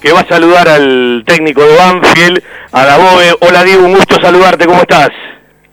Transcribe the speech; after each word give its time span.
que 0.00 0.12
va 0.12 0.20
a 0.20 0.28
saludar 0.28 0.68
al 0.68 1.22
técnico 1.26 1.62
de 1.62 1.76
Banfield, 1.76 2.42
a 2.72 2.84
Daboe. 2.84 3.34
Hola 3.40 3.62
Diego, 3.64 3.84
un 3.84 3.94
gusto 3.94 4.16
saludarte, 4.20 4.66
¿cómo 4.66 4.80
estás? 4.80 5.10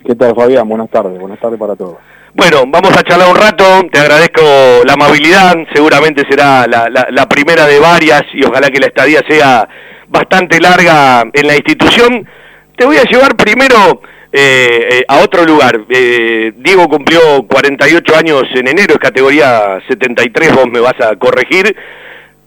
¿Qué 0.05 0.15
tal 0.15 0.35
Fabián? 0.35 0.67
Buenas 0.67 0.89
tardes, 0.89 1.17
buenas 1.19 1.39
tardes 1.39 1.59
para 1.59 1.75
todos. 1.75 1.97
Bueno, 2.33 2.65
vamos 2.67 2.95
a 2.95 3.01
charlar 3.01 3.29
un 3.29 3.35
rato, 3.35 3.63
te 3.91 3.99
agradezco 3.99 4.41
la 4.85 4.93
amabilidad, 4.93 5.55
seguramente 5.73 6.23
será 6.29 6.67
la, 6.67 7.29
primera 7.29 7.65
de 7.65 7.79
varias 7.79 8.23
y 8.33 8.43
ojalá 8.45 8.69
que 8.69 8.79
la 8.79 8.87
estadía 8.87 9.21
sea 9.27 9.67
bastante 10.07 10.59
larga 10.59 11.23
en 11.33 11.47
la 11.47 11.55
institución. 11.55 12.27
Te 12.75 12.85
voy 12.85 12.97
a 12.97 13.03
llevar 13.05 13.35
primero 13.35 14.01
eh, 14.31 14.99
eh, 14.99 15.05
a 15.07 15.19
otro 15.19 15.45
lugar. 15.45 15.79
Eh, 15.89 16.53
Diego 16.57 16.87
cumplió 16.87 17.19
48 17.47 18.15
años 18.15 18.43
en 18.53 18.67
enero, 18.67 18.93
es 18.93 18.99
categoría 18.99 19.79
73, 19.87 20.53
vos 20.53 20.67
me 20.67 20.79
vas 20.79 20.99
a 21.01 21.15
corregir. 21.15 21.75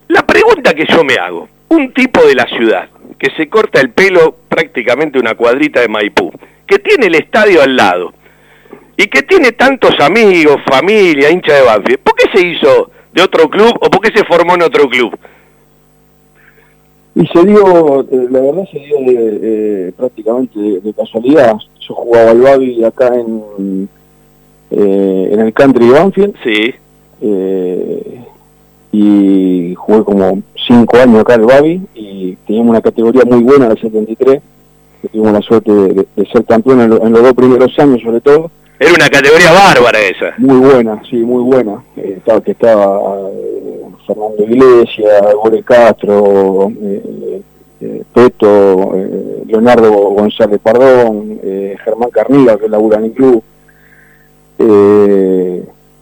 La 0.06 0.22
pregunta 0.22 0.72
que 0.72 0.86
yo 0.86 1.02
me 1.02 1.14
hago, 1.14 1.48
un 1.70 1.92
tipo 1.92 2.24
de 2.26 2.34
la 2.34 2.46
ciudad 2.46 2.88
que 3.18 3.30
se 3.36 3.48
corta 3.48 3.80
el 3.80 3.90
pelo 3.90 4.34
prácticamente 4.48 5.18
una 5.18 5.34
cuadrita 5.34 5.80
de 5.80 5.88
Maipú, 5.88 6.30
que 6.66 6.78
tiene 6.78 7.06
el 7.06 7.14
estadio 7.16 7.62
al 7.62 7.76
lado, 7.76 8.12
y 8.96 9.06
que 9.08 9.22
tiene 9.22 9.52
tantos 9.52 9.98
amigos, 10.00 10.56
familia, 10.66 11.30
hincha 11.30 11.54
de 11.54 11.62
Banfield, 11.62 12.00
¿por 12.00 12.14
qué 12.14 12.26
se 12.34 12.46
hizo 12.46 12.90
de 13.12 13.22
otro 13.22 13.48
club 13.48 13.72
o 13.80 13.90
por 13.90 14.00
qué 14.00 14.16
se 14.16 14.24
formó 14.24 14.54
en 14.54 14.62
otro 14.62 14.88
club? 14.88 15.18
Y 17.14 17.26
se 17.26 17.44
dio, 17.44 18.00
eh, 18.02 18.26
la 18.30 18.40
verdad 18.40 18.64
se 18.70 18.78
dio 18.78 18.96
eh, 19.08 19.92
prácticamente 19.96 20.58
de, 20.58 20.92
casualidad. 20.94 21.56
Yo 21.80 21.94
jugaba 21.94 22.30
al 22.30 22.40
Babi 22.40 22.84
acá 22.84 23.08
en, 23.14 23.88
eh, 24.70 25.30
en 25.32 25.40
el 25.40 25.52
country 25.52 25.86
de 25.86 25.92
Banfield. 25.92 26.34
Sí. 26.44 26.74
y 28.92 29.74
jugué 29.74 30.04
como 30.04 30.42
cinco 30.66 30.96
años 30.98 31.20
acá 31.20 31.34
al 31.34 31.46
Babi 31.46 31.80
y 31.94 32.36
teníamos 32.46 32.70
una 32.70 32.80
categoría 32.80 33.24
muy 33.24 33.42
buena, 33.42 33.68
la 33.68 33.76
73. 33.76 34.40
Que 35.02 35.08
tuvimos 35.08 35.32
la 35.32 35.40
suerte 35.40 35.72
de, 35.72 36.26
ser 36.30 36.44
campeón 36.44 36.80
en, 36.80 36.92
en, 36.92 37.12
los 37.12 37.22
dos 37.22 37.32
primeros 37.32 37.78
años 37.78 38.02
sobre 38.02 38.20
todo. 38.20 38.50
Era 38.78 38.94
una 38.94 39.10
categoría 39.10 39.52
bárbara 39.52 39.98
esa. 40.00 40.32
Muy 40.38 40.56
buena, 40.56 41.02
sí, 41.08 41.16
muy 41.16 41.42
buena. 41.42 41.84
Eh, 41.96 42.14
estaba, 42.16 42.40
que 42.40 42.52
estaba 42.52 42.98
eh, 43.30 43.82
Fernando 44.06 44.42
Iglesias, 44.42 45.34
Gore 45.34 45.62
Castro, 45.62 46.72
eh, 46.82 47.42
Peto, 48.14 48.92
Leonardo 49.46 49.90
González 49.90 50.60
Pardón, 50.62 51.40
Germán 51.84 52.10
Carniga, 52.10 52.58
que 52.58 52.68
labura 52.68 52.98
en 52.98 53.04
el 53.04 53.12
club. 53.12 53.42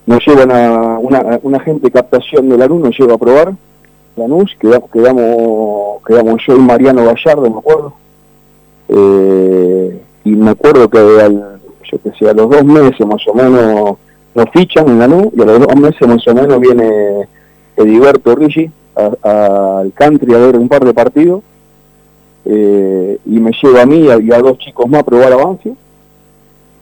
nos 0.07 0.27
llevan 0.27 0.51
a 0.51 0.99
una, 0.99 1.39
una 1.43 1.61
gente 1.61 1.87
de 1.87 1.91
captación 1.93 2.49
de 2.49 2.59
Lanús, 2.59 2.81
nos 2.81 2.99
lleva 2.99 3.15
a 3.15 3.19
probar 3.19 3.53
Lanús, 4.19 4.57
quedamos, 4.61 4.91
quedamos, 4.91 6.03
quedamos 6.07 6.43
yo 6.47 6.57
y 6.57 6.61
Mariano 6.61 7.05
Gallardo, 7.05 7.51
me 7.51 7.59
acuerdo. 7.59 7.93
y 10.25 10.31
me 10.31 10.51
acuerdo 10.51 10.89
que 10.89 10.99
al 10.99 11.59
yo 11.91 11.99
que 12.03 12.11
sé, 12.19 12.29
a 12.29 12.35
los 12.35 12.51
dos 12.51 12.65
meses 12.65 13.07
más 13.07 13.27
o 13.27 13.35
menos 13.35 13.97
nos 14.35 14.51
fichan 14.51 14.89
en 14.89 14.99
la 14.99 15.09
NU 15.09 15.33
y 15.35 15.43
a 15.43 15.45
los 15.45 15.61
dos 15.61 15.77
meses 15.77 16.07
más 16.07 16.27
o 16.29 16.35
menos 16.35 16.61
viene 16.61 17.29
Ediberto 17.77 18.35
Rigi 18.35 18.71
al 19.23 19.93
country 19.95 20.35
a 20.35 20.39
ver 20.39 20.57
un 20.57 20.69
par 20.69 20.85
de 20.85 20.93
partidos 20.93 21.43
eh, 22.45 23.19
y 23.27 23.41
me 23.41 23.53
lleva 23.63 23.83
a 23.83 23.87
mí 23.87 24.07
y 24.07 24.33
a, 24.33 24.39
dos 24.39 24.59
chicos 24.59 24.89
más 24.89 25.01
a 25.01 25.05
probar 25.05 25.33
avance. 25.33 25.75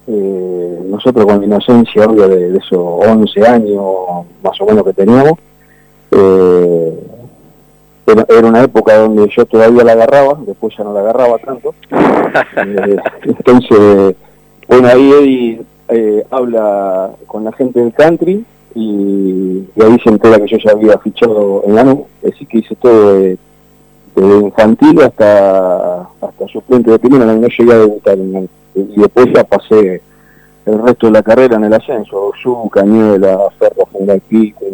Eh, 0.08 0.80
nosotros 0.88 1.26
con 1.26 1.42
inocencia 1.42 2.04
obvio 2.04 2.28
de, 2.28 2.56
esos 2.56 2.78
11 2.78 3.46
años 3.46 3.84
más 4.42 4.60
o 4.60 4.66
menos 4.66 4.84
que 4.84 4.92
teníamos, 4.92 5.32
eh, 6.12 7.00
era, 8.06 8.46
una 8.46 8.62
época 8.62 8.96
donde 8.96 9.28
yo 9.36 9.44
todavía 9.46 9.84
la 9.84 9.92
agarraba, 9.92 10.38
después 10.46 10.74
ya 10.76 10.84
no 10.84 10.92
la 10.92 11.00
agarraba 11.00 11.38
tanto. 11.38 11.74
entonces 13.22 14.16
bueno, 14.68 14.88
ahí 14.88 15.12
Eddie 15.12 15.62
eh, 15.88 16.26
habla 16.30 17.10
con 17.26 17.44
la 17.44 17.52
gente 17.52 17.80
del 17.80 17.92
country 17.92 18.44
y, 18.74 19.64
ahí 19.80 19.98
se 20.02 20.10
entera 20.10 20.38
que 20.38 20.48
yo 20.48 20.58
ya 20.58 20.72
había 20.72 20.98
fichado 20.98 21.62
en 21.66 21.78
ANU, 21.78 22.06
así 22.28 22.44
que 22.46 22.58
hice 22.58 22.74
todo 22.74 23.14
de, 23.14 23.38
infantil 24.16 25.02
hasta 25.02 26.08
hasta 26.20 26.48
suplente 26.48 26.90
de 26.90 26.98
primera, 26.98 27.26
no 27.26 27.48
llegué 27.48 27.72
a 27.72 27.78
debutar 27.78 28.18
en 28.18 28.48
y 28.74 29.00
después 29.00 29.26
ya 29.32 29.44
pasé 29.44 30.02
el 30.64 30.82
resto 30.82 31.06
de 31.06 31.12
la 31.12 31.22
carrera 31.22 31.56
en 31.56 31.64
el 31.64 31.74
ascenso, 31.74 32.32
Su, 32.42 32.68
Cañuela, 32.70 33.38
Ferro, 33.58 33.86
General 33.92 34.20
Pico, 34.28 34.64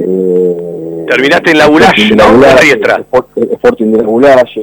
eh, 0.00 1.04
Terminaste 1.08 1.50
en 1.50 1.58
la 1.58 1.68
Bulache, 1.68 2.14
¿no? 2.14 2.24
Sporting 3.52 3.92
de 3.92 3.98
la 3.98 4.08
Bulache, 4.08 4.62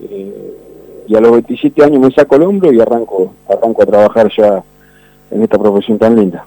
eh, 0.00 0.54
y 1.08 1.16
a 1.16 1.20
los 1.20 1.32
27 1.32 1.84
años 1.84 2.00
me 2.00 2.10
saco 2.10 2.36
el 2.36 2.42
hombro 2.42 2.72
y 2.72 2.80
arranco, 2.80 3.34
arranco 3.48 3.82
a 3.82 3.86
trabajar 3.86 4.30
ya 4.36 4.62
en 5.30 5.42
esta 5.42 5.58
profesión 5.58 5.98
tan 5.98 6.16
linda. 6.16 6.44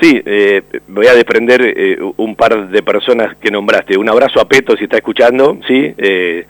Sí, 0.00 0.20
eh, 0.24 0.62
voy 0.88 1.06
a 1.06 1.14
desprender 1.14 1.60
eh, 1.62 1.98
un 2.16 2.34
par 2.34 2.68
de 2.68 2.82
personas 2.82 3.36
que 3.36 3.50
nombraste. 3.50 3.96
Un 3.98 4.08
abrazo 4.08 4.40
a 4.40 4.48
Peto 4.48 4.76
si 4.76 4.84
está 4.84 4.96
escuchando, 4.96 5.58
¿sí? 5.66 5.94
Eh, 5.96 6.46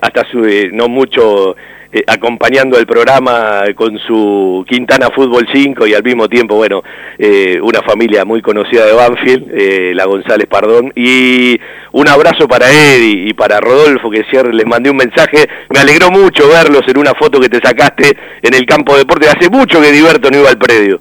hasta 0.00 0.24
su, 0.30 0.46
no 0.72 0.88
mucho 0.88 1.56
eh, 1.94 2.04
acompañando 2.06 2.78
el 2.78 2.86
programa 2.86 3.64
con 3.74 3.98
su 3.98 4.64
Quintana 4.66 5.10
Fútbol 5.14 5.46
5 5.52 5.86
y 5.86 5.92
al 5.92 6.02
mismo 6.02 6.26
tiempo, 6.26 6.54
bueno, 6.54 6.82
eh, 7.18 7.60
una 7.62 7.82
familia 7.82 8.24
muy 8.24 8.40
conocida 8.40 8.86
de 8.86 8.94
Banfield, 8.94 9.50
eh, 9.52 9.92
la 9.94 10.06
González 10.06 10.46
Pardón, 10.46 10.90
y 10.96 11.60
un 11.92 12.08
abrazo 12.08 12.48
para 12.48 12.70
Eddie 12.70 13.28
y 13.28 13.34
para 13.34 13.60
Rodolfo, 13.60 14.08
que 14.08 14.24
cierre, 14.30 14.54
les 14.54 14.64
mandé 14.64 14.88
un 14.88 14.96
mensaje, 14.96 15.46
me 15.68 15.80
alegró 15.80 16.10
mucho 16.10 16.48
verlos 16.48 16.80
en 16.88 16.96
una 16.96 17.12
foto 17.12 17.38
que 17.38 17.50
te 17.50 17.60
sacaste 17.60 18.16
en 18.40 18.54
el 18.54 18.64
campo 18.64 18.94
de 18.94 19.00
deporte, 19.00 19.28
hace 19.28 19.50
mucho 19.50 19.78
que 19.82 19.92
Diverto 19.92 20.30
no 20.30 20.38
iba 20.38 20.48
al 20.48 20.58
predio. 20.58 20.98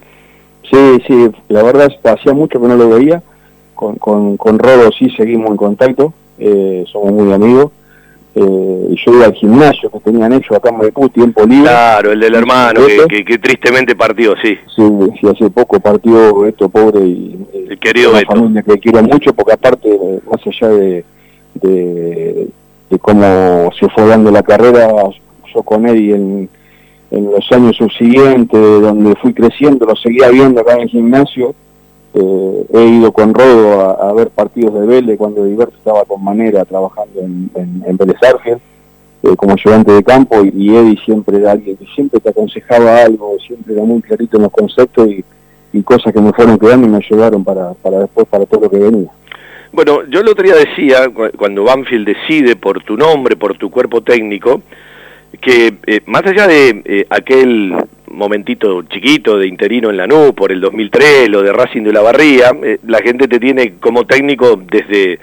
Sí, 0.70 1.04
sí, 1.08 1.30
la 1.48 1.64
verdad 1.64 1.88
es 1.90 1.98
que 2.04 2.10
hacía 2.10 2.34
mucho 2.34 2.60
que 2.60 2.68
no 2.68 2.76
lo 2.76 2.90
veía, 2.90 3.24
con, 3.76 3.96
con, 3.96 4.36
con 4.36 4.60
Rodo 4.60 4.90
sí 4.92 5.10
seguimos 5.16 5.52
en 5.52 5.58
contacto, 5.58 6.14
somos 6.92 7.14
muy 7.14 7.32
amigos, 7.32 7.72
eh, 8.34 8.88
y 8.90 8.96
yo 8.96 9.14
iba 9.14 9.26
al 9.26 9.34
gimnasio 9.34 9.90
que 9.90 10.00
tenían 10.00 10.32
hecho 10.32 10.56
acá 10.56 10.70
en 10.70 10.78
Maipú, 10.78 11.10
tiempo 11.10 11.46
libre. 11.46 11.70
Claro, 11.70 12.12
el 12.14 12.20
del 12.22 12.36
hermano, 12.36 12.82
que, 13.10 13.38
tristemente 13.38 13.96
partió, 13.96 14.36
sí. 14.42 14.58
Sí, 14.74 14.84
sí, 15.20 15.28
hace 15.28 15.50
poco 15.50 15.80
partió 15.82 16.46
esto 16.46 16.70
pobre 16.70 17.02
y 17.02 17.46
el 17.70 17.78
querido 17.78 18.12
una 18.12 18.22
familia 18.22 18.64
que 18.64 18.80
quiero 18.80 19.04
mucho, 19.04 19.34
porque 19.34 19.54
aparte, 19.54 19.90
más 20.30 20.40
allá 20.48 20.70
de, 20.70 21.04
de, 21.56 22.50
cómo 23.02 23.70
se 23.78 23.90
fue 23.90 24.06
dando 24.08 24.32
la 24.32 24.44
carrera, 24.44 24.88
yo 25.54 25.64
con 25.64 25.88
Eddie 25.88 26.16
en, 26.16 26.50
en 27.12 27.26
los 27.26 27.52
años 27.52 27.76
subsiguientes, 27.76 28.60
donde 28.82 29.14
fui 29.16 29.34
creciendo, 29.34 29.86
lo 29.86 29.96
seguía 29.98 30.30
viendo 30.30 30.62
acá 30.62 30.76
en 30.76 30.82
el 30.82 30.90
gimnasio, 30.90 31.54
eh, 32.14 32.66
he 32.74 32.86
ido 32.88 33.12
con 33.14 33.34
Rodo 33.34 33.80
a, 34.02 34.14
ver 34.14 34.30
partidos 34.32 34.74
de 34.74 34.86
Vélez 34.86 35.18
cuando 35.18 35.46
Diverto 35.46 35.76
estaba 35.78 36.04
con 36.04 36.22
Manera 36.22 36.66
trabajando 36.66 37.22
en, 37.22 37.50
en, 37.56 37.98
Vélez 37.98 38.18
eh, 38.24 39.36
como 39.38 39.54
ayudante 39.54 39.94
de 39.94 40.04
campo 40.04 40.44
y, 40.44 40.76
Eddie 40.76 41.00
siempre 41.06 41.38
era 41.38 41.52
alguien 41.52 41.78
que 41.78 41.86
siempre 41.96 42.20
te 42.20 42.30
aconsejaba 42.30 43.04
algo, 43.04 43.38
siempre 43.46 43.74
era 43.74 43.84
muy 43.84 44.02
clarito 44.02 44.38
en 44.38 44.44
los 44.44 44.52
conceptos 44.52 45.08
y, 45.08 45.24
cosas 45.84 46.14
que 46.14 46.20
me 46.20 46.34
fueron 46.34 46.60
quedando 46.60 46.86
y 46.86 46.90
me 46.90 46.98
ayudaron 46.98 47.46
para, 47.46 47.74
para 47.76 48.00
después, 48.00 48.28
para 48.28 48.46
todo 48.46 48.62
lo 48.62 48.70
que 48.70 48.78
venía. 48.78 49.10
Bueno, 49.72 50.04
yo 50.10 50.20
el 50.20 50.28
otro 50.28 50.44
día 50.44 50.56
decía, 50.56 51.10
cuando 51.38 51.64
Banfield 51.64 52.08
decide 52.08 52.58
por 52.58 52.84
tu 52.84 52.98
nombre, 52.98 53.38
por 53.38 53.58
tu 53.58 53.72
cuerpo 53.72 54.02
técnico, 54.02 54.62
que 55.40 55.74
eh, 55.88 56.02
más 56.08 56.26
allá 56.26 56.46
de 56.46 57.08
aquel 57.10 57.74
momentito 58.14 58.84
chiquito 58.84 59.38
de 59.38 59.48
interino 59.48 59.90
en 59.90 59.98
la 59.98 60.08
NU 60.08 60.34
por 60.34 60.52
el 60.52 60.62
2003, 60.62 61.30
lo 61.30 61.42
de 61.42 61.52
Racing 61.54 61.84
de 61.84 61.94
la 61.94 62.02
Barría, 62.02 62.52
eh, 62.64 62.80
la 62.86 63.00
gente 63.00 63.28
te 63.28 63.40
tiene 63.40 63.74
como 63.80 64.06
técnico 64.06 64.62
desde 64.70 65.20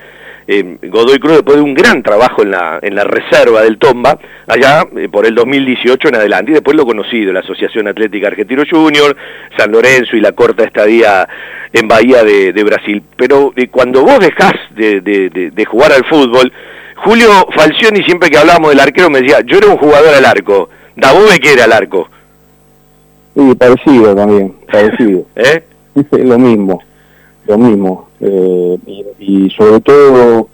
eh, 0.46 0.78
Godoy 0.82 1.18
Cruz 1.18 1.34
después 1.34 1.56
de 1.56 1.62
un 1.62 1.74
gran 1.74 2.02
trabajo 2.02 2.42
en 2.42 2.50
la, 2.50 2.78
en 2.80 2.94
la 2.94 3.04
reserva 3.04 3.62
del 3.62 3.78
Tomba, 3.78 4.18
allá 4.46 4.86
eh, 4.96 5.08
por 5.08 5.26
el 5.26 5.34
2018 5.34 6.08
en 6.08 6.14
adelante, 6.14 6.50
y 6.50 6.54
después 6.54 6.76
lo 6.76 6.86
conocido, 6.86 7.32
la 7.32 7.40
Asociación 7.40 7.86
Atlética 7.86 8.28
Argentino 8.28 8.62
Junior, 8.68 9.14
San 9.56 9.70
Lorenzo 9.70 10.16
y 10.16 10.20
la 10.20 10.32
corta 10.32 10.64
estadía 10.64 11.28
en 11.72 11.86
Bahía 11.86 12.24
de, 12.24 12.64
Brasil. 12.64 13.02
Pero 13.16 13.52
cuando 13.70 14.02
vos 14.02 14.20
dejás 14.20 14.54
de, 14.74 15.00
de, 15.02 15.64
jugar 15.66 15.92
al 15.92 16.04
fútbol, 16.06 16.50
Julio 16.96 17.28
Falcioni 17.54 18.02
siempre 18.02 18.30
que 18.30 18.38
hablábamos 18.38 18.70
del 18.70 18.80
arquero 18.80 19.10
me 19.10 19.20
decía, 19.20 19.40
yo 19.44 19.58
era 19.58 19.66
un 19.66 19.76
jugador 19.76 20.14
al 20.14 20.24
arco, 20.24 20.70
Dabove 20.96 21.38
que 21.38 21.52
era 21.52 21.64
al 21.64 21.72
arco. 21.72 22.08
Sí, 23.34 23.54
parecido 23.54 24.14
también, 24.14 24.54
parecido. 24.70 25.22
¿Eh? 25.36 25.62
lo 26.12 26.38
mismo, 26.38 26.80
lo 27.46 27.58
mismo. 27.58 28.08
Eh, 28.20 28.78
y, 29.18 29.50
sobre 29.50 29.80
todo, 29.80 30.48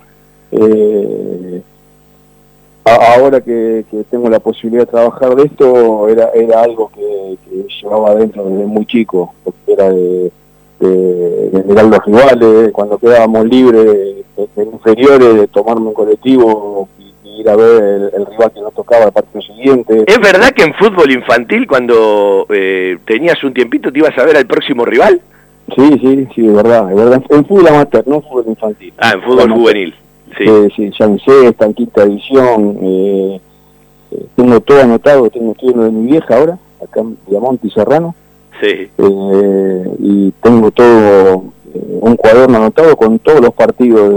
eh, 0.52 1.62
ahora 2.84 3.40
que, 3.40 3.84
tengo 4.10 4.28
la 4.28 4.40
posibilidad 4.40 4.84
de 4.84 4.90
trabajar 4.90 5.34
de 5.34 5.44
esto, 5.44 6.08
era, 6.08 6.30
era 6.34 6.62
algo 6.62 6.90
que, 6.94 7.36
llevaba 7.80 8.10
adentro 8.10 8.44
desde 8.44 8.66
muy 8.66 8.86
chico, 8.86 9.34
porque 9.44 9.72
era 9.72 9.90
de, 9.90 10.30
mirar 11.66 11.86
los 11.86 12.04
rivales, 12.04 12.72
cuando 12.72 12.98
quedábamos 12.98 13.46
libres 13.46 14.24
en 14.56 14.72
inferiores, 14.72 15.34
de 15.34 15.46
tomarme 15.48 15.88
un 15.88 15.94
colectivo 15.94 16.88
ir 17.36 17.48
a 17.48 17.56
ver 17.56 18.10
el, 18.14 18.26
rival 18.26 18.52
que 18.52 18.60
nos 18.60 18.74
tocaba 18.74 19.04
el 19.04 19.12
partido 19.12 19.42
siguiente. 19.42 20.04
¿Es 20.06 20.18
verdad 20.20 20.52
que 20.52 20.62
en 20.62 20.74
fútbol 20.74 21.10
infantil, 21.10 21.66
cuando 21.66 22.46
eh, 22.50 22.98
tenías 23.04 23.42
un 23.44 23.54
tiempito, 23.54 23.92
te 23.92 23.98
ibas 23.98 24.16
a 24.18 24.24
ver 24.24 24.36
al 24.36 24.46
próximo 24.46 24.84
rival? 24.84 25.20
Sí, 25.74 25.98
sí, 26.00 26.28
sí, 26.34 26.46
es 26.46 26.52
verdad, 26.52 26.90
es 26.90 26.96
verdad. 26.96 27.22
En 27.30 27.44
fútbol 27.46 27.68
amateur, 27.68 28.06
no 28.06 28.16
en 28.16 28.22
fútbol 28.22 28.44
infantil. 28.48 28.92
Ah, 28.98 29.12
en 29.14 29.22
fútbol 29.22 29.50
juvenil. 29.50 29.94
Sí. 30.36 30.46
sí, 30.74 30.90
ya 30.98 31.04
en 31.06 31.18
sexta, 31.20 31.66
en 31.66 31.74
quinta 31.74 32.02
edición. 32.02 32.78
Eh, 32.82 33.40
eh, 34.10 34.26
tengo 34.36 34.60
todo 34.60 34.80
anotado, 34.80 35.30
tengo 35.30 35.52
estudio 35.52 35.82
de 35.82 35.90
mi 35.90 36.10
vieja 36.10 36.36
ahora, 36.36 36.58
acá 36.82 37.00
en 37.00 37.16
Diamante 37.26 37.66
y 37.66 37.70
Serrano. 37.70 38.14
Sí. 38.60 38.88
Eh, 38.98 39.90
y 40.00 40.30
tengo 40.42 40.70
todo, 40.70 41.44
un 42.00 42.16
cuaderno 42.16 42.58
anotado 42.58 42.96
con 42.96 43.18
todos 43.18 43.40
los 43.40 43.54
partidos 43.54 44.12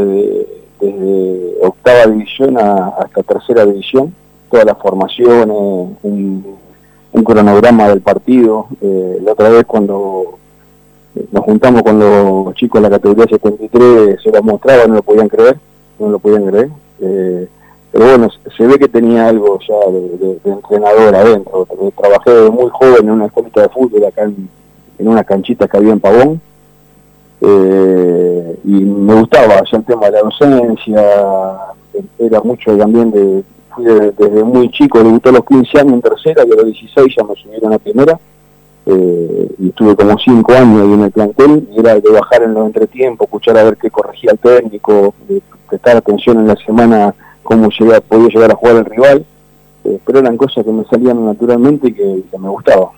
desde, 0.79 1.57
octava 1.62 2.07
división 2.07 2.57
hasta 2.57 3.24
tercera 3.24 3.65
división, 3.65 4.13
todas 4.50 4.65
las 4.65 4.77
formaciones, 4.77 5.56
un, 6.03 6.57
cronograma 7.25 7.89
del 7.89 8.01
partido. 8.01 8.68
la 8.79 9.31
otra 9.31 9.50
vez 9.50 9.65
cuando 9.65 10.38
nos 11.31 11.44
juntamos 11.44 11.81
con 11.81 12.00
los 12.00 12.53
chicos 12.56 12.81
de 12.81 12.89
la 12.89 12.95
categoría 12.95 13.25
73, 13.27 14.21
se 14.21 14.31
los 14.31 14.44
mostraba, 14.44 14.85
no 14.85 14.95
lo 14.95 15.01
podían 15.01 15.27
creer 15.27 15.57
no 16.00 16.09
lo 16.09 16.19
podían 16.19 16.45
creer. 16.45 16.69
Eh, 17.01 17.47
pero 17.91 18.06
bueno, 18.06 18.30
se 18.56 18.68
ve 18.68 18.77
que 18.77 18.88
tenía 18.88 19.27
algo 19.27 19.59
ya 19.68 19.91
de, 19.91 20.51
entrenador 20.51 21.15
adentro. 21.15 21.68
Trabajé 21.95 22.50
muy 22.50 22.69
joven 22.71 23.00
en 23.00 23.12
una 23.12 23.25
escuelita 23.25 23.62
de 23.62 23.69
fútbol 23.69 24.06
acá 24.06 24.23
en, 24.23 24.50
una 25.00 25.23
canchita 25.23 25.68
que 25.68 25.77
había 25.77 25.94
en 25.94 26.00
Pavón. 26.00 26.41
Eh, 27.41 28.59
y 28.63 28.71
me 28.71 29.15
gustaba 29.15 29.61
ya 29.71 29.77
el 29.77 29.85
tema 29.85 30.07
de 30.07 30.11
la 30.11 30.21
docencia, 30.21 31.03
era 32.19 32.41
mucho 32.41 32.77
también 32.77 33.11
de, 33.11 33.43
fui 33.75 33.85
desde 33.85 34.43
muy 34.43 34.69
chico, 34.71 35.03
debutó 35.03 35.29
a 35.29 35.33
los 35.33 35.45
15 35.45 35.79
años 35.79 35.93
en 35.93 36.01
tercera 36.01 36.43
y 36.47 36.51
a 36.51 36.55
los 36.55 36.65
16 36.65 37.15
ya 37.15 37.23
me 37.23 37.35
subieron 37.35 37.73
a 37.73 37.79
primera 37.79 38.19
eh, 38.89 39.47
y 39.59 39.67
estuve 39.67 39.97
como 39.97 40.17
cinco 40.17 40.53
años 40.53 40.81
ahí 40.81 40.93
en 40.93 41.03
el 41.03 41.11
plantel, 41.11 41.67
y 41.75 41.79
era 41.79 41.95
de 41.95 42.09
bajar 42.09 42.43
en 42.43 42.53
los 42.53 42.67
entretiempos, 42.67 43.25
escuchar 43.25 43.57
a 43.57 43.63
ver 43.63 43.75
qué 43.75 43.89
corregía 43.89 44.31
el 44.31 44.39
técnico, 44.39 45.13
de 45.27 45.41
prestar 45.67 45.97
atención 45.97 46.39
en 46.39 46.47
la 46.47 46.55
semana 46.55 47.13
cómo 47.43 47.69
podía 48.07 48.29
llegar 48.29 48.51
a 48.51 48.55
jugar 48.55 48.77
el 48.77 48.85
rival, 48.85 49.25
eh, 49.83 49.99
pero 50.05 50.19
eran 50.19 50.37
cosas 50.37 50.63
que 50.63 50.71
me 50.71 50.85
salían 50.85 51.25
naturalmente 51.25 51.89
y 51.89 51.93
que, 51.93 52.23
me 52.39 52.49
gustaba. 52.49 52.91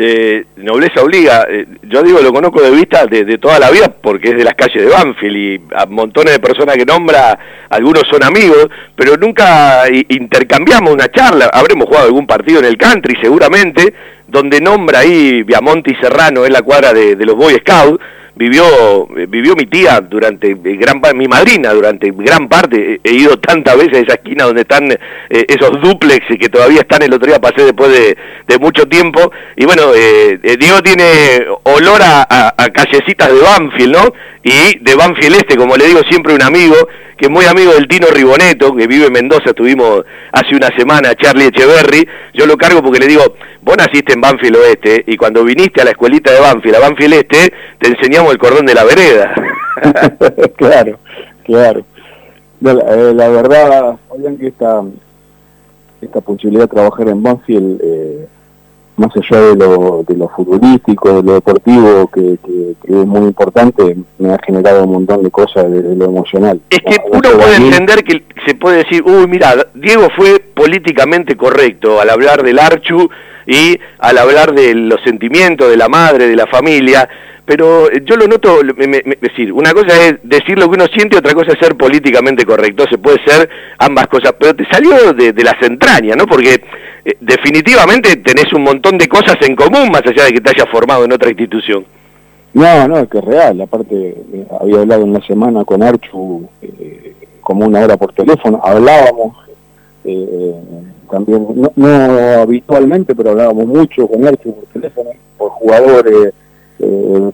Eh, 0.00 0.44
nobleza 0.58 1.02
obliga, 1.02 1.44
eh, 1.50 1.66
yo 1.82 2.04
digo, 2.04 2.20
lo 2.20 2.32
conozco 2.32 2.62
de 2.62 2.70
vista 2.70 3.04
de, 3.06 3.36
toda 3.36 3.58
la 3.58 3.68
vida 3.68 3.92
porque 4.00 4.28
es 4.28 4.36
de 4.36 4.44
las 4.44 4.54
calles 4.54 4.84
de 4.84 4.88
Banfield 4.88 5.36
y 5.36 5.60
a 5.74 5.86
montones 5.86 6.34
de 6.34 6.38
personas 6.38 6.76
que 6.76 6.84
nombra, 6.84 7.36
algunos 7.68 8.04
son 8.08 8.22
amigos, 8.22 8.68
pero 8.94 9.16
nunca 9.16 9.86
intercambiamos 9.90 10.92
una 10.92 11.08
charla, 11.08 11.50
habremos 11.52 11.88
jugado 11.88 12.06
algún 12.06 12.28
partido 12.28 12.60
en 12.60 12.66
el 12.66 12.76
country 12.76 13.16
seguramente, 13.20 13.92
donde 14.28 14.60
nombra 14.60 15.00
ahí 15.00 15.42
Viamonte 15.42 15.90
y 15.90 15.96
Serrano 15.96 16.46
en 16.46 16.52
la 16.52 16.62
cuadra 16.62 16.92
de, 16.92 17.16
los 17.16 17.34
Boy 17.34 17.54
Scouts, 17.54 18.00
vivió, 18.38 19.06
vivió 19.28 19.56
mi 19.56 19.66
tía 19.66 20.00
durante 20.00 20.54
gran 20.54 21.02
mi 21.14 21.26
madrina 21.26 21.72
durante 21.72 22.10
gran 22.12 22.48
parte, 22.48 23.00
he 23.02 23.12
ido 23.12 23.36
tantas 23.38 23.76
veces 23.76 23.94
a 23.94 24.00
esa 24.00 24.14
esquina 24.14 24.44
donde 24.44 24.62
están 24.62 24.90
eh, 24.92 25.44
esos 25.48 25.80
duplex 25.82 26.24
que 26.38 26.48
todavía 26.48 26.80
están, 26.80 27.02
el 27.02 27.12
otro 27.12 27.26
día 27.26 27.40
pasé 27.40 27.64
después 27.64 27.90
de, 27.90 28.16
mucho 28.60 28.88
tiempo, 28.88 29.30
y 29.56 29.64
bueno, 29.66 29.94
eh, 29.94 30.38
eh, 30.42 30.56
Diego 30.58 30.82
tiene 30.82 31.46
olor 31.64 32.00
a, 32.02 32.26
a, 32.56 32.68
callecitas 32.70 33.32
de 33.32 33.40
Banfield, 33.40 33.92
¿no? 33.92 34.12
Y 34.42 34.78
de 34.80 34.94
Banfield 34.96 35.36
Este, 35.36 35.56
como 35.56 35.76
le 35.76 35.86
digo 35.86 36.00
siempre 36.08 36.34
un 36.34 36.42
amigo, 36.42 36.74
que 37.16 37.26
es 37.26 37.30
muy 37.30 37.44
amigo 37.44 37.72
del 37.72 37.86
Tino 37.86 38.08
Riboneto, 38.08 38.74
que 38.74 38.86
vive 38.86 39.06
en 39.06 39.12
Mendoza, 39.12 39.50
estuvimos 39.50 40.04
hace 40.32 40.56
una 40.56 40.68
semana, 40.76 41.14
Charlie 41.14 41.46
Echeverry, 41.46 42.08
yo 42.34 42.46
lo 42.46 42.56
cargo 42.56 42.82
porque 42.82 43.00
le 43.00 43.06
digo, 43.06 43.34
vos 43.68 43.76
naciste 43.76 44.14
en 44.14 44.22
Banfield 44.22 44.56
Oeste 44.56 45.04
y 45.06 45.18
cuando 45.18 45.44
viniste 45.44 45.82
a 45.82 45.84
la 45.84 45.90
escuelita 45.90 46.32
de 46.32 46.40
Banfield, 46.40 46.76
a 46.76 46.80
Banfield 46.80 47.12
Este, 47.12 47.52
te 47.78 47.88
enseñamos 47.88 48.32
el 48.32 48.38
cordón 48.38 48.64
de 48.64 48.74
la 48.74 48.84
vereda. 48.84 49.34
claro, 50.56 50.98
claro. 51.44 51.84
la, 52.62 52.72
eh, 52.72 53.12
la, 53.14 53.28
verdad, 53.28 53.98
oigan 54.08 54.38
que 54.38 54.46
esta, 54.46 54.82
esta 56.00 56.20
posibilidad 56.22 56.64
de 56.64 56.68
trabajar 56.68 57.08
en 57.08 57.22
Banfield... 57.22 57.80
Eh, 57.82 58.26
más 58.96 59.12
allá 59.14 59.40
de 59.40 59.54
lo, 59.54 60.04
de 60.08 60.16
lo 60.16 60.28
futbolístico, 60.28 61.22
de 61.22 61.22
lo 61.22 61.34
deportivo, 61.34 62.08
que, 62.08 62.36
es 62.82 63.06
muy 63.06 63.28
importante, 63.28 63.96
me 64.18 64.34
ha 64.34 64.38
generado 64.44 64.82
un 64.82 64.90
montón 64.90 65.22
de 65.22 65.30
cosas 65.30 65.70
de, 65.70 65.94
lo 65.94 66.06
emocional. 66.06 66.60
Es 66.68 66.80
que 66.80 66.96
uno 67.08 67.20
puede 67.20 67.56
entender 67.58 68.02
que 68.02 68.24
se 68.44 68.56
puede 68.56 68.78
decir, 68.78 69.04
uy, 69.04 69.28
mira, 69.28 69.54
Diego 69.72 70.08
fue 70.16 70.40
políticamente 70.40 71.36
correcto 71.36 72.00
al 72.00 72.10
hablar 72.10 72.42
del 72.42 72.58
Archu 72.58 73.08
y 73.48 73.80
al 73.98 74.18
hablar 74.18 74.52
de 74.52 74.74
los 74.74 75.02
sentimientos 75.02 75.70
de 75.70 75.78
la 75.78 75.88
madre, 75.88 76.28
de 76.28 76.36
la 76.36 76.46
familia, 76.46 77.08
pero 77.46 77.90
yo 77.90 78.14
lo 78.16 78.26
noto, 78.26 78.60
es 78.60 79.20
decir, 79.22 79.54
una 79.54 79.72
cosa 79.72 80.06
es 80.06 80.16
decir 80.22 80.58
lo 80.58 80.68
que 80.68 80.76
uno 80.76 80.84
siente, 80.94 81.16
otra 81.16 81.32
cosa 81.32 81.52
es 81.52 81.58
ser 81.58 81.74
políticamente 81.74 82.44
correcto, 82.44 82.84
se 82.90 82.98
puede 82.98 83.24
ser 83.24 83.48
ambas 83.78 84.06
cosas, 84.08 84.34
pero 84.38 84.54
te 84.54 84.66
salió 84.70 85.14
de, 85.14 85.32
de 85.32 85.44
las 85.44 85.54
entrañas, 85.62 86.14
¿no? 86.18 86.26
Porque 86.26 86.62
eh, 87.06 87.16
definitivamente 87.22 88.16
tenés 88.16 88.52
un 88.52 88.64
montón 88.64 88.98
de 88.98 89.08
cosas 89.08 89.36
en 89.40 89.56
común 89.56 89.90
más 89.90 90.02
allá 90.04 90.24
de 90.24 90.32
que 90.32 90.42
te 90.42 90.50
hayas 90.50 90.70
formado 90.70 91.06
en 91.06 91.12
otra 91.12 91.30
institución. 91.30 91.86
No, 92.52 92.86
no, 92.86 92.98
es 92.98 93.08
que 93.08 93.16
es 93.16 93.24
real, 93.24 93.62
aparte 93.62 93.94
eh, 93.94 94.46
había 94.60 94.80
hablado 94.80 95.04
una 95.06 95.26
semana 95.26 95.64
con 95.64 95.82
Archu 95.82 96.46
eh, 96.60 97.14
como 97.40 97.64
una 97.64 97.80
hora 97.80 97.96
por 97.96 98.12
teléfono, 98.12 98.60
hablábamos 98.62 99.47
también, 101.10 101.46
no, 101.54 102.40
habitualmente, 102.40 103.14
pero 103.14 103.30
hablábamos 103.30 103.66
mucho 103.66 104.06
con 104.06 104.26
Archu 104.26 104.54
por 104.54 104.64
teléfono, 104.72 105.10
por 105.36 105.50
jugadores, 105.50 106.32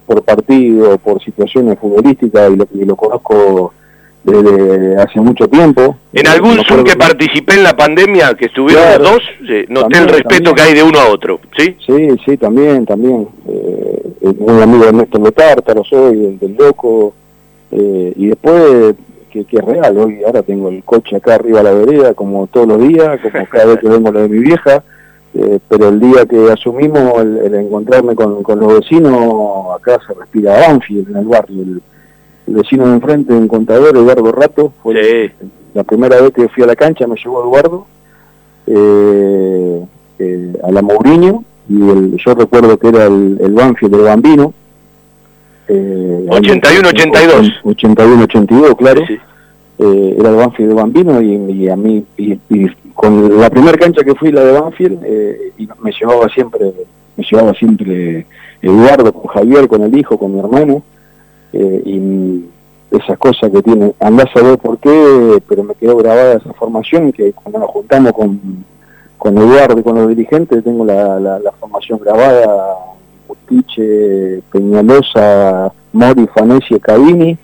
por 0.05 0.23
partido, 0.23 0.97
por 0.97 1.23
situaciones 1.23 1.77
futbolísticas 1.79 2.51
y 2.51 2.55
lo 2.55 2.65
que 2.65 2.85
lo 2.85 2.95
conozco 2.95 3.73
desde 4.25 4.97
hace 4.97 5.19
mucho 5.21 5.47
tiempo. 5.47 5.97
En 6.13 6.27
algún 6.27 6.63
Zoom 6.65 6.83
que 6.83 6.95
participé 6.95 7.53
en 7.53 7.63
la 7.63 7.75
pandemia, 7.75 8.33
que 8.33 8.45
estuvieron 8.45 8.83
los 8.97 9.11
dos, 9.11 9.21
noté 9.69 9.99
el 9.99 10.07
respeto 10.07 10.53
que 10.53 10.61
hay 10.61 10.73
de 10.73 10.83
uno 10.83 10.99
a 10.99 11.09
otro, 11.09 11.39
¿sí? 11.55 11.75
Sí, 11.85 12.07
sí, 12.25 12.37
también, 12.37 12.85
también. 12.85 13.27
Eh, 13.47 14.11
un 14.21 14.61
amigo 14.61 14.85
de 14.85 14.93
Néstor 14.93 15.21
Letártaro 15.21 15.83
soy, 15.83 16.25
el 16.25 16.39
del 16.39 16.55
Loco, 16.55 17.13
eh, 17.71 18.13
y 18.15 18.27
después, 18.27 18.95
que, 19.35 19.45
que, 19.45 19.57
es 19.57 19.65
real, 19.65 19.97
hoy 19.97 20.23
ahora 20.23 20.43
tengo 20.43 20.69
el 20.69 20.83
coche 20.83 21.17
acá 21.17 21.35
arriba 21.35 21.59
a 21.59 21.63
la 21.63 21.71
vereda, 21.71 22.13
como 22.13 22.47
todos 22.47 22.67
los 22.67 22.79
días, 22.79 23.19
como 23.21 23.45
cada 23.49 23.65
vez 23.65 23.79
que 23.79 23.89
vengo 23.89 24.11
lo 24.11 24.21
de 24.21 24.29
mi 24.29 24.39
vieja, 24.39 24.83
eh, 25.33 25.59
pero 25.67 25.89
el 25.89 25.99
día 25.99 26.25
que 26.25 26.51
asumimos 26.51 27.19
el, 27.19 27.53
encontrarme 27.55 28.15
con, 28.15 28.41
con, 28.43 28.59
los 28.59 28.79
vecinos, 28.79 29.75
acá 29.75 29.99
se 30.07 30.13
respira 30.13 30.67
Banfield, 30.67 31.09
en 31.09 31.17
el 31.17 31.25
barrio, 31.25 31.61
el, 31.61 31.81
el 32.47 32.53
vecino 32.53 32.87
de 32.87 32.93
enfrente, 32.93 33.33
un 33.33 33.47
contador, 33.47 33.97
Eduardo 33.97 34.31
Rato, 34.31 34.73
fue 34.81 35.31
la 35.73 35.83
primera 35.83 36.21
vez 36.21 36.31
que 36.31 36.47
fui 36.47 36.63
a 36.63 36.67
la 36.67 36.75
cancha, 36.75 37.05
me 37.05 37.15
llevó 37.17 37.43
Eduardo, 37.43 37.85
eh, 38.67 39.85
eh, 40.19 40.53
a 40.63 40.71
la 40.71 40.81
Mourinho, 40.81 41.43
y 41.67 41.89
el, 41.89 42.17
yo 42.17 42.33
recuerdo 42.33 42.77
que 42.77 42.87
era 42.87 43.05
el, 43.05 43.37
el 43.41 43.53
Banfield 43.53 43.95
del 43.95 44.05
Bambino. 44.05 44.53
Eh, 45.67 46.25
81-82. 46.29 47.61
81-82, 47.63 48.77
claro. 48.77 49.01
Eh, 49.77 50.15
era 50.17 50.29
el 50.29 50.35
Banfield 50.35 50.69
de 50.69 50.75
Bambino 50.75 51.21
y, 51.21 51.67
a 51.67 51.75
mí, 51.75 52.05
y, 52.17 52.37
con 52.93 53.39
la 53.39 53.49
primera 53.49 53.77
cancha 53.77 54.03
que 54.03 54.15
fui, 54.15 54.31
la 54.31 54.43
de 54.43 54.59
Banfield, 54.59 54.99
eh, 55.03 55.51
y 55.57 55.67
me 55.81 55.91
llevaba 55.91 56.29
siempre, 56.29 56.73
me 57.17 57.25
llevaba 57.29 57.53
siempre 57.53 58.25
Eduardo 58.61 59.11
con 59.11 59.27
Javier, 59.27 59.67
con 59.67 59.81
el 59.83 59.97
hijo, 59.97 60.17
con 60.17 60.33
mi 60.33 60.39
hermano. 60.39 60.81
Eh, 61.51 61.81
y 61.85 62.45
esas 62.91 63.17
cosas 63.17 63.51
que 63.51 63.61
tiene, 63.61 63.93
andás 63.99 64.27
a 64.35 64.41
ver 64.41 64.57
por 64.57 64.77
qué, 64.77 65.41
pero 65.47 65.63
me 65.63 65.75
quedó 65.75 65.97
grabada 65.97 66.35
esa 66.35 66.53
formación 66.53 67.11
que 67.11 67.33
cuando 67.33 67.59
nos 67.59 67.69
juntamos 67.69 68.13
con, 68.13 68.39
con 69.17 69.37
Eduardo 69.37 69.79
y 69.79 69.83
con 69.83 69.95
los 69.95 70.07
dirigentes, 70.07 70.63
tengo 70.63 70.85
la, 70.85 71.19
la, 71.19 71.51
formación 71.59 71.99
grabada, 71.99 72.75
Butiche, 73.27 74.41
Peñalosa, 74.51 75.71
Mori, 75.93 76.27
Fanesi, 76.27 76.79
Cabini, 76.79 77.37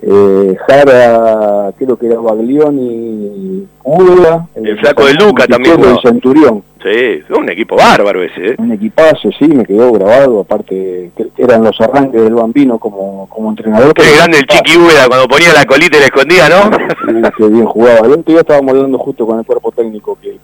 eh, 0.00 0.56
Jara, 0.66 1.72
creo 1.76 1.96
que 1.96 2.06
era 2.06 2.20
Baglioni, 2.20 3.66
Udla, 3.82 4.46
el, 4.54 4.78
flaco 4.78 5.04
de 5.04 5.14
Luca 5.14 5.46
también. 5.46 5.82
El 5.82 5.98
Centurión. 6.00 6.62
Sí, 6.80 7.20
fue 7.26 7.38
un 7.38 7.50
equipo 7.50 7.74
bárbaro 7.74 8.22
ese. 8.22 8.50
¿eh? 8.50 8.54
Un 8.58 8.70
equipazo, 8.70 9.30
sí, 9.36 9.48
me 9.48 9.64
quedó 9.64 9.90
grabado, 9.92 10.40
aparte 10.40 11.10
eran 11.36 11.64
los 11.64 11.80
arranques 11.80 12.22
del 12.22 12.34
Bambino 12.34 12.78
como, 12.78 13.28
como 13.28 13.50
entrenador. 13.50 13.92
Qué 13.94 14.14
grande 14.16 14.38
el 14.38 14.46
Chiqui 14.46 14.76
Úbeda 14.76 15.08
cuando 15.08 15.26
ponía 15.26 15.52
la 15.52 15.64
colita 15.64 15.96
y 15.96 16.00
la 16.00 16.06
escondía, 16.06 16.48
¿no? 16.48 17.30
que 17.36 17.48
bien 17.48 17.66
jugaba. 17.66 18.06
El 18.06 18.12
otro 18.12 18.32
día 18.32 18.40
estábamos 18.40 18.74
hablando 18.74 18.98
justo 18.98 19.26
con 19.26 19.40
el 19.40 19.44
cuerpo 19.44 19.72
técnico 19.72 20.16
que, 20.22 20.38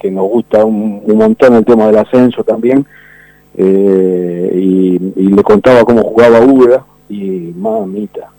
que, 0.00 0.10
nos 0.10 0.28
gusta 0.28 0.64
un, 0.64 1.02
montón 1.06 1.54
el 1.54 1.64
tema 1.64 1.86
del 1.86 1.98
ascenso 1.98 2.42
también. 2.42 2.84
Eh, 3.56 4.50
y, 4.54 4.96
y, 5.16 5.28
le 5.28 5.42
contaba 5.42 5.84
cómo 5.84 6.02
jugaba 6.02 6.40
Úbeda 6.40 6.84
y 7.08 7.52
mamita 7.56 8.30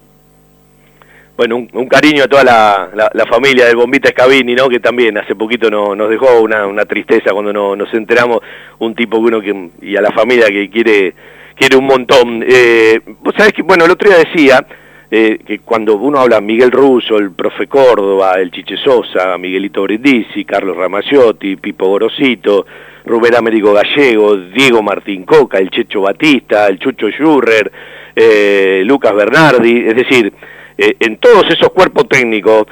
Bueno, 1.38 1.68
un, 1.72 1.88
cariño 1.88 2.24
a 2.24 2.28
toda 2.28 2.44
la, 2.44 3.26
familia 3.30 3.68
del 3.68 3.76
Bombita 3.76 4.10
Scabini, 4.10 4.56
¿no? 4.56 4.68
Que 4.68 4.80
también 4.80 5.20
hace 5.20 5.36
poquito 5.36 5.70
no, 5.70 5.96
nos 5.96 6.10
dejó 6.10 6.42
una, 6.42 6.84
tristeza 6.86 7.32
cuando 7.32 7.54
no, 7.54 7.76
nos 7.76 7.94
enteramos, 7.94 8.40
un 8.80 8.96
tipo 8.96 9.18
que 9.18 9.28
uno 9.28 9.40
que, 9.40 9.70
y 9.84 9.96
a 9.96 10.02
la 10.02 10.12
familia 10.12 10.48
que 10.48 10.68
quiere, 10.72 11.14
quiere 11.54 11.78
un 11.78 11.86
montón. 11.86 12.44
Eh, 12.48 13.00
Vos 13.22 13.36
sabés 13.38 13.54
que, 13.54 13.62
bueno, 13.62 13.86
el 13.86 13.92
otro 13.92 14.10
día 14.10 14.18
decía 14.18 14.66
eh, 15.12 15.38
que 15.46 15.60
cuando 15.60 15.96
uno 15.98 16.20
habla 16.20 16.42
Miguel 16.42 16.72
Russo, 16.72 17.20
el 17.20 17.32
profe 17.32 17.68
Córdoba, 17.68 18.34
el 18.40 18.50
Chiche 18.50 18.76
Sosa, 18.76 19.38
Miguelito 19.38 19.84
Brindisi, 19.84 20.44
Carlos 20.44 20.76
Ramaciotti, 20.76 21.56
Pipo 21.58 21.88
Gorosito, 21.88 22.66
Rubén 23.06 23.36
Américo 23.36 23.74
Gallego, 23.74 24.38
Diego 24.38 24.82
Martín 24.82 25.24
Coca, 25.24 25.60
el 25.60 25.70
Checho 25.70 26.02
Batista, 26.02 26.68
el 26.68 26.80
Chucho 26.80 27.10
Schurrer, 27.10 27.72
eh, 28.16 28.82
Lucas 28.84 29.14
Bernardi, 29.14 29.86
es 29.88 29.96
decir, 29.96 30.34
eh, 30.78 30.96
en 31.00 31.18
todos 31.18 31.46
esos 31.50 31.70
cuerpos 31.70 32.08
técnicos, 32.08 32.68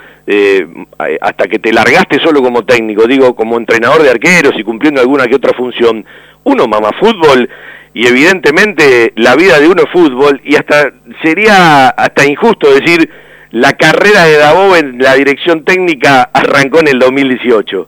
hasta 1.21 1.45
que 1.47 1.59
te 1.59 1.71
largaste 1.71 2.19
solo 2.19 2.41
como 2.41 2.65
técnico, 2.65 3.05
digo, 3.05 3.35
como 3.35 3.57
entrenador 3.57 4.01
de 4.01 4.09
arqueros 4.09 4.53
y 4.57 4.63
cumpliendo 4.63 4.99
alguna 4.99 5.27
que 5.27 5.35
otra 5.35 5.53
función, 5.53 6.03
uno 6.43 6.67
mama 6.67 6.91
fútbol 6.99 7.47
y 7.93 8.07
evidentemente 8.07 9.13
la 9.15 9.35
vida 9.35 9.59
de 9.59 9.69
uno 9.69 9.83
es 9.83 9.91
fútbol 9.91 10.41
y 10.43 10.55
hasta 10.55 10.91
sería 11.21 11.87
hasta 11.87 12.25
injusto 12.25 12.73
decir 12.73 13.09
la 13.51 13.71
carrera 13.71 14.25
de 14.25 14.37
Dabov 14.37 14.75
en 14.75 14.97
la 14.99 15.13
dirección 15.13 15.63
técnica 15.63 16.23
arrancó 16.33 16.79
en 16.79 16.89
el 16.89 16.99
2018. 16.99 17.87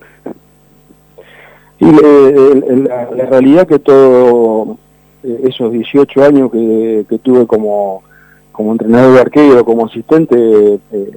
Y 1.79 1.85
la, 1.85 3.09
la, 3.13 3.25
realidad 3.25 3.67
que 3.67 3.79
todo 3.79 4.77
eh, 5.23 5.41
esos 5.43 5.73
18 5.73 6.23
años 6.23 6.51
que, 6.53 7.19
tuve 7.21 7.45
como, 7.45 8.03
como 8.57 8.71
entrenador 8.71 9.13
de 9.13 9.21
arquero, 9.21 9.63
como 9.63 9.85
asistente, 9.85 10.35
eh, 10.91 11.11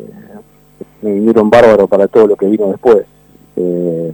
me 1.00 1.14
vinieron 1.14 1.48
bárbaro 1.48 1.88
para 1.88 2.06
todo 2.06 2.26
lo 2.26 2.36
que 2.36 2.44
vino 2.44 2.66
después. 2.66 3.06
Eh, 3.56 4.12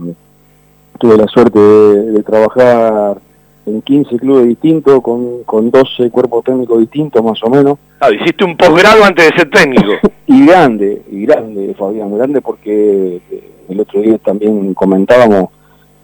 tuve 0.96 1.16
la 1.16 1.26
suerte 1.26 1.58
de 1.58 2.22
trabajar 2.22 3.18
en 3.66 3.82
15 3.82 4.16
clubes 4.18 4.46
distintos, 4.46 5.02
con, 5.02 5.42
con 5.42 5.72
12 5.72 6.08
cuerpos 6.12 6.44
técnicos 6.44 6.78
distintos 6.78 7.24
más 7.24 7.42
o 7.42 7.50
menos. 7.50 7.78
Ah, 7.98 8.12
hiciste 8.12 8.44
un 8.44 8.56
posgrado 8.56 9.02
antes 9.02 9.28
de 9.28 9.36
ser 9.36 9.50
técnico. 9.50 9.90
y 10.28 10.46
grande, 10.46 11.02
y 11.10 11.26
grande, 11.26 11.74
Fabián, 11.76 12.16
grande 12.16 12.40
porque 12.40 13.20
eh, 13.28 13.50
el 13.68 13.80
otro 13.80 14.02
día 14.02 14.18
también 14.18 14.72
comentábamos 14.72 15.48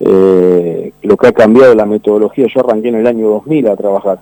eh, 0.01 0.93
lo 1.03 1.17
que 1.17 1.29
ha 1.29 1.33
cambiado 1.33 1.73
la 1.77 1.87
metodología. 1.87 2.49
Yo 2.53 2.63
arranqué 2.63 2.89
en 2.89 2.97
el 2.97 3.07
año 3.07 3.29
2000 3.29 3.69
a 3.69 3.77
trabajar. 3.77 4.19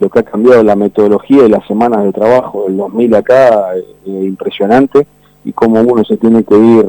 Lo 0.00 0.08
que 0.08 0.20
ha 0.20 0.22
cambiado 0.22 0.62
la 0.62 0.76
metodología 0.76 1.44
y 1.44 1.48
las 1.48 1.66
semanas 1.66 2.04
de 2.04 2.12
trabajo 2.12 2.64
del 2.64 2.76
2000 2.76 3.14
acá 3.14 3.74
es 3.74 3.84
eh, 4.06 4.24
impresionante 4.24 5.06
y 5.44 5.52
cómo 5.52 5.80
uno 5.80 6.04
se 6.04 6.16
tiene 6.16 6.44
que 6.44 6.56
ir 6.56 6.86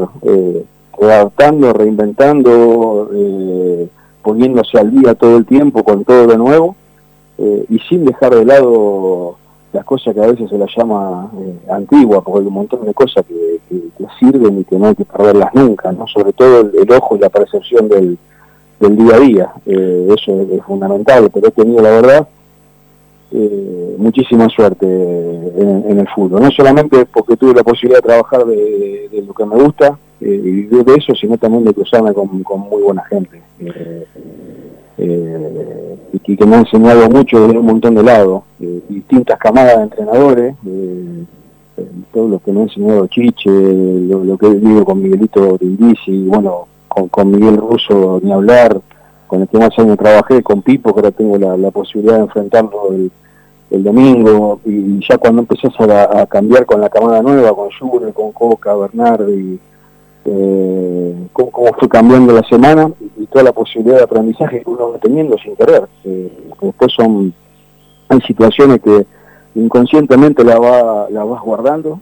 adaptando, 1.02 1.72
reinventando, 1.72 3.10
eh, 3.14 3.88
poniéndose 4.22 4.78
al 4.78 4.92
día 4.92 5.16
todo 5.16 5.38
el 5.38 5.46
tiempo 5.46 5.84
con 5.84 6.04
todo 6.04 6.28
de 6.28 6.38
nuevo 6.38 6.76
eh, 7.38 7.66
y 7.70 7.80
sin 7.80 8.06
dejar 8.06 8.36
de 8.36 8.46
lado 8.46 9.38
las 9.72 9.86
cosas 9.86 10.14
que 10.14 10.22
a 10.22 10.28
veces 10.28 10.50
se 10.50 10.58
las 10.58 10.70
llama 10.76 11.32
eh, 11.40 11.72
antigua, 11.72 12.22
porque 12.22 12.42
hay 12.42 12.48
un 12.48 12.54
montón 12.54 12.86
de 12.86 12.94
cosas 12.94 13.26
que, 13.26 13.60
sirven 14.20 14.60
y 14.60 14.64
que 14.66 14.78
no 14.78 14.88
hay 14.88 14.96
que 14.96 15.06
perderlas 15.06 15.54
nunca, 15.54 15.92
¿no? 15.92 16.06
sobre 16.08 16.34
todo 16.34 16.62
el, 16.62 16.92
ojo 16.92 17.16
y 17.16 17.20
la 17.20 17.30
percepción 17.30 17.88
del, 17.88 18.18
día 18.80 19.16
a 19.16 19.20
día, 19.20 19.54
eh, 19.66 20.10
eso 20.18 20.42
es, 20.42 20.62
fundamental, 20.64 21.30
pero 21.34 21.48
he 21.48 21.52
tenido 21.52 21.82
la 21.82 21.92
verdad 21.92 22.28
muchísima 23.98 24.50
suerte 24.50 24.86
en, 24.86 26.00
el 26.00 26.08
fútbol, 26.10 26.42
no 26.42 26.52
solamente 26.52 27.06
porque 27.06 27.38
tuve 27.38 27.54
la 27.54 27.64
posibilidad 27.64 28.02
de 28.02 28.08
trabajar 28.08 28.46
de 28.46 29.24
lo 29.26 29.34
que 29.34 29.46
me 29.46 29.56
gusta, 29.56 29.98
eh, 30.22 30.42
y 30.44 30.62
de 30.64 30.96
eso, 30.96 31.16
sino 31.16 31.38
también 31.38 31.64
de 31.64 31.74
cruzarme 31.74 32.14
con, 32.14 32.30
muy 32.30 32.82
buena 32.82 33.04
gente. 33.06 33.42
Eh, 33.60 34.06
eh, 34.98 35.96
y 36.24 36.36
que 36.36 36.46
me 36.46 36.58
ha 36.58 36.60
enseñado 36.60 37.10
mucho 37.10 37.48
de 37.48 37.58
un 37.58 37.66
montón 37.66 37.96
de 37.96 38.04
lados, 38.04 38.44
distintas 38.90 39.40
camadas 39.40 39.78
de 39.78 39.84
entrenadores, 39.84 40.56
todo 42.14 42.28
lo 42.28 42.40
que 42.40 42.52
me 42.52 42.60
ha 42.60 42.64
enseñado 42.64 43.08
Chiche, 43.08 43.50
lo, 43.50 44.38
que 44.38 44.50
vivo 44.50 44.84
con 44.84 45.02
Miguelito 45.02 45.58
y 45.62 46.28
bueno, 46.28 46.68
con, 46.88 47.32
Miguel 47.32 47.58
Russo 47.58 48.20
ni 48.22 48.32
hablar, 48.32 48.82
con 49.30 49.44
el 49.44 49.48
que 49.48 49.60
más 49.60 49.78
años 49.78 49.98
trabajé, 49.98 50.42
con 50.42 50.64
Pipo, 50.64 50.92
que 50.92 51.02
ahora 51.02 51.12
tengo 51.12 51.38
la, 51.38 51.72
posibilidad 51.72 52.16
de 52.16 52.24
enfrentarlo 52.24 52.90
el, 53.70 53.84
domingo, 53.84 54.60
y, 54.66 55.00
ya 55.08 55.20
cuando 55.20 55.42
empezás 55.44 55.72
a, 55.80 56.26
cambiar 56.26 56.66
con 56.66 56.82
la 56.82 56.90
camada 56.90 57.22
nueva, 57.22 57.56
con 57.56 57.70
Jure, 57.80 58.12
con 58.12 58.32
Coca, 58.32 58.76
Bernardi, 58.76 59.60
eh, 60.26 61.16
cómo, 61.32 61.52
fue 61.78 61.88
cambiando 61.88 62.34
la 62.34 62.44
semana 62.50 62.92
y, 63.18 63.28
toda 63.28 63.44
la 63.44 63.52
posibilidad 63.54 63.98
de 63.98 64.04
aprendizaje 64.04 64.62
que 64.64 64.70
uno 64.70 64.94
va 64.94 64.98
teniendo 64.98 65.38
sin 65.38 65.56
querer. 65.56 65.88
Eh, 66.06 66.34
después 66.60 66.92
son, 66.92 67.32
hay 68.08 68.22
situaciones 68.22 68.82
que 68.82 69.06
inconscientemente 69.54 70.44
la 70.44 70.58
vas 70.58 71.42
guardando 71.44 72.00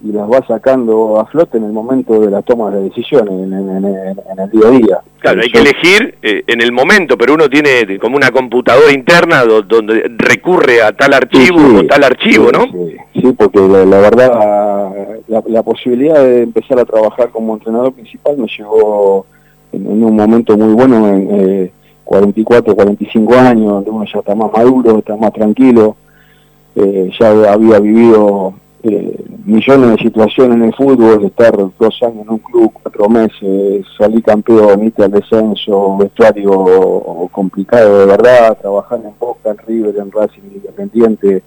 y 0.00 0.12
las 0.12 0.28
vas 0.28 0.46
sacando 0.46 1.18
a 1.18 1.26
flote 1.26 1.58
en 1.58 1.64
el 1.64 1.72
momento 1.72 2.20
de 2.20 2.30
la 2.30 2.42
toma 2.42 2.70
de 2.70 2.82
decisiones, 2.82 3.34
en, 3.34 3.52
el 3.52 4.50
día 4.50 4.66
a 4.66 4.70
día. 4.70 4.98
Claro, 5.18 5.40
hay 5.42 5.50
que 5.50 5.58
elegir 5.58 6.14
eh, 6.22 6.44
en 6.46 6.60
el 6.60 6.70
momento, 6.70 7.18
pero 7.18 7.34
uno 7.34 7.48
tiene 7.48 7.98
como 7.98 8.16
una 8.16 8.30
computadora 8.30 8.92
interna 8.92 9.44
donde 9.44 10.08
recurre 10.16 10.82
a 10.82 10.92
tal 10.92 11.14
archivo 11.14 11.80
o 11.80 11.84
tal 11.86 12.04
archivo, 12.04 12.52
¿no? 12.52 12.66
Sí, 13.12 13.32
porque 13.36 13.58
la, 13.58 14.00
verdad, 14.00 14.92
la, 15.26 15.62
posibilidad 15.64 16.22
de 16.22 16.42
empezar 16.42 16.78
a 16.78 16.84
trabajar 16.84 17.30
como 17.30 17.54
entrenador 17.54 17.92
principal 17.92 18.36
me 18.38 18.46
llegó 18.46 19.26
en, 19.72 20.04
un 20.04 20.14
momento 20.14 20.56
muy 20.56 20.74
bueno, 20.74 21.08
en 21.08 21.72
44, 22.04 22.72
eh, 22.72 22.76
45 22.76 23.34
años, 23.34 23.72
donde 23.72 23.90
uno 23.90 24.04
ya 24.04 24.20
está 24.20 24.36
más 24.36 24.52
maduro, 24.52 24.98
está 24.98 25.16
más 25.16 25.32
tranquilo, 25.32 25.96
eh, 26.76 27.10
ya 27.18 27.52
había 27.52 27.80
vivido 27.80 28.54
eh, 28.82 29.24
millones 29.44 29.90
de 29.90 29.98
situaciones 29.98 30.56
en 30.56 30.64
el 30.64 30.74
fútbol, 30.74 31.24
estar 31.24 31.56
dos 31.56 32.02
años 32.02 32.22
en 32.22 32.30
un 32.30 32.38
club, 32.38 32.72
cuatro 32.80 33.08
meses, 33.08 33.84
salir 33.96 34.22
campeón, 34.22 34.84
irte 34.84 35.02
al 35.02 35.10
descenso, 35.10 35.96
vestuario 35.96 37.28
complicado 37.32 38.00
de 38.00 38.06
verdad, 38.06 38.56
trabajar 38.60 39.00
en 39.04 39.12
Boca, 39.18 39.50
en 39.50 39.58
River, 39.58 39.96
en 39.96 40.12
Racing 40.12 40.42
Independiente, 40.54 41.42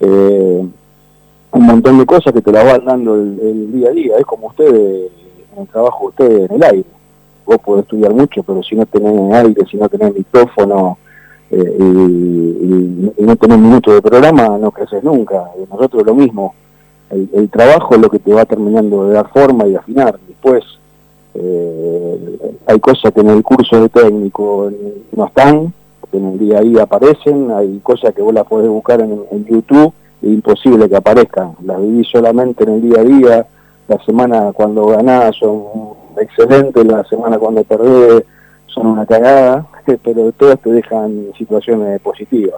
eh, 0.00 0.66
un 1.52 1.66
montón 1.66 1.98
de 1.98 2.06
cosas 2.06 2.32
que 2.32 2.42
te 2.42 2.52
las 2.52 2.64
van 2.64 2.84
dando 2.84 3.14
el, 3.14 3.72
día 3.72 3.88
a 3.88 3.92
día, 3.92 4.16
es 4.18 4.26
como 4.26 4.48
ustedes, 4.48 5.10
en 5.54 5.62
el 5.62 5.68
trabajo 5.68 6.00
de 6.00 6.08
ustedes 6.08 6.50
en 6.50 6.56
el 6.56 6.62
aire. 6.62 6.84
Vos 7.46 7.58
podés 7.58 7.84
estudiar 7.84 8.12
mucho, 8.12 8.42
pero 8.42 8.62
si 8.62 8.76
no 8.76 8.86
tenés 8.86 9.32
aire, 9.32 9.66
si 9.70 9.76
no 9.76 9.88
tenés 9.88 10.14
micrófono, 10.14 10.98
eh, 11.50 11.76
y, 11.78 13.22
no 13.24 13.36
tener 13.36 13.58
minutos 13.58 13.94
de 13.94 14.02
programa 14.02 14.58
no 14.58 14.70
creces 14.70 15.04
nunca. 15.04 15.50
Nosotros 15.70 16.04
lo 16.04 16.14
mismo, 16.14 16.54
el, 17.10 17.48
trabajo 17.48 17.94
es 17.94 18.00
lo 18.00 18.10
que 18.10 18.18
te 18.18 18.32
va 18.32 18.44
terminando 18.44 19.06
de 19.06 19.14
dar 19.14 19.28
forma 19.30 19.66
y 19.66 19.76
afinar. 19.76 20.18
Después 20.26 20.64
eh, 21.34 22.56
hay 22.66 22.80
cosas 22.80 23.12
que 23.12 23.20
en 23.20 23.30
el 23.30 23.42
curso 23.42 23.80
de 23.80 23.88
técnico 23.88 24.70
no 25.14 25.26
están, 25.26 25.72
que 26.10 26.18
en 26.18 26.32
el 26.32 26.38
día 26.38 26.58
a 26.58 26.62
día 26.62 26.82
aparecen, 26.82 27.50
hay 27.52 27.78
cosas 27.80 28.14
que 28.14 28.22
vos 28.22 28.34
las 28.34 28.46
podés 28.46 28.68
buscar 28.68 29.00
en, 29.00 29.44
YouTube, 29.44 29.92
es 30.22 30.28
imposible 30.28 30.88
que 30.88 30.96
aparezcan. 30.96 31.52
Las 31.64 31.80
vivís 31.80 32.08
solamente 32.08 32.64
en 32.64 32.70
el 32.70 32.82
día 32.82 33.00
a 33.00 33.04
día, 33.04 33.46
la 33.86 34.04
semana 34.04 34.52
cuando 34.52 34.86
ganás 34.86 35.36
son 35.36 35.62
excelentes, 36.18 36.84
la 36.84 37.04
semana 37.04 37.38
cuando 37.38 37.62
perdés 37.64 38.24
son 38.74 38.86
una 38.86 39.06
cagada, 39.06 39.66
pero 40.04 40.32
todas 40.32 40.60
te 40.60 40.70
dejan 40.70 41.26
situaciones 41.36 42.00
positivas. 42.00 42.54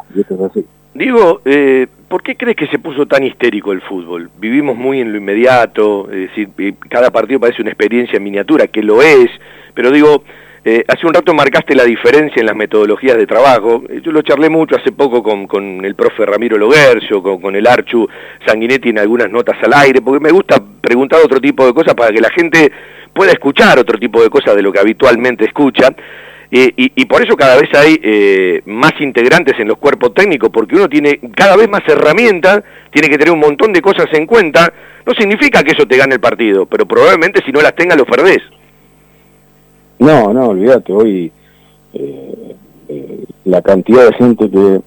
Digo, 0.95 1.41
eh, 1.47 1.87
¿por 2.09 2.23
qué 2.23 2.37
crees 2.37 2.57
que 2.57 2.67
se 2.67 2.79
puso 2.79 3.07
tan 3.07 3.25
histérico 3.25 3.73
el 3.73 3.81
fútbol? 3.81 4.31
Vivimos 4.39 4.77
muy 4.77 5.01
en 5.01 5.11
lo 5.13 5.19
inmediato, 5.19 6.11
es 6.11 6.29
decir, 6.29 6.51
eh, 6.59 6.75
cada 6.91 7.11
partido 7.11 7.41
parece 7.41 7.63
una 7.63 7.71
experiencia 7.71 8.19
en 8.19 8.25
miniatura, 8.25 8.67
que 8.67 8.83
lo 8.83 9.01
es, 9.01 9.31
pero 9.75 9.91
digo, 9.91 10.23
eh, 10.65 10.85
hace 10.87 11.07
un 11.09 11.13
rato 11.13 11.35
marcaste 11.35 11.75
la 11.75 11.85
diferencia 11.85 12.39
en 12.39 12.47
las 12.47 12.55
metodologías 12.55 13.17
de 13.17 13.27
trabajo. 13.27 13.83
Yo 14.01 14.13
lo 14.13 14.23
charlé 14.23 14.49
mucho 14.49 14.77
hace 14.77 14.93
poco 14.93 15.21
con, 15.21 15.49
con 15.49 15.85
el 15.85 15.97
profe 15.97 16.25
Ramiro 16.25 16.57
Loguercio, 16.57 17.21
con, 17.21 17.41
con, 17.41 17.57
el 17.57 17.67
Archu 17.67 18.09
Sanguinetti 18.47 18.91
en 18.91 19.01
algunas 19.01 19.29
notas 19.29 19.57
al 19.61 19.73
aire, 19.73 20.01
porque 20.01 20.23
me 20.23 20.31
gusta 20.31 20.63
preguntar 20.81 21.21
otro 21.25 21.41
tipo 21.41 21.67
de 21.67 21.75
cosas 21.75 21.95
para 21.95 22.13
que 22.13 22.21
la 22.21 22.31
gente 22.31 22.71
pueda 23.13 23.33
escuchar 23.33 23.77
otro 23.81 23.99
tipo 23.99 24.23
de 24.23 24.31
cosas 24.31 24.55
de 24.55 24.63
lo 24.63 24.73
que 24.73 24.79
habitualmente 24.79 25.47
escucha. 25.47 25.93
y, 26.51 27.05
por 27.07 27.23
eso 27.23 27.35
cada 27.35 27.57
vez 27.59 27.71
hay 27.75 27.99
eh, 28.03 28.63
más 28.67 28.93
integrantes 29.01 29.59
en 29.59 29.67
los 29.67 29.79
cuerpos 29.79 30.15
técnicos, 30.15 30.51
porque 30.51 30.77
uno 30.77 30.89
tiene 30.89 31.19
cada 31.35 31.57
vez 31.57 31.69
más 31.69 31.83
herramientas, 31.89 32.63
tiene 32.91 33.09
que 33.09 33.19
tener 33.19 33.33
un 33.33 33.41
montón 33.41 33.73
de 33.73 33.83
cosas 33.83 34.07
en 34.13 34.27
cuenta. 34.27 34.73
No 35.05 35.13
significa 35.15 35.65
que 35.65 35.73
eso 35.73 35.87
te 35.87 35.97
gane 35.97 36.15
el 36.15 36.21
partido, 36.21 36.67
pero 36.67 36.87
probablemente 36.87 37.43
si 37.45 37.51
no 37.51 37.61
las 37.61 37.75
tenga 37.75 37.97
lo 37.97 38.05
perdés. 38.05 38.43
No, 40.03 40.33
no, 40.33 40.49
olvídate, 40.49 40.93
hoy 40.93 41.33
eh, 41.95 42.57
eh, 42.89 43.25
la 43.45 43.63
cantidad 43.63 44.05
de 44.07 44.13
gente 44.15 44.51
que, 44.51 44.81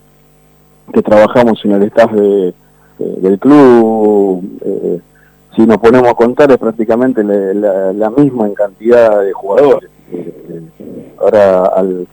que 0.93 1.01
trabajamos 1.01 1.63
en 1.63 1.71
el 1.71 1.83
staff 1.83 2.11
de, 2.11 2.53
del 2.97 3.39
club, 3.39 4.43
si 5.55 5.65
nos 5.65 5.77
ponemos 5.77 6.09
a 6.09 6.13
contar 6.15 6.51
es 6.51 6.57
prácticamente 6.57 7.23
la, 7.23 8.09
misma 8.09 8.47
en 8.47 8.53
cantidad 8.53 9.21
de 9.21 9.31
jugadores. 9.31 9.89
Eh, 10.11 10.61
ahora 11.17 11.65
al, 11.67 12.07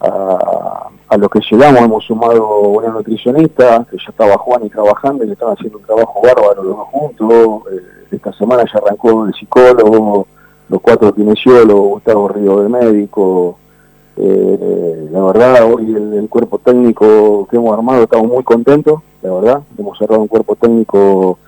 a, 0.00 0.88
a 1.08 1.16
lo 1.16 1.28
que 1.28 1.40
llegamos 1.48 1.82
hemos 1.82 2.04
sumado 2.04 2.60
una 2.62 2.88
nutricionista, 2.88 3.86
que 3.88 3.96
ya 3.96 4.10
estaba 4.10 4.36
Juan 4.38 4.66
y 4.66 4.70
trabajando, 4.70 5.22
y 5.22 5.28
que 5.28 5.32
están 5.34 5.52
haciendo 5.52 5.78
un 5.78 5.84
trabajo 5.84 6.20
bárbaro 6.20 6.62
los 6.64 6.76
dos 6.76 6.88
juntos. 6.88 7.62
Eh, 7.72 7.80
esta 8.10 8.32
semana 8.32 8.64
ya 8.64 8.80
arrancó 8.80 9.26
el 9.26 9.34
psicólogo, 9.34 10.26
los 10.68 10.80
cuatro 10.80 11.14
kinesiólogos, 11.14 11.90
Gustavo 11.90 12.28
Río 12.28 12.60
de 12.62 12.68
médico. 12.68 13.58
Eh, 14.16 15.08
la 15.10 15.22
verdad, 15.24 15.72
hoy 15.72 15.94
el, 15.94 16.28
cuerpo 16.28 16.58
técnico 16.58 17.46
que 17.50 17.56
hemos 17.56 17.72
armado 17.76 18.02
estamos 18.02 18.28
muy 18.28 18.42
contentos, 18.42 19.00
la 19.22 19.32
verdad. 19.32 19.62
Hemos 19.78 19.96
cerrado 19.98 20.20
un 20.20 20.28
cuerpo 20.28 20.56
técnico 20.56 21.38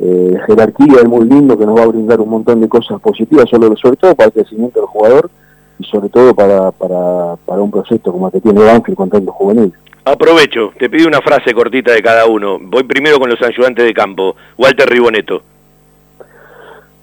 eh, 0.00 0.38
jerarquía, 0.46 1.02
muy 1.04 1.26
lindo, 1.26 1.58
que 1.58 1.66
nos 1.66 1.78
va 1.78 1.84
a 1.84 1.88
brindar 1.88 2.20
un 2.20 2.28
montón 2.28 2.60
de 2.60 2.68
cosas 2.68 3.00
positivas, 3.00 3.48
sobre, 3.48 3.74
sobre 3.76 3.96
todo 3.96 4.14
para 4.14 4.28
el 4.28 4.32
crecimiento 4.32 4.80
del 4.80 4.88
jugador 4.88 5.30
y 5.78 5.84
sobre 5.84 6.08
todo 6.10 6.34
para, 6.34 6.70
para, 6.70 7.36
para 7.44 7.62
un 7.62 7.70
proyecto 7.70 8.12
como 8.12 8.26
el 8.26 8.32
que 8.32 8.40
tiene 8.40 8.62
Banfield 8.62 8.96
con 8.96 9.10
tantos 9.10 9.34
juveniles. 9.34 9.72
Aprovecho, 10.04 10.72
te 10.78 10.88
pido 10.88 11.08
una 11.08 11.20
frase 11.20 11.52
cortita 11.52 11.92
de 11.92 12.02
cada 12.02 12.26
uno. 12.26 12.58
Voy 12.60 12.84
primero 12.84 13.18
con 13.18 13.28
los 13.28 13.40
ayudantes 13.42 13.84
de 13.84 13.92
campo. 13.92 14.34
Walter 14.56 14.88
Riboneto. 14.88 15.42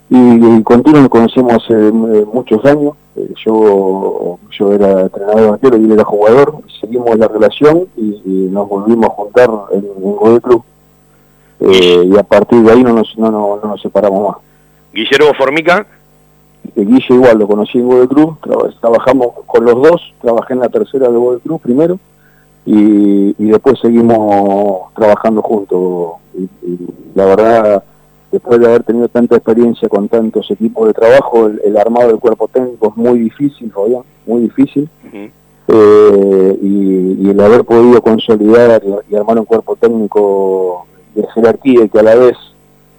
Y, 0.10 0.64
con 0.64 0.84
nos 0.84 1.10
conocemos 1.10 1.54
hace 1.54 1.74
eh, 1.74 2.26
muchos 2.32 2.64
años. 2.66 2.94
Eh, 3.16 3.34
yo 3.46 4.40
yo 4.58 4.74
era 4.74 5.02
entrenador 5.02 5.42
de 5.42 5.50
arquero 5.50 5.78
y 5.78 5.86
él 5.86 5.92
era 5.92 6.04
jugador. 6.04 6.56
Seguimos 6.80 7.18
la 7.18 7.28
relación 7.28 7.88
y, 7.96 8.48
nos 8.52 8.70
volvimos 8.70 9.08
a 9.08 9.14
juntar 9.14 9.50
en, 9.72 9.86
en 9.86 10.40
Club. 10.40 10.64
Eh, 11.60 12.04
y 12.06 12.18
a 12.18 12.24
partir 12.24 12.62
de 12.62 12.72
ahí 12.72 12.84
no 12.84 12.94
nos, 12.94 13.18
no, 13.18 13.32
no, 13.32 13.60
no 13.62 13.70
nos 13.70 13.82
separamos 13.82 14.30
más. 14.30 14.38
Guillermo 14.94 15.34
Formica. 15.34 15.86
Guille 16.76 17.06
igual 17.10 17.40
lo 17.40 17.48
conocí 17.48 17.78
en 17.78 17.86
Google 17.86 18.08
Cruz, 18.08 18.38
trabajamos 18.82 19.30
con 19.46 19.66
los 19.66 19.76
dos, 19.76 20.14
trabajé 20.22 20.54
en 20.54 20.60
la 20.60 20.70
tercera 20.70 21.08
de 21.08 21.18
Google 21.18 21.40
Cruz 21.40 21.62
primero 21.62 21.98
y, 22.66 23.34
después 23.46 23.80
seguimos 23.80 24.94
trabajando 24.94 25.42
juntos. 25.42 26.16
Y, 26.36 26.50
la 27.16 27.26
verdad, 27.26 27.84
después 28.32 28.60
de 28.60 28.68
haber 28.68 28.84
tenido 28.84 29.08
tanta 29.08 29.36
experiencia 29.36 29.88
con 29.90 30.08
tantos 30.08 30.50
equipos 30.52 30.88
de 30.88 30.94
trabajo, 30.94 31.48
el, 31.48 31.78
armado 31.78 32.08
del 32.08 32.20
cuerpo 32.20 32.48
técnico 32.48 32.90
es 32.90 32.98
muy 32.98 33.20
difícil, 33.20 33.72
Fabián, 33.72 34.04
muy 34.26 34.42
difícil. 34.44 34.90
Eh, 35.70 36.58
y, 36.62 37.30
el 37.30 37.40
haber 37.42 37.66
podido 37.66 38.02
consolidar 38.02 38.82
y, 39.10 39.16
armar 39.16 39.40
un 39.40 39.46
cuerpo 39.46 39.76
técnico 39.76 40.88
de 41.14 41.28
jerarquía 41.34 41.84
y 41.84 41.90
que 41.90 42.00
a 42.00 42.04
la 42.04 42.16
vez 42.16 42.38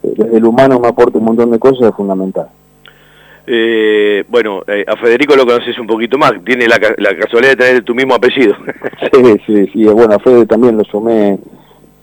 eh, 0.03 0.13
desde 0.17 0.37
el 0.37 0.45
humano 0.45 0.79
me 0.79 0.89
aporta 0.89 1.19
un 1.19 1.25
montón 1.25 1.51
de 1.51 1.59
cosas 1.59 1.89
es 1.89 1.95
fundamental. 1.95 2.49
Eh, 3.51 4.25
bueno, 4.29 4.63
eh, 4.67 4.85
a 4.87 4.95
Federico 4.97 5.35
lo 5.35 5.47
conoces 5.47 5.79
un 5.79 5.87
poquito 5.87 6.19
más, 6.19 6.33
tiene 6.45 6.69
la, 6.69 6.79
casualidad 6.79 7.53
de 7.53 7.57
tener 7.57 7.83
tu 7.83 7.95
mismo 7.95 8.15
apellido. 8.15 8.55
sí, 9.13 9.37
sí, 9.47 9.67
sí, 9.73 9.85
bueno, 9.85 10.15
a 10.15 10.19
Fede 10.19 10.45
también 10.45 10.77
lo 10.77 10.85
sumé 10.85 11.39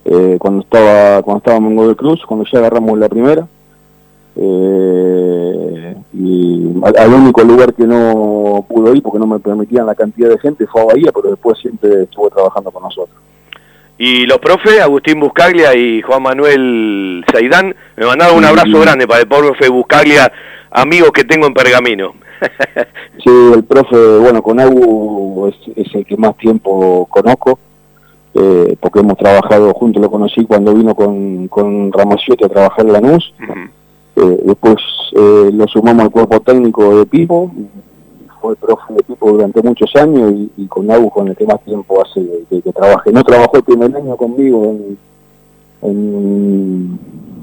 eh, 0.05 0.38
cuando 0.39 0.62
estaba 0.62 1.21
cuando 1.24 1.39
estábamos 1.39 1.71
en 1.71 1.75
Godoy 1.77 1.95
Cruz, 1.95 2.21
cuando 2.25 2.45
ya 2.51 2.59
agarramos 2.59 2.97
la 2.97 3.09
primera. 3.09 3.47
Eh, 4.38 5.95
y 6.13 6.74
al, 6.83 7.13
único 7.13 7.41
lugar 7.43 7.74
que 7.74 7.83
no 7.83 8.65
pudo 8.67 8.93
ir 8.93 9.01
porque 9.01 9.19
no 9.19 9.27
me 9.27 9.39
permitían 9.39 9.85
la 9.85 9.95
cantidad 9.95 10.29
de 10.29 10.39
gente 10.39 10.67
fue 10.67 10.81
a 10.81 10.85
Bahía, 10.85 11.12
pero 11.13 11.31
después 11.31 11.57
siempre 11.59 12.03
estuvo 12.03 12.29
trabajando 12.29 12.71
con 12.71 12.83
nosotros. 12.83 13.17
Y 13.97 14.25
los 14.25 14.39
profes, 14.39 14.81
Agustín 14.81 15.19
Buscaglia 15.19 15.74
y 15.75 16.01
Juan 16.01 16.21
Manuel 16.21 17.24
Zaidán, 17.31 17.74
me 17.95 18.05
mandaron 18.05 18.38
un 18.38 18.45
abrazo 18.45 18.79
grande 18.79 19.07
para 19.07 19.21
el 19.21 19.27
profe 19.27 19.69
Buscaglia 19.69 20.31
amigos 20.71 21.12
que 21.12 21.24
tengo 21.24 21.47
en 21.47 21.53
Pergamino. 21.53 22.13
sí, 23.24 23.29
el 23.53 23.63
profe, 23.63 23.95
bueno, 24.19 24.43
con 24.43 24.59
Agu 24.59 25.51
es, 25.75 25.96
el 25.96 26.05
que 26.05 26.18
más 26.18 26.35
tiempo 26.37 27.07
conozco, 27.09 27.59
eh, 28.35 28.75
porque 28.79 29.00
hemos 29.00 29.17
trabajado 29.17 29.74
juntos, 29.74 30.01
lo 30.01 30.11
conocí 30.11 30.45
cuando 30.45 30.74
vino 30.74 30.93
con, 30.93 31.48
con 31.48 31.91
Ramaciotti 31.91 32.43
a 32.43 32.50
trabajar 32.50 32.85
en 32.85 32.93
Lanús, 32.93 33.33
eh, 34.15 34.39
después 34.45 34.75
eh, 35.15 35.50
lo 35.53 35.67
sumamos 35.67 36.03
al 36.03 36.11
cuerpo 36.11 36.39
técnico 36.41 36.98
de 37.00 37.05
Pipo, 37.05 37.51
fue 38.41 38.55
profe 38.55 38.93
de 38.93 39.03
Pipo 39.03 39.31
durante 39.31 39.61
muchos 39.63 39.95
años 39.95 40.33
y, 40.55 40.67
con 40.67 40.89
Agu 40.91 41.09
con 41.09 41.27
el 41.27 41.35
que 41.35 41.45
más 41.45 41.61
tiempo 41.61 42.01
hace 42.01 42.24
que, 42.50 42.61
que 42.61 42.71
trabaje. 42.71 43.11
No 43.11 43.24
trabajó 43.24 43.57
el 43.57 43.63
primer 43.63 43.95
año 43.95 44.15
conmigo 44.15 44.75
en 45.81 47.00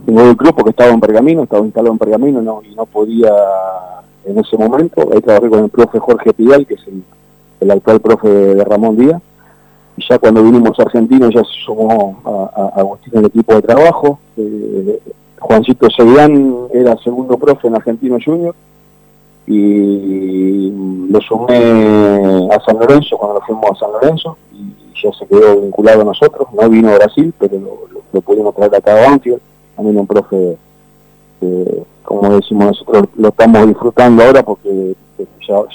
en 0.06 0.18
el 0.18 0.36
club 0.36 0.54
porque 0.54 0.70
estaba 0.70 0.92
en 0.92 1.00
Pergamino, 1.00 1.44
estaba 1.44 1.64
instalado 1.64 1.92
en 1.92 1.98
Pergamino 1.98 2.42
no, 2.42 2.62
y 2.68 2.74
no 2.74 2.86
podía 2.86 3.32
en 4.24 4.38
ese 4.38 4.56
momento. 4.56 5.08
Ahí 5.12 5.20
trabajé 5.20 5.48
con 5.48 5.64
el 5.64 5.70
profe 5.70 5.98
Jorge 5.98 6.32
Pidal, 6.32 6.66
que 6.66 6.74
es 6.74 6.80
el, 7.60 7.70
actual 7.70 8.00
profe 8.00 8.28
de 8.28 8.64
Ramón 8.64 8.96
Díaz. 8.96 9.22
Y 9.96 10.04
ya 10.08 10.18
cuando 10.18 10.42
vinimos 10.42 10.78
a 10.78 10.82
Argentina 10.82 11.28
ya 11.32 11.42
se 11.44 11.52
sumó 11.64 12.20
a, 12.24 12.80
Agustín 12.80 13.18
el 13.18 13.26
equipo 13.26 13.54
de 13.54 13.62
trabajo. 13.62 14.18
Eh, 14.36 15.00
Juancito 15.38 15.88
Seguidán 15.90 16.68
era 16.72 16.96
segundo 16.98 17.36
profe 17.36 17.68
en 17.68 17.74
Argentino 17.74 18.16
Junior 18.24 18.54
y 19.46 20.70
lo 21.10 21.20
sumé 21.20 22.48
a 22.50 22.60
San 22.64 22.78
Lorenzo 22.78 23.16
cuando 23.18 23.40
lo 23.40 23.46
fuimos 23.46 23.70
a 23.72 23.74
San 23.74 23.92
Lorenzo 23.92 24.38
y 24.52 25.02
ya 25.02 25.12
se 25.12 25.26
quedó 25.26 25.60
vinculado 25.60 26.02
a 26.02 26.04
nosotros. 26.04 26.48
No 26.52 26.68
vino 26.68 26.90
a 26.90 26.94
Brasil, 26.94 27.34
pero 27.38 27.58
lo, 28.12 28.20
pudimos 28.20 28.54
traer 28.54 28.74
acá 28.74 28.92
a 28.92 29.10
Banfield 29.10 29.40
también 29.74 29.98
un 29.98 30.06
profe 30.06 30.56
como 32.02 32.36
decimos 32.36 32.66
nosotros, 32.66 33.08
lo 33.16 33.28
estamos 33.28 33.66
disfrutando 33.66 34.22
ahora 34.22 34.42
porque 34.42 34.94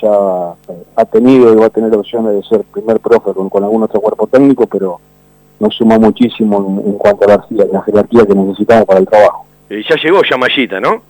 ya, 0.01 0.55
ha 0.95 1.05
tenido 1.05 1.53
y 1.53 1.55
va 1.55 1.67
a 1.67 1.69
tener 1.69 1.93
opciones 1.93 2.33
de 2.33 2.43
ser 2.43 2.63
primer 2.65 2.99
profe 2.99 3.31
con, 3.33 3.63
algún 3.63 3.83
otro 3.83 3.99
cuerpo 3.99 4.27
técnico, 4.27 4.67
pero 4.67 4.99
nos 5.59 5.75
suma 5.75 5.97
muchísimo 5.97 6.81
en, 6.85 6.93
cuanto 6.93 7.25
a 7.25 7.27
la, 7.27 7.81
jerarquía 7.83 8.25
que 8.25 8.35
necesitamos 8.35 8.85
para 8.85 8.99
el 8.99 9.07
trabajo. 9.07 9.45
Eh, 9.69 9.83
ya 9.87 9.95
llegó 10.01 10.21
Yamayita, 10.23 10.79
¿no? 10.79 11.01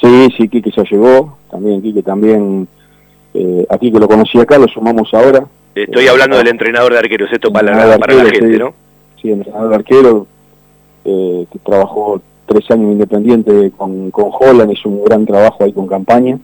Sí, 0.00 0.28
sí, 0.36 0.48
Quique 0.48 0.70
ya 0.70 0.82
llegó, 0.84 1.36
también 1.50 1.82
Quique 1.82 2.02
también, 2.02 2.68
eh, 3.32 3.66
aquí 3.68 3.92
que 3.92 3.98
lo 3.98 4.08
conocí 4.08 4.38
acá, 4.38 4.58
lo 4.58 4.68
sumamos 4.68 5.12
ahora. 5.14 5.46
Estoy 5.74 6.06
hablando 6.06 6.36
del 6.36 6.48
entrenador 6.48 6.92
de 6.92 6.98
arqueros, 6.98 7.32
esto 7.32 7.52
para, 7.52 7.86
la, 7.86 7.98
para 7.98 8.14
la 8.14 8.30
gente, 8.30 8.58
¿no? 8.58 8.74
Sí, 9.20 9.30
entrenador 9.30 9.70
de 9.70 9.74
arquero, 9.74 10.26
eh, 11.04 11.46
que 11.50 11.58
trabajó 11.58 12.20
tres 12.46 12.70
años 12.70 12.92
independiente 12.92 13.72
con, 13.76 14.10
con 14.10 14.30
Holland, 14.38 14.72
hizo 14.72 14.88
un 14.88 15.04
gran 15.04 15.26
trabajo 15.26 15.64
ahí 15.64 15.72
con 15.72 15.86
campaña, 15.86 16.38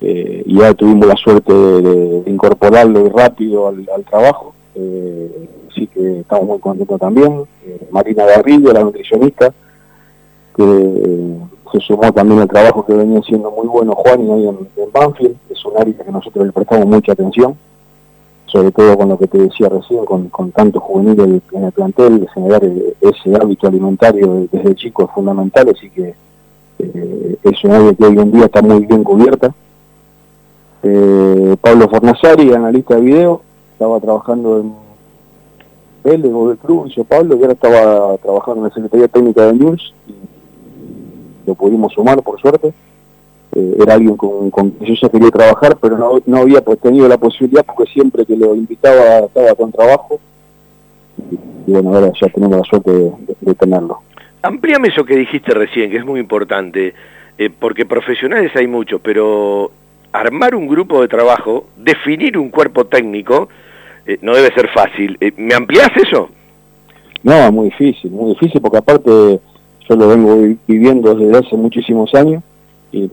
eh, 0.00 0.42
y 0.46 0.58
ya 0.58 0.74
tuvimos 0.74 1.06
la 1.06 1.16
suerte 1.16 1.52
de, 1.52 2.30
incorporarlo 2.30 3.08
rápido 3.10 3.68
al, 3.68 4.04
trabajo, 4.04 4.54
eh, 4.74 5.48
así 5.70 5.86
que 5.86 6.20
estamos 6.20 6.46
muy 6.46 6.58
contentos 6.58 7.00
también. 7.00 7.44
Marina 7.90 8.24
Garrido, 8.24 8.72
la 8.72 8.82
nutricionista, 8.82 9.52
que 10.56 11.36
se 11.72 11.80
sumó 11.80 12.12
también 12.12 12.40
al 12.40 12.48
trabajo 12.48 12.84
que 12.86 12.92
venía 12.92 13.20
siendo 13.22 13.50
muy 13.50 13.66
bueno 13.66 13.94
Juan 13.94 14.24
y 14.24 14.30
ahí 14.30 14.48
en, 14.48 14.68
en 14.76 14.92
Banfield, 14.92 15.36
es 15.50 15.64
un 15.64 15.72
área 15.76 15.94
que 15.94 16.12
nosotros 16.12 16.46
le 16.46 16.52
prestamos 16.52 16.86
mucha 16.86 17.12
atención 17.12 17.56
sobre 18.54 18.70
todo 18.70 18.96
con 18.96 19.08
lo 19.08 19.18
que 19.18 19.26
te 19.26 19.36
decía 19.36 19.68
recién, 19.68 20.04
con, 20.04 20.28
con 20.28 20.52
tanto 20.52 20.78
juvenil 20.78 21.42
en 21.50 21.64
el 21.64 21.72
plantel, 21.72 22.28
generar 22.32 22.62
ese 23.00 23.34
hábito 23.34 23.66
alimentario 23.66 24.46
desde 24.52 24.76
chico 24.76 25.06
es 25.06 25.10
fundamental, 25.10 25.70
así 25.70 25.90
que 25.90 26.14
eh, 26.78 27.36
es 27.42 27.64
un 27.64 27.72
área 27.72 27.92
que 27.94 28.04
hoy 28.04 28.16
en 28.16 28.30
día 28.30 28.44
está 28.44 28.62
muy 28.62 28.86
bien 28.86 29.02
cubierta. 29.02 29.52
Eh, 30.84 31.56
Pablo 31.60 31.88
Fornazari, 31.88 32.52
analista 32.52 32.94
de 32.94 33.00
video, 33.00 33.42
estaba 33.72 33.98
trabajando 33.98 34.60
en 34.60 34.72
Vélez 36.04 36.32
del 36.32 36.58
club, 36.58 36.84
dice 36.84 37.02
Pablo, 37.02 37.34
y 37.34 37.40
ahora 37.40 37.54
estaba 37.54 38.16
trabajando 38.18 38.60
en 38.60 38.68
la 38.68 38.74
Secretaría 38.74 39.08
Técnica 39.08 39.46
de 39.46 39.54
News, 39.54 39.92
y 40.06 40.14
lo 41.44 41.56
pudimos 41.56 41.92
sumar 41.92 42.22
por 42.22 42.40
suerte. 42.40 42.72
Eh, 43.54 43.76
era 43.80 43.94
alguien 43.94 44.16
con, 44.16 44.50
quien 44.50 44.74
yo 44.80 44.94
ya 45.00 45.08
quería 45.08 45.30
trabajar, 45.30 45.76
pero 45.80 45.96
no, 45.96 46.20
no 46.26 46.38
había 46.38 46.60
pues, 46.60 46.80
tenido 46.80 47.06
la 47.06 47.18
posibilidad 47.18 47.64
porque 47.64 47.90
siempre 47.92 48.26
que 48.26 48.36
lo 48.36 48.54
invitaba 48.54 49.20
estaba 49.20 49.54
con 49.54 49.70
trabajo. 49.70 50.18
Y, 51.30 51.70
bueno, 51.70 51.94
ahora 51.94 52.12
ya 52.20 52.28
tenemos 52.28 52.58
la 52.58 52.64
suerte 52.64 52.90
de, 53.40 53.54
tenerlo. 53.54 54.00
Amplíame 54.42 54.88
eso 54.88 55.04
que 55.04 55.16
dijiste 55.16 55.54
recién, 55.54 55.90
que 55.90 55.98
es 55.98 56.04
muy 56.04 56.18
importante, 56.18 56.94
eh, 57.38 57.50
porque 57.56 57.86
profesionales 57.86 58.50
hay 58.56 58.66
muchos, 58.66 59.00
pero 59.00 59.70
armar 60.12 60.54
un 60.54 60.66
grupo 60.66 61.00
de 61.00 61.08
trabajo, 61.08 61.66
definir 61.76 62.36
un 62.36 62.50
cuerpo 62.50 62.86
técnico, 62.86 63.48
eh, 64.04 64.18
no 64.20 64.34
debe 64.34 64.52
ser 64.52 64.68
fácil. 64.70 65.16
¿Me 65.36 65.54
ampliás 65.54 65.90
eso? 65.96 66.28
No, 67.22 67.52
muy 67.52 67.66
difícil, 67.66 68.10
muy 68.10 68.30
difícil 68.30 68.60
porque 68.60 68.78
aparte 68.78 69.10
yo 69.88 69.96
lo 69.96 70.08
vengo 70.08 70.56
viviendo 70.66 71.14
desde 71.14 71.38
hace 71.38 71.56
muchísimos 71.56 72.12
años 72.14 72.42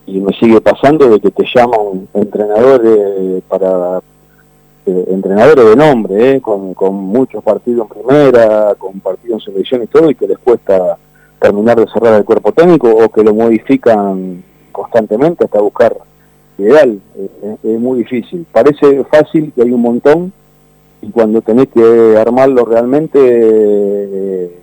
y, 0.05 0.19
me 0.19 0.33
sigue 0.33 0.61
pasando 0.61 1.09
de 1.09 1.19
que 1.19 1.31
te 1.31 1.43
llaman 1.53 2.07
entrenadores 2.13 3.43
para 3.47 3.99
eh, 4.85 5.05
entrenadores 5.09 5.65
de 5.65 5.75
nombre, 5.75 6.35
eh, 6.35 6.41
con, 6.41 6.95
muchos 6.95 7.43
partidos 7.43 7.87
en 7.87 8.03
primera, 8.03 8.75
con 8.77 8.99
partidos 8.99 9.47
en 9.47 9.53
selección 9.53 9.83
y 9.83 9.87
todo, 9.87 10.09
y 10.09 10.15
que 10.15 10.27
les 10.27 10.37
cuesta 10.39 10.97
terminar 11.39 11.79
de 11.79 11.91
cerrar 11.91 12.13
el 12.15 12.25
cuerpo 12.25 12.51
técnico 12.51 12.89
o 12.89 13.09
que 13.09 13.23
lo 13.23 13.33
modifican 13.33 14.43
constantemente 14.71 15.45
hasta 15.45 15.59
buscar 15.59 15.97
ideal. 16.57 16.99
es 17.63 17.79
muy 17.79 17.99
difícil. 17.99 18.45
Parece 18.51 19.03
fácil 19.05 19.51
que 19.53 19.63
hay 19.63 19.71
un 19.71 19.81
montón 19.81 20.33
y 21.01 21.09
cuando 21.09 21.41
tenés 21.41 21.67
que 21.69 22.17
armarlo 22.17 22.63
realmente 22.65 23.19
eh, 23.19 24.59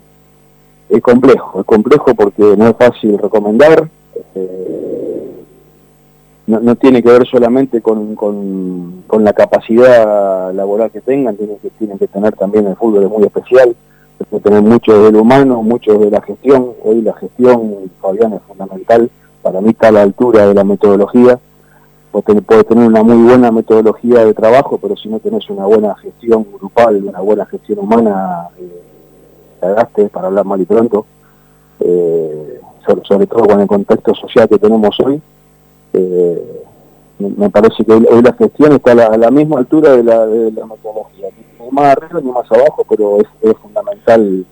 es 0.88 1.02
complejo, 1.02 1.61
es 1.61 1.66
complejo 1.66 2.14
porque 2.14 2.57
no 2.57 2.68
es 2.68 2.76
fácil 2.76 3.18
recomendar, 3.18 3.88
eh, 4.35 4.88
no, 6.48 6.76
tiene 6.76 7.02
que 7.02 7.11
ver 7.11 7.26
solamente 7.26 7.80
con, 7.80 8.14
con, 8.14 9.24
la 9.24 9.32
capacidad 9.32 10.52
laboral 10.54 10.90
que 10.90 11.00
tengan, 11.00 11.37
tienen 11.37 11.58
que, 11.58 11.70
tienen 11.70 11.98
tener 11.98 12.34
también 12.34 12.66
el 12.66 12.76
fútbol 12.76 13.04
es 13.04 13.11
muy 13.11 13.24
especial, 13.24 13.76
tiene 14.16 14.30
que 14.30 14.40
tener 14.40 14.62
mucho 14.62 15.04
del 15.04 15.16
humano, 15.16 15.62
mucho 15.62 15.98
de 15.98 16.11
la 16.11 16.20
gestión, 16.22 16.72
hoy 16.82 17.02
la 17.02 17.12
gestión, 17.14 17.90
Fabián, 18.00 18.32
es 18.32 18.42
fundamental, 18.42 19.11
para 19.42 19.61
mí 19.61 19.70
está 19.70 19.88
a 19.88 19.92
la 19.92 20.02
altura 20.02 20.46
de 20.46 20.54
la 20.54 20.64
metodología, 20.64 21.38
puedes 22.11 22.66
tener 22.66 22.87
una 22.87 23.02
muy 23.02 23.28
buena 23.28 23.50
metodología 23.50 24.24
de 24.24 24.34
trabajo, 24.34 24.78
pero 24.78 24.96
si 24.96 25.08
no 25.08 25.18
tenés 25.18 25.48
una 25.50 25.66
buena 25.66 25.94
gestión 25.96 26.46
grupal, 26.58 27.04
una 27.04 27.20
buena 27.20 27.46
gestión 27.46 27.80
humana, 27.80 28.48
eh, 28.56 30.08
para 30.12 30.28
hablar 30.28 30.44
mal 30.44 30.61
y 30.61 30.64
pronto, 30.64 31.04
eh, 31.80 32.61
sobre, 33.06 33.26
todo 33.26 33.46
con 33.46 33.61
el 33.61 33.66
contexto 33.66 34.14
social 34.14 34.48
que 34.48 34.58
tenemos 34.58 34.98
hoy, 35.00 35.20
eh, 35.92 36.42
me 37.18 37.51
parece 37.51 37.85
que 37.85 37.92
hoy 37.92 38.22
la 38.22 38.33
gestión 38.33 38.72
está 38.72 38.92
a 38.92 39.16
la, 39.16 39.31
misma 39.31 39.59
altura 39.59 39.96
de 39.96 40.05
la, 40.05 40.24
metodología, 40.27 41.29
ni 41.61 41.70
más 41.70 41.96
arriba 41.96 42.20
ni 42.22 42.31
más 42.31 42.51
abajo, 42.51 42.87
pero 42.88 43.18
es, 43.20 43.57
fundamental 43.59 44.44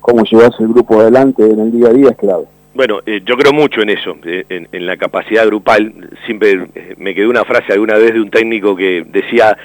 cómo 0.00 0.24
llevarse 0.24 0.62
el 0.62 0.68
grupo 0.68 1.00
adelante 1.00 1.42
en 1.42 1.58
el 1.58 1.72
día 1.72 1.88
a 1.88 1.92
día 1.92 2.10
es 2.10 2.16
clave. 2.16 2.44
Bueno, 2.74 3.00
eh, 3.06 3.20
yo 3.24 3.36
creo 3.36 3.52
mucho 3.52 3.82
en 3.82 3.90
eso, 3.90 4.16
eh, 4.24 4.44
en, 4.48 4.86
la 4.86 4.96
capacidad 4.96 5.46
grupal. 5.46 6.10
Siempre 6.26 6.66
eh, 6.74 6.94
me 6.98 7.14
quedó 7.14 7.30
una 7.30 7.44
frase 7.44 7.72
alguna 7.72 7.96
vez 7.96 8.12
de 8.12 8.20
un 8.20 8.30
técnico 8.30 8.74
que 8.74 9.04
decía, 9.06 9.56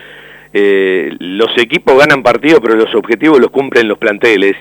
los 0.51 1.57
equipos 1.57 1.97
ganan 1.97 2.21
partidos, 2.21 2.59
pero 2.61 2.75
los 2.75 2.93
objetivos 2.93 3.39
los 3.39 3.49
cumplen 3.49 3.87
los 3.87 3.97
planteles. 3.97 4.55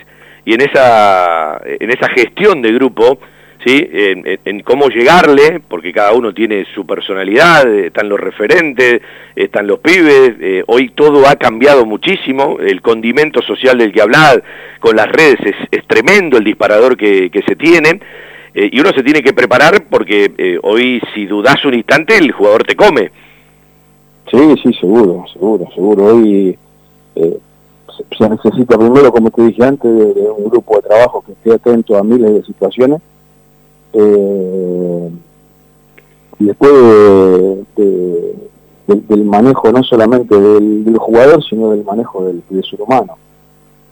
Y 0.47 0.55
en 0.55 0.63
esa, 0.63 1.61
en 1.63 1.91
esa 1.91 2.09
gestión 2.09 2.63
de 2.63 2.73
grupo, 2.73 3.19
¿sí? 3.65 3.89
En, 3.93 4.61
cómo 4.61 4.89
llegarle, 4.89 5.61
porque 5.67 5.93
cada 5.93 6.13
uno 6.13 6.33
tiene 6.33 6.67
su 6.75 6.87
personalidad, 6.87 7.69
están 7.73 8.09
los 8.09 8.21
referentes, 8.21 9.01
están 9.35 9.67
los 9.67 9.79
pibes, 9.81 10.65
hoy 10.67 10.91
todo 10.91 11.27
ha 11.27 11.37
cambiado 11.37 11.87
muchísimo, 11.87 12.59
el 12.61 12.83
condimento 12.83 13.43
social 13.43 13.79
del 13.79 13.93
que 13.93 14.03
hablaba 14.03 14.41
con 14.81 14.97
las 14.97 15.11
redes 15.11 15.39
es, 15.71 15.87
tremendo 15.87 16.39
el 16.39 16.45
disparador 16.45 16.97
que, 16.97 17.31
se 17.47 17.57
tiene, 17.57 18.01
eh, 18.55 18.69
y 18.73 18.81
uno 18.81 18.91
se 18.91 19.03
tiene 19.03 19.23
que 19.23 19.33
preparar 19.33 19.85
porque 19.89 20.33
eh, 20.37 20.59
hoy 20.63 21.01
si 21.15 21.27
dudas 21.27 21.65
un 21.65 21.75
instante 21.75 22.17
el 22.17 22.33
jugador 22.33 22.65
te 22.65 22.77
come. 22.77 23.11
Sí, 24.31 24.55
sí, 24.63 24.73
seguro, 24.75 25.25
seguro, 25.33 25.67
seguro. 25.75 26.05
Hoy 26.07 26.59
eh, 27.17 27.39
se, 28.17 28.29
necesita 28.29 28.77
primero, 28.79 29.11
como 29.11 29.31
te 29.31 29.43
dije 29.43 29.65
antes, 29.65 29.91
de, 29.91 30.23
un 30.31 30.51
grupo 30.51 30.77
de 30.77 30.83
trabajo 30.83 31.25
que 31.25 31.33
esté 31.33 31.53
atento 31.53 31.97
a 31.97 32.03
miles 32.03 32.33
de 32.35 32.43
situaciones. 32.45 33.01
Y 33.93 35.11
después 36.45 36.73
del 38.87 39.25
manejo 39.25 39.73
no 39.73 39.83
solamente 39.83 40.39
del, 40.39 40.97
jugador, 40.99 41.43
sino 41.45 41.71
del 41.71 41.85
manejo 41.85 42.25
del, 42.25 42.43
del 42.49 42.65
ser 42.65 42.83
humano. 42.83 43.17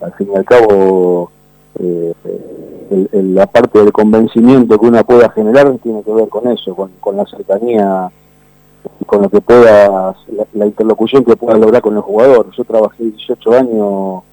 Al 0.01 0.13
fin 0.13 0.29
y 0.31 0.35
al 0.35 0.45
cabo, 0.45 1.31
eh, 1.79 2.13
la 3.11 3.47
parte 3.47 3.79
del 3.79 3.91
convencimiento 3.91 4.79
que 4.79 4.85
uno 4.85 5.03
pueda 5.03 5.29
generar 5.29 5.77
tiene 5.79 6.03
que 6.03 6.11
ver 6.11 6.29
con 6.29 6.47
eso, 6.47 6.75
con, 6.75 7.17
la 7.17 7.25
cercanía, 7.25 8.09
con 9.05 9.23
lo 9.23 9.29
que 9.29 9.41
pueda, 9.41 10.15
la, 10.53 10.65
interlocución 10.65 11.25
que 11.25 11.35
pueda 11.35 11.57
lograr 11.57 11.81
con 11.81 11.95
el 11.95 12.01
jugador. 12.01 12.49
Yo 12.55 12.63
trabajé 12.63 13.03
18 13.03 13.53
años, 13.53 14.23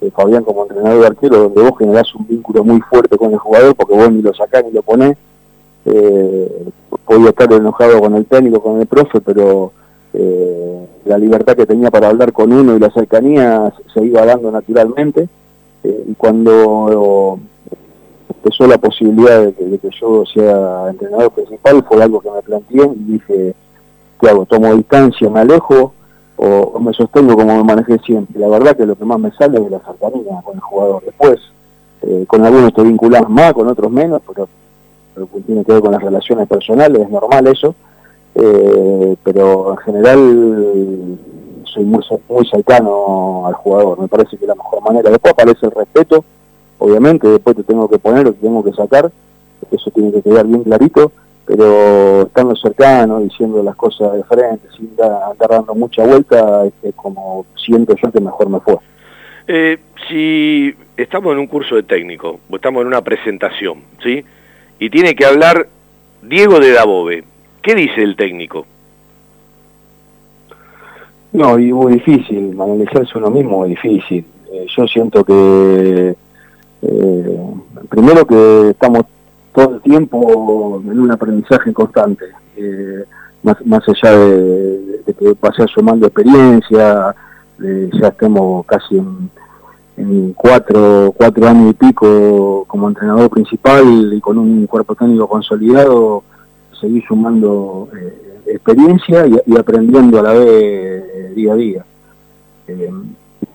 eh, 0.00 0.10
Fabián, 0.14 0.44
como 0.44 0.62
entrenador 0.62 1.00
de 1.00 1.06
arquero, 1.06 1.38
donde 1.44 1.62
vos 1.62 1.78
generás 1.78 2.14
un 2.14 2.26
vínculo 2.26 2.64
muy 2.64 2.80
fuerte 2.80 3.16
con 3.16 3.32
el 3.32 3.38
jugador, 3.38 3.74
porque 3.74 3.94
vos 3.94 4.10
ni 4.12 4.22
lo 4.22 4.34
sacás 4.34 4.64
ni 4.64 4.72
lo 4.72 4.82
ponés. 4.82 5.16
Eh, 5.86 6.68
podía 7.04 7.30
estar 7.30 7.52
enojado 7.52 8.00
con 8.00 8.14
el 8.14 8.26
técnico, 8.26 8.62
con 8.62 8.80
el 8.80 8.86
profe, 8.86 9.20
pero 9.20 9.72
eh, 10.12 10.86
la 11.04 11.18
libertad 11.18 11.56
que 11.56 11.66
tenía 11.66 11.90
para 11.90 12.08
hablar 12.08 12.32
con 12.32 12.52
uno 12.52 12.76
y 12.76 12.80
la 12.80 12.90
cercanía 12.90 13.72
se 13.92 14.04
iba 14.04 14.24
dando 14.24 14.50
naturalmente. 14.50 15.28
Y 15.82 16.14
cuando 16.14 17.38
empezó 18.28 18.66
la 18.66 18.78
posibilidad 18.78 19.42
de 19.42 19.52
que, 19.52 19.90
yo 20.00 20.24
sea 20.24 20.88
entrenador 20.88 21.30
principal, 21.32 21.84
fue 21.86 22.02
algo 22.02 22.20
que 22.20 22.30
me 22.30 22.40
planteé 22.40 22.90
y 22.94 23.12
dije, 23.12 23.54
¿qué 24.18 24.28
hago? 24.30 24.46
¿Tomo 24.46 24.74
distancia, 24.74 25.28
me 25.28 25.40
alejo 25.40 25.92
o, 26.36 26.78
me 26.80 26.92
sostengo 26.92 27.36
como 27.36 27.56
me 27.56 27.64
manejé 27.64 27.98
siempre? 27.98 28.38
La 28.38 28.48
verdad 28.48 28.76
que 28.76 28.86
lo 28.86 28.96
que 28.96 29.04
más 29.04 29.18
me 29.18 29.30
sale 29.32 29.58
es 29.62 29.70
la 29.70 29.80
cercanía 29.80 30.40
con 30.42 30.54
el 30.54 30.60
jugador. 30.60 31.02
Después, 31.04 31.40
eh, 32.02 32.24
con 32.26 32.44
algunos 32.44 32.74
te 32.74 32.82
vinculas 32.82 33.28
más, 33.28 33.52
con 33.52 33.68
otros 33.68 33.90
menos, 33.90 34.22
pero, 34.26 34.48
tiene 35.46 35.64
que 35.64 35.72
ver 35.72 35.80
con 35.80 35.92
las 35.92 36.02
relaciones 36.02 36.48
personales, 36.48 37.02
es 37.02 37.10
normal 37.10 37.46
eso. 37.46 37.74
Eh, 38.34 39.16
pero 39.22 39.70
en 39.70 39.76
general 39.76 41.18
soy 41.64 41.84
muy, 41.84 42.02
muy 42.28 42.46
cercano 42.46 43.46
al 43.46 43.54
jugador, 43.54 44.00
me 44.00 44.08
parece 44.08 44.36
que 44.36 44.46
la 44.46 44.54
mejor 44.54 44.82
manera. 44.82 45.10
Después 45.10 45.32
aparece 45.32 45.66
el 45.66 45.72
respeto, 45.72 46.24
obviamente, 46.78 47.28
después 47.28 47.56
te 47.56 47.64
tengo 47.64 47.88
que 47.88 47.98
poner 47.98 48.26
o 48.26 48.32
te 48.32 48.40
tengo 48.40 48.62
que 48.62 48.72
sacar, 48.72 49.10
eso 49.70 49.90
tiene 49.90 50.12
que 50.12 50.22
quedar 50.22 50.46
bien 50.46 50.62
clarito, 50.62 51.12
pero 51.46 52.22
estando 52.22 52.56
cercano, 52.56 53.20
diciendo 53.20 53.62
las 53.62 53.76
cosas 53.76 54.14
de 54.14 54.24
frente, 54.24 54.68
sin 54.76 54.90
andar 55.00 55.50
dando 55.50 55.74
mucha 55.74 56.04
vuelta, 56.04 56.64
es 56.82 56.94
como 56.94 57.44
siento 57.56 57.94
yo 57.96 58.10
que 58.10 58.20
mejor 58.20 58.48
me 58.48 58.60
fue. 58.60 58.76
Eh, 59.46 59.78
si 60.08 60.74
estamos 60.96 61.32
en 61.32 61.40
un 61.40 61.46
curso 61.46 61.76
de 61.76 61.82
técnico, 61.82 62.40
o 62.48 62.56
estamos 62.56 62.82
en 62.82 62.88
una 62.88 63.02
presentación, 63.02 63.82
¿sí? 64.02 64.24
Y 64.78 64.90
tiene 64.90 65.14
que 65.14 65.26
hablar 65.26 65.68
Diego 66.22 66.60
de 66.60 66.72
Dabove, 66.72 67.24
¿qué 67.62 67.74
dice 67.74 68.02
el 68.02 68.16
técnico? 68.16 68.66
No, 71.32 71.58
y 71.58 71.72
muy 71.72 71.94
difícil, 71.94 72.56
analizarse 72.60 73.18
uno 73.18 73.28
mismo 73.28 73.64
es 73.64 73.70
difícil. 73.70 74.24
Eh, 74.52 74.66
yo 74.74 74.86
siento 74.86 75.24
que, 75.24 76.14
eh, 76.82 77.38
primero 77.90 78.24
que 78.24 78.70
estamos 78.70 79.04
todo 79.54 79.76
el 79.76 79.80
tiempo 79.80 80.82
en 80.84 80.98
un 80.98 81.10
aprendizaje 81.10 81.72
constante, 81.72 82.24
eh, 82.56 83.04
más, 83.42 83.64
más 83.66 83.82
allá 83.88 84.18
de, 84.18 85.04
que 85.18 85.34
pase 85.34 85.66
sumando 85.68 86.06
experiencia, 86.06 87.14
ya 87.58 88.08
estemos 88.08 88.66
casi 88.66 88.96
en, 89.96 90.32
cuatro, 90.32 91.14
cuatro 91.16 91.46
años 91.46 91.70
y 91.70 91.74
pico 91.74 92.64
como 92.66 92.88
entrenador 92.88 93.30
principal 93.30 94.12
y 94.12 94.20
con 94.20 94.38
un 94.38 94.66
cuerpo 94.66 94.94
técnico 94.94 95.28
consolidado, 95.28 96.24
seguir 96.80 97.04
sumando 97.06 97.88
experiencia 98.46 99.26
y, 99.26 99.56
aprendiendo 99.56 100.20
a 100.20 100.22
la 100.22 100.32
vez 100.32 100.48
eh, 100.48 101.32
día 101.34 101.52
a 101.52 101.56
día. 101.56 101.84
Eh, 102.68 102.90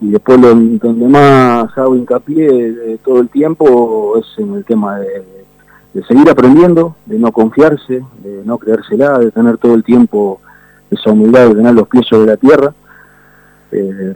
y 0.02 0.12
después 0.12 0.40
lo, 0.40 0.56
donde 0.56 1.08
más 1.08 1.78
hago 1.78 1.96
hincapié 1.96 2.48
eh, 2.48 3.00
todo 3.04 3.20
el 3.20 3.30
tiempo 3.30 4.18
es 4.18 4.26
en 4.38 4.54
el 4.56 4.66
tema 4.66 5.00
de, 5.00 5.24
seguir 6.08 6.30
aprendiendo, 6.30 6.96
de 7.06 7.18
no 7.20 7.32
confiarse, 7.32 8.04
de 8.24 8.42
no 8.46 8.58
creérsela, 8.58 9.18
de 9.20 9.32
tener 9.32 9.58
todo 9.58 9.74
el 9.74 9.84
tiempo 9.84 10.40
esa 10.92 11.12
humildad 11.12 11.50
de 11.50 11.56
tener 11.56 11.74
los 11.74 11.88
pies 11.88 12.06
sobre 12.08 12.28
la 12.28 12.38
tierra, 12.38 12.74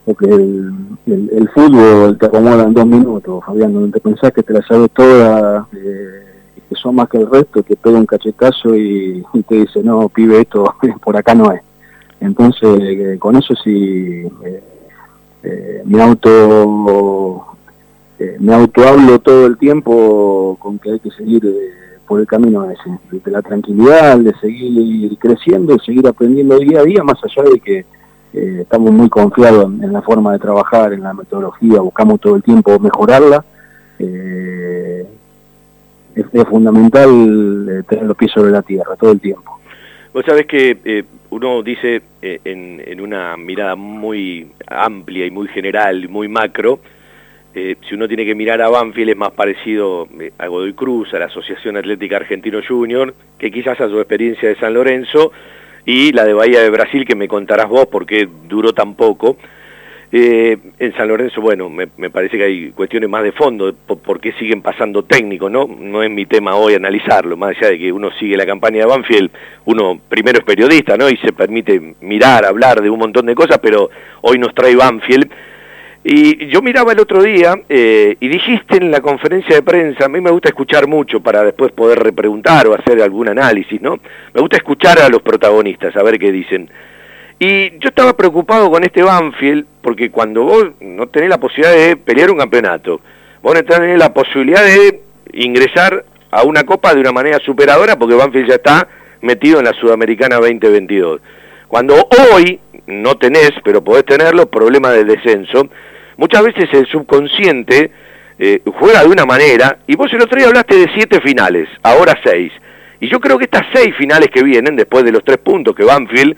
porque 0.06 0.26
el, 0.26 1.50
fútbol 1.54 2.18
te 2.18 2.26
acomoda 2.26 2.64
en 2.64 2.74
dos 2.74 2.86
minutos, 2.86 3.44
Fabián, 3.46 3.74
donde 3.74 3.92
te 3.92 4.00
pensás 4.00 4.34
que 4.34 4.42
te 4.42 4.54
la 4.54 4.62
sabes 4.64 4.90
toda, 4.92 5.68
que 5.72 6.76
son 6.76 6.96
más 6.96 7.08
que 7.10 7.20
el 7.20 7.30
resto, 7.30 7.62
que 7.62 7.76
pega 7.76 8.00
un 8.00 8.06
cachetazo 8.06 8.76
y, 8.76 9.24
te 9.48 9.56
dice, 9.56 9.84
no, 9.84 10.10
pibe, 10.10 10.42
esto 10.42 10.74
por 11.04 11.16
acá 11.16 11.36
no 11.36 11.52
es. 11.52 11.62
Entonces, 12.20 12.80
eh, 12.82 13.18
con 13.20 13.36
eso 13.36 13.54
sí, 13.64 14.24
eh, 15.44 15.84
eh, 18.24 18.38
me 18.40 18.54
auto 18.54 18.82
me 18.82 18.88
auto 18.88 19.02
hablo 19.02 19.20
todo 19.20 19.46
el 19.48 19.58
tiempo 19.58 20.58
con 20.60 20.80
que 20.80 20.92
hay 20.92 21.00
que 21.00 21.12
seguir 21.12 21.44
por 22.08 22.20
el 22.20 22.28
camino 22.28 22.70
ese, 22.70 22.90
de 23.12 23.32
la 23.32 23.42
tranquilidad, 23.42 24.18
de 24.18 24.34
seguir 24.36 25.18
creciendo, 25.18 25.74
de 25.74 25.80
seguir 25.80 26.08
aprendiendo 26.08 26.60
día 26.60 26.82
a 26.82 26.84
día, 26.84 27.04
más 27.04 27.18
allá 27.24 27.44
de 27.50 27.60
que 27.60 27.86
estamos 28.34 28.92
muy 28.92 29.10
confiados 29.10 29.72
en, 29.82 29.94
la 29.94 30.02
forma 30.02 30.34
de 30.34 30.40
trabajar, 30.40 30.92
en 30.94 31.04
la 31.04 31.14
metodología, 31.14 31.80
buscamos 31.82 32.20
todo 32.20 32.36
el 32.36 32.44
tiempo 32.44 32.78
mejorarla 32.80 33.46
es, 36.16 36.48
fundamental 36.48 37.68
eh, 37.70 37.84
tener 37.88 38.06
los 38.06 38.18
pies 38.18 38.32
sobre 38.32 38.52
la 38.52 38.62
tierra 38.62 38.96
todo 38.96 39.12
el 39.12 39.20
tiempo. 39.20 39.60
Vos 40.14 40.26
sabés 40.26 40.46
que 40.46 40.78
eh, 40.86 41.04
uno 41.32 41.64
dice 41.64 42.02
eh, 42.22 42.40
en, 42.44 42.82
en, 42.86 43.02
una 43.02 43.36
mirada 43.38 43.76
muy 43.76 44.52
amplia 44.68 45.26
y 45.26 45.32
muy 45.32 45.48
general, 45.48 46.08
muy 46.10 46.28
macro, 46.28 46.80
eh, 47.56 47.76
si 47.88 47.94
uno 47.94 48.08
tiene 48.08 48.26
que 48.26 48.34
mirar 48.34 48.62
a 48.62 48.70
Banfield 48.70 49.12
es 49.12 49.18
más 49.18 49.32
parecido 49.32 50.08
eh, 50.20 50.32
a 50.40 50.48
Godoy 50.48 50.74
Cruz, 50.74 51.14
a 51.14 51.20
la 51.20 51.26
Asociación 51.26 51.78
Atlética 51.78 52.16
Argentino 52.18 52.62
Junior, 52.68 53.14
que 53.38 53.52
quizás 53.52 53.80
a 53.80 53.88
su 53.90 54.00
experiencia 54.00 54.50
de 54.50 54.56
San 54.56 54.74
Lorenzo, 54.74 55.32
y 55.86 56.12
la 56.14 56.24
de 56.24 56.34
Bahía 56.34 56.62
de 56.62 56.70
Brasil, 56.70 57.06
que 57.06 57.16
me 57.16 57.28
contarás 57.28 57.68
vos 57.68 57.88
porque 57.92 58.28
duró 58.48 58.74
tan 58.74 58.96
poco. 58.96 59.38
Eh, 60.16 60.58
en 60.78 60.94
San 60.96 61.08
Lorenzo, 61.08 61.42
bueno, 61.42 61.70
me, 61.70 61.88
parece 61.88 62.38
que 62.38 62.44
hay 62.44 62.72
cuestiones 62.72 63.10
más 63.10 63.24
de 63.24 63.32
fondo, 63.32 63.74
por, 63.74 64.20
qué 64.20 64.32
siguen 64.34 64.62
pasando 64.62 65.04
técnicos, 65.04 65.52
¿no? 65.52 65.68
No 65.68 66.04
es 66.04 66.12
mi 66.12 66.28
tema 66.28 66.56
hoy 66.56 66.76
analizarlo, 66.76 67.36
más 67.36 67.58
allá 67.58 67.70
de 67.70 67.80
que 67.80 67.92
uno 67.92 68.12
sigue 68.20 68.38
la 68.38 68.46
campaña 68.46 68.82
de 68.82 68.86
Banfield, 68.86 69.32
uno 69.66 70.00
primero 70.08 70.38
es 70.38 70.46
periodista, 70.46 70.98
¿no? 70.98 71.10
Y 71.10 71.18
se 71.18 71.34
permite 71.34 71.96
mirar, 72.02 72.46
hablar 72.46 72.82
de 72.82 72.92
un 72.92 73.00
montón 73.00 73.26
de 73.26 73.34
cosas, 73.34 73.58
pero 73.60 73.90
hoy 74.22 74.38
nos 74.38 74.54
trae 74.54 74.76
Banfield 74.76 75.32
y 76.06 76.48
yo 76.48 76.62
miraba 76.62 76.92
el 76.92 77.00
otro 77.00 77.24
día 77.24 77.56
eh, 77.70 78.18
y 78.20 78.28
dijiste 78.28 78.76
en 78.76 78.92
la 78.92 79.00
conferencia 79.00 79.56
de 79.56 79.62
prensa, 79.62 80.06
a 80.06 80.10
mí 80.10 80.20
me 80.20 80.32
gusta 80.32 80.50
escuchar 80.50 80.86
mucho 80.86 81.22
para 81.22 81.44
después 81.44 81.72
poder 81.72 82.00
repreguntar 82.00 82.68
o 82.68 82.74
hacer 82.74 83.02
algún 83.02 83.30
análisis, 83.30 83.82
¿no? 83.82 84.00
Me 84.34 84.42
gusta 84.42 84.58
escuchar 84.58 85.00
a 85.00 85.08
los 85.08 85.22
protagonistas, 85.22 85.96
a 85.96 86.04
ver 86.04 86.20
qué 86.20 86.32
dicen. 86.32 86.70
Y 87.40 87.80
yo 87.80 87.90
estaba 87.90 88.18
preocupado 88.18 88.70
con 88.70 88.84
este 88.84 89.02
Banfield, 89.02 89.66
porque 89.82 90.12
cuando 90.12 90.44
vos 90.44 90.66
no 90.82 91.08
tenés 91.08 91.30
la 91.30 91.40
posibilidad 91.40 91.74
de 91.74 91.96
pelear 91.96 92.32
un 92.32 92.38
campeonato, 92.38 93.00
vos 93.42 93.54
no 93.54 93.64
tenés 93.64 93.98
la 93.98 94.14
posibilidad 94.14 94.64
de 94.64 95.02
ingresar 95.32 96.04
a 96.32 96.44
una 96.44 96.66
copa 96.66 96.94
de 96.94 97.00
una 97.00 97.14
manera 97.14 97.40
superadora, 97.40 97.98
porque 97.98 98.16
Banfield 98.16 98.50
ya 98.50 98.56
está 98.56 98.88
metido 99.22 99.60
en 99.60 99.66
la 99.66 99.74
Sudamericana 99.74 100.36
2022. 100.36 101.22
Cuando 101.70 101.96
hoy 102.34 102.60
no 102.88 103.16
tenés, 103.16 103.54
pero 103.64 103.82
podés 103.82 104.06
tenerlo, 104.06 104.48
problema 104.48 104.92
de 104.92 105.06
descenso, 105.06 105.70
muchas 106.24 106.42
veces 106.42 106.70
el 106.72 106.88
subconsciente 106.88 107.92
eh, 108.40 108.62
juega 108.80 109.02
de 109.02 109.10
una 109.10 109.26
manera, 109.26 109.80
y 109.86 109.98
vos 109.98 110.12
el 110.14 110.22
otro 110.22 110.38
día 110.38 110.48
hablaste 110.48 110.78
de 110.78 110.90
siete 110.96 111.20
finales, 111.20 111.68
ahora 111.84 112.18
seis. 112.24 112.54
Y 113.02 113.10
yo 113.10 113.20
creo 113.20 113.38
que 113.38 113.44
estas 113.44 113.66
seis 113.74 113.94
finales 113.98 114.30
que 114.34 114.42
vienen, 114.42 114.78
después 114.78 115.04
de 115.04 115.12
los 115.12 115.22
tres 115.26 115.40
puntos 115.40 115.76
que 115.76 115.84
Banfield 115.84 116.38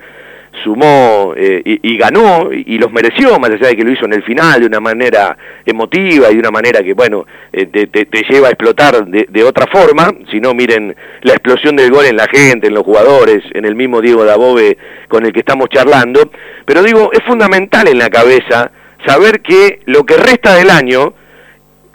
sumó 0.63 1.35
eh, 1.37 1.61
y, 1.63 1.97
ganó 1.97 2.49
y, 2.51 2.79
los 2.79 2.91
mereció, 2.91 3.37
más 3.37 3.51
allá 3.51 3.67
de 3.67 3.75
que 3.75 3.83
lo 3.83 3.91
hizo 3.91 4.05
en 4.05 4.13
el 4.13 4.23
final 4.23 4.61
de 4.61 4.65
una 4.65 4.79
manera 4.79 5.37
emotiva 5.63 6.31
y 6.31 6.33
de 6.33 6.39
una 6.39 6.49
manera 6.49 6.81
que, 6.81 6.93
bueno, 6.93 7.27
eh, 7.53 7.67
te, 7.67 8.23
lleva 8.27 8.47
a 8.47 8.51
explotar 8.51 9.05
de, 9.05 9.43
otra 9.43 9.67
forma, 9.67 10.11
si 10.31 10.39
no, 10.39 10.55
miren 10.55 10.95
la 11.21 11.33
explosión 11.33 11.75
del 11.75 11.91
gol 11.91 12.05
en 12.05 12.17
la 12.17 12.25
gente, 12.25 12.67
en 12.67 12.73
los 12.73 12.83
jugadores, 12.83 13.43
en 13.53 13.65
el 13.65 13.75
mismo 13.75 14.01
Diego 14.01 14.25
Dabove 14.25 14.77
con 15.09 15.27
el 15.27 15.31
que 15.31 15.41
estamos 15.41 15.69
charlando, 15.69 16.31
pero 16.65 16.81
digo, 16.81 17.11
es 17.13 17.21
fundamental 17.23 17.87
en 17.87 17.99
la 17.99 18.09
cabeza 18.09 18.71
saber 19.05 19.41
que 19.41 19.81
lo 19.85 20.05
que 20.05 20.17
resta 20.17 20.55
del 20.55 20.69
año 20.69 21.13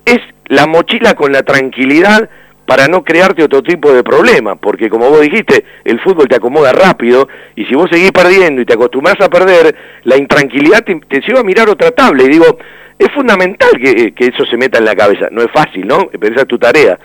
es 0.05 0.21
la 0.47 0.67
mochila 0.67 1.15
con 1.15 1.33
la 1.33 1.43
tranquilidad 1.43 2.29
para 2.71 2.87
no 2.87 3.03
crearte 3.03 3.43
otro 3.43 3.65
tipo 3.65 3.93
de 3.93 4.05
problema, 4.05 4.55
porque 4.55 4.89
como 4.89 5.11
vos 5.11 5.21
dijiste, 5.21 5.65
el 5.85 6.01
fútbol 6.01 6.29
te 6.29 6.37
acomoda 6.37 6.73
rápido 6.73 7.27
y 7.57 7.65
si 7.65 7.75
vos 7.75 7.91
seguís 7.91 8.13
perdiendo 8.13 8.61
y 8.61 8.65
te 8.65 8.75
acostumbras 8.75 9.21
a 9.21 9.29
perder, 9.29 9.75
la 10.05 10.17
intranquilidad 10.17 10.85
te, 10.85 11.21
lleva 11.21 11.41
a 11.41 11.43
mirar 11.43 11.69
otra 11.69 11.91
tabla 11.91 12.23
y 12.23 12.29
digo, 12.29 12.59
es 12.97 13.11
fundamental 13.13 13.71
que, 13.73 14.15
eso 14.19 14.45
se 14.45 14.57
meta 14.57 14.79
en 14.79 14.85
la 14.85 14.95
cabeza, 14.95 15.27
no 15.33 15.43
es 15.43 15.51
fácil, 15.51 15.85
¿no? 15.85 16.07
Pensar 16.11 16.47
tu 16.47 16.59
tarea. 16.59 16.97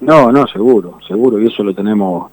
No, 0.00 0.32
no, 0.32 0.44
seguro, 0.48 0.98
seguro, 1.06 1.40
y 1.40 1.46
eso 1.46 1.62
lo 1.62 1.72
tenemos, 1.72 2.32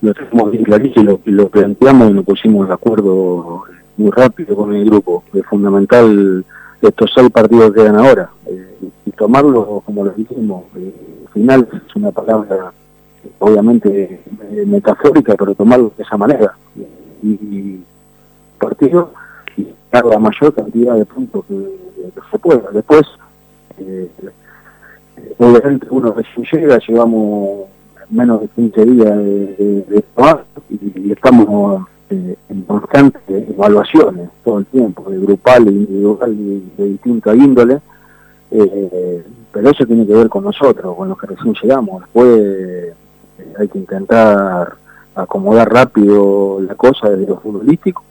lo 0.00 0.14
tenemos 0.14 0.52
bien 0.52 0.62
clarísimo 0.62 1.20
y 1.26 1.30
lo, 1.32 1.48
planteamos 1.48 2.10
y 2.10 2.12
nos 2.12 2.24
pusimos 2.24 2.68
de 2.68 2.74
acuerdo 2.74 3.64
muy 3.96 4.10
rápido 4.10 4.56
con 4.56 4.74
el 4.74 4.84
grupo. 4.84 5.24
Es 5.32 5.44
fundamental 5.46 6.44
estos 6.80 7.10
seis 7.14 7.30
partidos 7.30 7.72
que 7.72 7.80
quedan 7.80 7.98
ahora 7.98 8.30
eh, 8.46 8.88
y 9.06 9.10
tomarlos 9.12 9.82
como 9.84 10.04
lo 10.04 10.10
dijimos. 10.10 10.64
Eh, 10.76 10.94
final 11.32 11.68
es 11.72 11.96
una 11.96 12.12
palabra 12.12 12.72
obviamente 13.38 14.20
eh, 14.52 14.64
metafórica, 14.66 15.34
pero 15.36 15.54
tomarlo 15.54 15.92
de 15.96 16.02
esa 16.02 16.16
manera. 16.16 16.56
Y, 17.22 17.80
partido 18.58 19.12
y 19.56 19.66
dar 19.90 20.04
la 20.06 20.18
mayor 20.18 20.54
cantidad 20.54 20.94
de 20.94 21.04
puntos 21.04 21.44
que, 21.46 21.54
se 22.30 22.38
pueda. 22.38 22.70
Después, 22.70 23.02
obviamente 25.38 25.86
uno 25.90 26.12
recién 26.12 26.46
llega, 26.52 26.78
llevamos 26.86 27.66
menos 28.10 28.42
de 28.42 28.48
15 28.48 28.84
días 28.84 29.16
de, 29.16 29.84
de, 29.88 30.04
y, 30.70 31.12
estamos 31.12 31.86
eh, 32.10 32.36
en 32.48 32.62
constantes 32.62 33.22
evaluaciones 33.28 34.28
todo 34.44 34.58
el 34.58 34.66
tiempo, 34.66 35.10
de 35.10 35.18
grupal, 35.18 35.66
individual 35.68 36.32
y 36.32 36.72
de 36.76 36.84
distinta 36.84 37.34
índole. 37.34 37.80
Eh, 38.50 39.24
pero 39.52 39.70
eso 39.70 39.86
tiene 39.86 40.06
que 40.06 40.14
ver 40.14 40.28
con 40.28 40.44
nosotros, 40.44 40.96
con 40.96 41.08
los 41.08 41.18
que 41.18 41.28
recién 41.28 41.54
llegamos. 41.62 42.02
Después 42.02 42.28
eh, 42.40 42.94
hay 43.58 43.68
que 43.68 43.78
intentar 43.78 44.74
acomodar 45.14 45.72
rápido 45.72 46.60
la 46.60 46.74
cosa 46.74 47.08
desde 47.10 47.26
lo 47.26 47.40
futbolístico, 47.40 48.02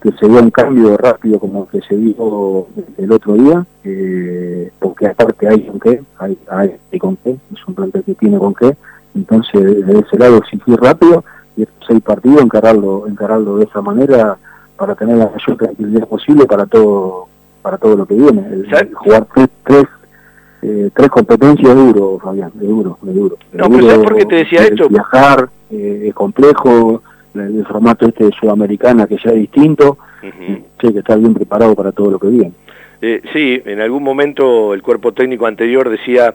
que 0.00 0.12
se 0.12 0.28
vea 0.28 0.40
un 0.40 0.50
cambio 0.50 0.96
rápido 0.96 1.40
como 1.40 1.66
que 1.68 1.80
se 1.80 1.96
vio 1.96 2.68
el 2.96 3.12
otro 3.12 3.34
día, 3.34 3.66
eh, 3.82 4.70
porque 4.78 5.06
aparte 5.08 5.48
hay 5.48 5.66
con 5.66 5.80
qué, 5.80 6.02
hay, 6.18 6.38
hay, 6.48 6.98
con 6.98 7.16
qué, 7.16 7.30
es 7.52 7.66
un 7.66 7.74
plantel 7.74 8.04
que 8.04 8.14
tiene 8.14 8.38
con 8.38 8.54
qué, 8.54 8.76
entonces 9.14 9.62
desde 9.62 9.98
ese 10.00 10.18
lado 10.18 10.36
exigir 10.36 10.76
rápido 10.76 11.24
y 11.56 11.66
seis 11.86 12.02
partidos 12.02 12.42
encararlo, 12.42 13.06
encararlo 13.06 13.56
de 13.58 13.64
esa 13.64 13.80
manera 13.80 14.36
para 14.76 14.94
tener 14.94 15.16
la 15.16 15.30
mayor 15.30 15.56
tranquilidad 15.56 16.08
posible 16.08 16.46
para 16.46 16.66
todo 16.66 17.28
para 17.62 17.78
todo 17.78 17.96
lo 17.96 18.04
que 18.06 18.14
viene. 18.14 18.46
El, 18.50 18.94
jugar 18.94 19.26
tres, 19.32 19.48
tres 19.64 19.86
eh, 20.66 20.90
tres 20.94 21.10
competencias 21.10 21.74
duro, 21.74 22.18
Fabián, 22.18 22.50
de 22.54 22.66
duro, 22.66 22.98
de 23.02 23.12
duro. 23.12 23.36
No, 23.52 23.68
pero 23.68 23.82
¿sabes 23.82 24.04
por 24.04 24.16
qué 24.16 24.24
te 24.24 24.36
decía 24.36 24.62
esto? 24.62 24.88
Viajar, 24.88 25.48
eh, 25.70 26.06
es 26.08 26.14
complejo, 26.14 27.02
el, 27.34 27.66
formato 27.66 28.06
este 28.06 28.24
de 28.24 28.32
Sudamericana 28.32 29.06
que 29.06 29.18
ya 29.22 29.30
es 29.30 29.36
distinto, 29.36 29.98
uh 30.22 30.74
que 30.78 30.98
está 30.98 31.16
bien 31.16 31.34
preparado 31.34 31.74
para 31.74 31.92
todo 31.92 32.10
lo 32.10 32.18
que 32.18 32.28
viene. 32.28 32.52
Eh, 33.02 33.22
sí, 33.32 33.60
en 33.64 33.80
algún 33.80 34.02
momento 34.02 34.72
el 34.72 34.82
cuerpo 34.82 35.12
técnico 35.12 35.46
anterior 35.46 35.88
decía 35.88 36.34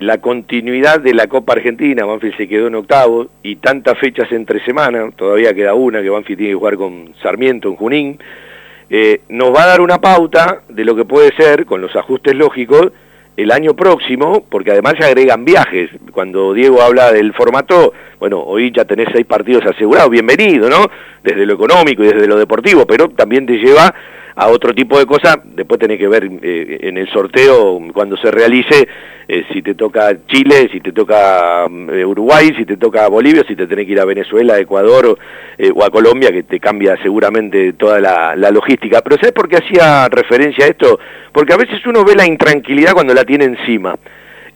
la 0.00 0.18
continuidad 0.18 1.00
de 1.00 1.12
la 1.12 1.26
Copa 1.26 1.54
Argentina, 1.54 2.04
Banfield 2.04 2.36
se 2.36 2.48
quedó 2.48 2.68
en 2.68 2.76
octavo 2.76 3.26
y 3.42 3.56
tantas 3.56 3.98
fechas 3.98 4.30
entre 4.30 4.64
semanas, 4.64 5.12
todavía 5.16 5.54
queda 5.54 5.74
una 5.74 6.00
que 6.02 6.10
Banfield 6.10 6.38
tiene 6.38 6.52
que 6.52 6.58
jugar 6.58 6.76
con 6.76 7.14
Sarmiento 7.20 7.68
en 7.68 7.76
Junín, 7.76 8.18
eh, 8.90 9.20
nos 9.28 9.54
va 9.54 9.64
a 9.64 9.66
dar 9.66 9.80
una 9.80 10.00
pauta 10.00 10.62
de 10.68 10.84
lo 10.84 10.94
que 10.94 11.04
puede 11.04 11.34
ser, 11.34 11.66
con 11.66 11.80
los 11.80 11.94
ajustes 11.96 12.34
lógicos, 12.34 12.92
el 13.36 13.52
año 13.52 13.74
próximo, 13.74 14.44
porque 14.48 14.72
además 14.72 14.94
se 14.98 15.04
agregan 15.04 15.44
viajes. 15.44 15.90
Cuando 16.10 16.52
Diego 16.54 16.82
habla 16.82 17.12
del 17.12 17.32
formato, 17.32 17.92
bueno, 18.18 18.40
hoy 18.40 18.72
ya 18.74 18.84
tenés 18.84 19.08
seis 19.12 19.26
partidos 19.26 19.64
asegurados, 19.64 20.10
bienvenido, 20.10 20.68
¿no? 20.68 20.90
Desde 21.22 21.46
lo 21.46 21.54
económico 21.54 22.02
y 22.02 22.08
desde 22.08 22.26
lo 22.26 22.36
deportivo, 22.36 22.84
pero 22.86 23.08
también 23.10 23.46
te 23.46 23.58
lleva 23.58 23.94
a 24.38 24.46
otro 24.46 24.72
tipo 24.72 24.96
de 24.96 25.04
cosas, 25.04 25.38
después 25.44 25.80
tenés 25.80 25.98
que 25.98 26.06
ver 26.06 26.30
eh, 26.42 26.78
en 26.82 26.96
el 26.96 27.10
sorteo 27.10 27.80
cuando 27.92 28.16
se 28.16 28.30
realice 28.30 28.86
eh, 29.26 29.44
si 29.52 29.62
te 29.62 29.74
toca 29.74 30.16
Chile, 30.28 30.68
si 30.70 30.78
te 30.78 30.92
toca 30.92 31.66
eh, 31.66 32.04
Uruguay, 32.04 32.54
si 32.56 32.64
te 32.64 32.76
toca 32.76 33.08
Bolivia, 33.08 33.42
si 33.48 33.56
te 33.56 33.66
tenés 33.66 33.86
que 33.86 33.92
ir 33.92 34.00
a 34.00 34.04
Venezuela, 34.04 34.56
Ecuador 34.56 35.18
o, 35.74 35.84
a 35.84 35.90
Colombia, 35.90 36.30
que 36.30 36.44
te 36.44 36.60
cambia 36.60 36.96
seguramente 37.02 37.72
toda 37.72 37.98
la, 37.98 38.50
logística. 38.52 39.02
Pero 39.02 39.16
¿sabes 39.16 39.32
por 39.32 39.48
qué 39.48 39.56
hacía 39.56 40.08
referencia 40.08 40.66
a 40.66 40.68
esto? 40.68 41.00
Porque 41.32 41.52
a 41.52 41.56
veces 41.56 41.84
uno 41.84 42.04
ve 42.04 42.14
la 42.14 42.24
intranquilidad 42.24 42.92
cuando 42.92 43.14
la 43.14 43.24
tiene 43.24 43.44
encima. 43.44 43.96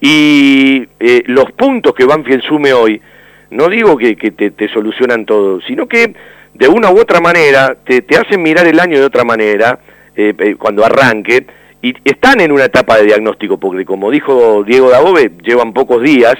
Y 0.00 0.86
los 1.26 1.50
puntos 1.52 1.92
que 1.92 2.04
Banfield 2.04 2.44
sume 2.44 2.72
hoy, 2.72 3.02
no 3.50 3.68
digo 3.68 3.98
que, 3.98 4.14
te 4.14 4.68
solucionan 4.68 5.26
todo, 5.26 5.60
sino 5.62 5.88
que 5.88 6.14
de 6.54 6.68
una 6.68 6.90
u 6.90 7.00
otra 7.00 7.20
manera 7.20 7.76
te, 7.84 8.02
te 8.02 8.16
hacen 8.16 8.42
mirar 8.42 8.66
el 8.66 8.78
año 8.78 8.98
de 8.98 9.04
otra 9.04 9.24
manera 9.24 9.78
eh, 10.14 10.34
eh, 10.38 10.56
cuando 10.56 10.84
arranque 10.84 11.46
y 11.80 11.94
están 12.04 12.40
en 12.40 12.52
una 12.52 12.64
etapa 12.64 12.98
de 12.98 13.04
diagnóstico 13.04 13.58
porque 13.58 13.84
como 13.84 14.10
dijo 14.10 14.62
Diego 14.64 14.90
Dabove 14.90 15.32
llevan 15.42 15.72
pocos 15.72 16.02
días 16.02 16.34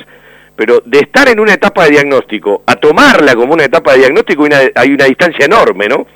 pero 0.55 0.83
de 0.85 0.98
estar 0.98 1.29
en 1.29 1.40
una 1.40 1.55
etapa 1.55 1.85
de 1.85 1.92
diagnóstico 1.92 2.62
a 2.66 2.77
tomarla 2.77 3.35
como 3.35 3.55
una 3.55 3.64
etapa 3.64 3.92
de 3.92 3.98
diagnóstico 3.98 4.44
hay 4.75 4.92
una, 4.92 5.05
distancia 5.07 5.46
enorme 5.46 5.88
¿no? 5.88 6.07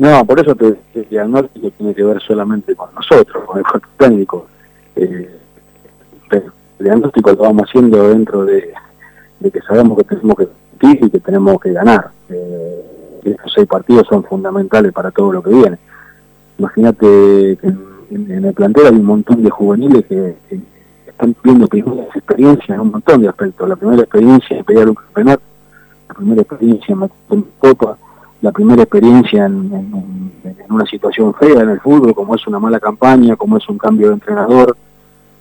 No, 0.00 0.24
por 0.24 0.40
eso 0.40 0.54
te, 0.54 0.66
el 0.94 1.08
diagnóstico 1.10 1.70
tiene 1.72 1.94
que 1.94 2.02
ver 2.02 2.22
solamente 2.22 2.74
con 2.74 2.88
nosotros, 2.94 3.44
con 3.44 3.58
el 3.58 3.64
cuerpo 3.64 3.88
técnico. 3.98 4.46
Eh, 4.96 5.28
el 6.32 6.52
diagnóstico 6.78 7.32
lo 7.32 7.36
vamos 7.36 7.68
haciendo 7.68 8.08
dentro 8.08 8.46
de, 8.46 8.72
que 9.42 9.60
sabemos 9.60 9.98
que 9.98 10.04
tenemos 10.04 10.38
que 10.38 10.48
y 10.82 11.10
que 11.10 11.20
tenemos 11.20 11.60
que 11.60 11.72
ganar. 11.72 12.08
Eh, 12.30 12.89
estos 13.24 13.52
seis 13.54 13.66
partidos 13.66 14.06
son 14.08 14.24
fundamentales 14.24 14.92
para 14.92 15.10
todo 15.10 15.32
lo 15.32 15.42
que 15.42 15.50
viene. 15.50 15.78
Imagínate 16.58 17.58
que 17.60 17.74
en, 18.10 18.44
el 18.44 18.52
plantel 18.54 18.86
hay 18.86 18.94
un 18.94 19.04
montón 19.04 19.42
de 19.42 19.50
juveniles 19.50 20.04
que, 20.06 20.36
están 21.06 21.36
viendo 21.44 21.66
primeras 21.66 22.16
experiencias 22.16 22.70
en 22.70 22.80
un 22.80 22.92
montón 22.92 23.20
de 23.20 23.28
aspectos. 23.28 23.68
La 23.68 23.76
primera 23.76 24.02
experiencia 24.02 24.56
en 24.56 24.64
pelear 24.64 24.88
un 24.88 24.94
campeonato, 24.94 25.42
la 26.08 26.14
primera 26.14 26.42
experiencia 26.42 26.96
en 27.30 27.44
Copa, 27.58 27.98
la 28.42 28.52
primera 28.52 28.82
experiencia 28.82 29.44
en, 29.46 30.32
una 30.68 30.86
situación 30.86 31.34
fea 31.34 31.62
en 31.62 31.70
el 31.70 31.80
fútbol, 31.80 32.14
como 32.14 32.34
es 32.34 32.46
una 32.46 32.58
mala 32.58 32.80
campaña, 32.80 33.36
como 33.36 33.58
es 33.58 33.68
un 33.68 33.76
cambio 33.76 34.08
de 34.08 34.14
entrenador, 34.14 34.76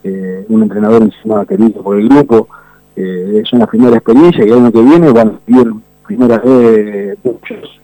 un 0.03 0.63
entrenador 0.63 1.03
encima 1.03 1.45
querido 1.45 1.81
por 1.81 1.97
el 1.97 2.09
grupo. 2.09 2.47
es 2.95 3.53
una 3.53 3.67
primera 3.67 3.95
experiencia 3.95 4.45
y 4.45 4.49
el 4.49 4.57
año 4.57 4.71
que 4.71 4.81
viene 4.81 5.11
van 5.11 5.27
a 5.29 5.39
vivir 5.45 5.73
primera 6.09 6.39
vez 6.39 7.19
muchos, 7.23 7.79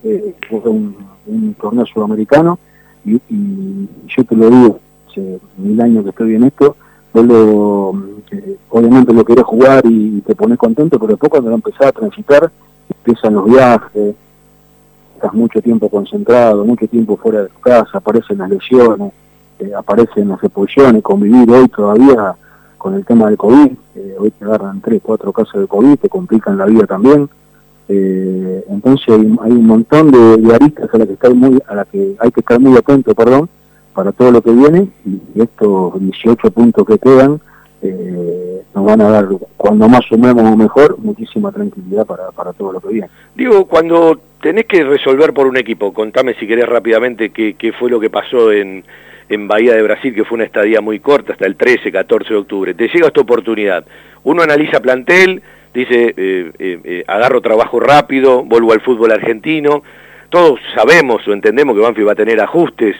un, 0.63 0.95
un 1.27 1.53
torneo 1.53 1.85
sudamericano 1.85 2.57
y, 3.05 3.19
yo 4.07 4.23
te 4.23 4.35
lo 4.35 4.49
digo, 4.49 4.79
hace 5.07 5.39
mil 5.57 5.79
años 5.79 6.03
que 6.03 6.09
estoy 6.09 6.33
en 6.33 6.45
esto, 6.45 6.75
vos 7.13 7.95
eh, 8.31 8.57
obviamente 8.69 9.13
lo 9.13 9.23
querés 9.23 9.43
jugar 9.43 9.83
y 9.85 10.21
te 10.21 10.33
pones 10.33 10.57
contento, 10.57 10.97
pero 10.97 11.11
después 11.11 11.29
cuando 11.29 11.51
lo 11.51 11.55
empezás 11.55 11.87
a 11.87 11.91
transitar, 11.91 12.51
empiezan 12.89 13.35
los 13.35 13.45
viajes, 13.45 14.15
estás 15.13 15.33
mucho 15.33 15.61
tiempo 15.61 15.87
concentrado, 15.87 16.65
mucho 16.65 16.87
tiempo 16.87 17.17
fuera 17.17 17.43
de 17.43 17.49
tu 17.49 17.59
casa, 17.59 17.99
aparecen 17.99 18.39
las 18.39 18.49
lesiones, 18.49 19.13
eh, 19.59 19.71
aparecen 19.77 20.29
las 20.29 20.43
expulsiones, 20.43 21.03
convivir 21.03 21.47
hoy 21.51 21.67
todavía 21.67 22.33
con 22.79 22.95
el 22.95 23.05
tema 23.05 23.27
del 23.27 23.37
COVID, 23.37 23.71
eh, 23.95 24.15
hoy 24.17 24.31
te 24.31 24.45
agarran 24.45 24.81
tres, 24.81 24.99
cuatro 25.03 25.31
casos 25.31 25.61
de 25.61 25.67
COVID, 25.67 25.97
te 25.97 26.09
complican 26.09 26.57
la 26.57 26.65
vida 26.65 26.87
también, 26.87 27.29
eh, 27.87 28.63
entonces 28.69 29.07
hay, 29.09 29.51
un 29.51 29.67
montón 29.67 30.11
de, 30.11 30.55
aristas 30.55 30.89
a 30.91 30.97
la 30.97 31.05
que 31.05 31.17
la 31.75 31.85
que 31.85 32.15
hay 32.19 32.31
que 32.31 32.39
estar 32.39 32.59
muy 32.59 32.77
atento, 32.77 33.13
perdón, 33.13 33.49
para 33.93 34.11
todo 34.11 34.31
lo 34.31 34.41
que 34.41 34.51
viene 34.51 34.87
y, 35.05 35.41
estos 35.41 35.99
18 35.99 36.51
puntos 36.51 36.85
que 36.85 36.97
quedan 36.97 37.39
eh, 37.81 38.61
nos 38.73 38.85
van 38.85 39.01
a 39.01 39.09
dar, 39.09 39.27
cuando 39.55 39.87
más 39.87 40.01
sumemos 40.09 40.57
mejor, 40.57 40.97
muchísima 40.97 41.51
tranquilidad 41.51 42.05
para, 42.05 42.31
para 42.31 42.53
todo 42.53 42.73
lo 42.73 42.81
que 42.81 42.89
viene. 42.89 43.09
Digo, 43.35 43.65
cuando 43.65 44.19
tenés 44.41 44.65
que 44.65 44.83
resolver 44.83 45.33
por 45.33 45.45
un 45.47 45.57
equipo, 45.57 45.93
contame 45.93 46.33
si 46.35 46.47
querés 46.47 46.67
rápidamente 46.67 47.29
qué, 47.29 47.53
qué 47.53 47.71
fue 47.73 47.89
lo 47.89 47.99
que 47.99 48.09
pasó 48.09 48.51
en, 48.51 48.83
en 49.29 49.47
Bahía 49.47 49.75
de 49.75 49.83
Brasil, 49.83 50.13
que 50.13 50.25
fue 50.25 50.35
una 50.35 50.45
estadía 50.45 50.81
muy 50.81 50.99
corta, 50.99 51.33
hasta 51.33 51.45
el 51.45 51.55
13, 51.55 51.91
14 51.91 52.29
de 52.29 52.39
octubre. 52.39 52.73
Te 52.73 52.87
llega 52.87 53.07
esta 53.07 53.21
oportunidad. 53.21 53.85
Uno 54.23 54.41
analiza 54.41 54.79
plantel, 54.79 55.41
dice, 55.75 56.13
eh, 56.15 56.51
eh, 56.57 56.79
eh, 56.83 57.03
agarro 57.05 57.41
trabajo 57.41 57.79
rápido, 57.79 58.43
vuelvo 58.43 58.71
al 58.71 58.81
fútbol 58.81 59.11
argentino, 59.11 59.83
todos 60.29 60.59
sabemos 60.73 61.27
o 61.27 61.33
entendemos 61.33 61.75
que 61.75 61.81
Banfield 61.81 62.07
va 62.07 62.13
a 62.13 62.15
tener 62.15 62.39
ajustes 62.41 62.95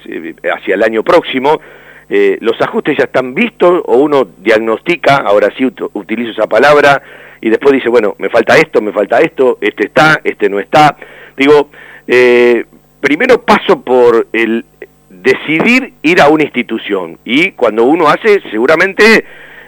hacia 0.54 0.76
el 0.76 0.84
año 0.84 1.04
próximo, 1.04 1.60
los 2.08 2.62
ajustes 2.62 2.98
ya 2.98 3.06
están 3.06 3.34
vistos 3.34 3.82
o 3.86 3.98
uno 3.98 4.28
diagnostica, 4.38 5.18
ahora 5.18 5.52
sí 5.58 5.66
utilizo 5.66 6.32
esa 6.32 6.48
palabra, 6.48 7.02
y 7.42 7.50
después 7.50 7.74
dice, 7.74 7.90
bueno, 7.90 8.16
me 8.20 8.30
falta 8.30 8.58
esto, 8.58 8.80
me 8.82 8.92
falta 8.92 9.20
esto, 9.20 9.58
este 9.60 9.88
está, 9.88 10.22
este 10.24 10.48
no 10.50 10.60
está. 10.60 10.96
Digo, 11.36 11.70
primero 13.02 13.42
paso 13.42 13.82
por 13.82 14.28
el 14.32 14.66
decidir 15.10 15.94
ir 16.04 16.22
a 16.22 16.30
una 16.30 16.44
institución 16.44 17.18
y 17.26 17.52
cuando 17.52 17.84
uno 17.86 18.08
hace, 18.08 18.40
seguramente 18.52 19.26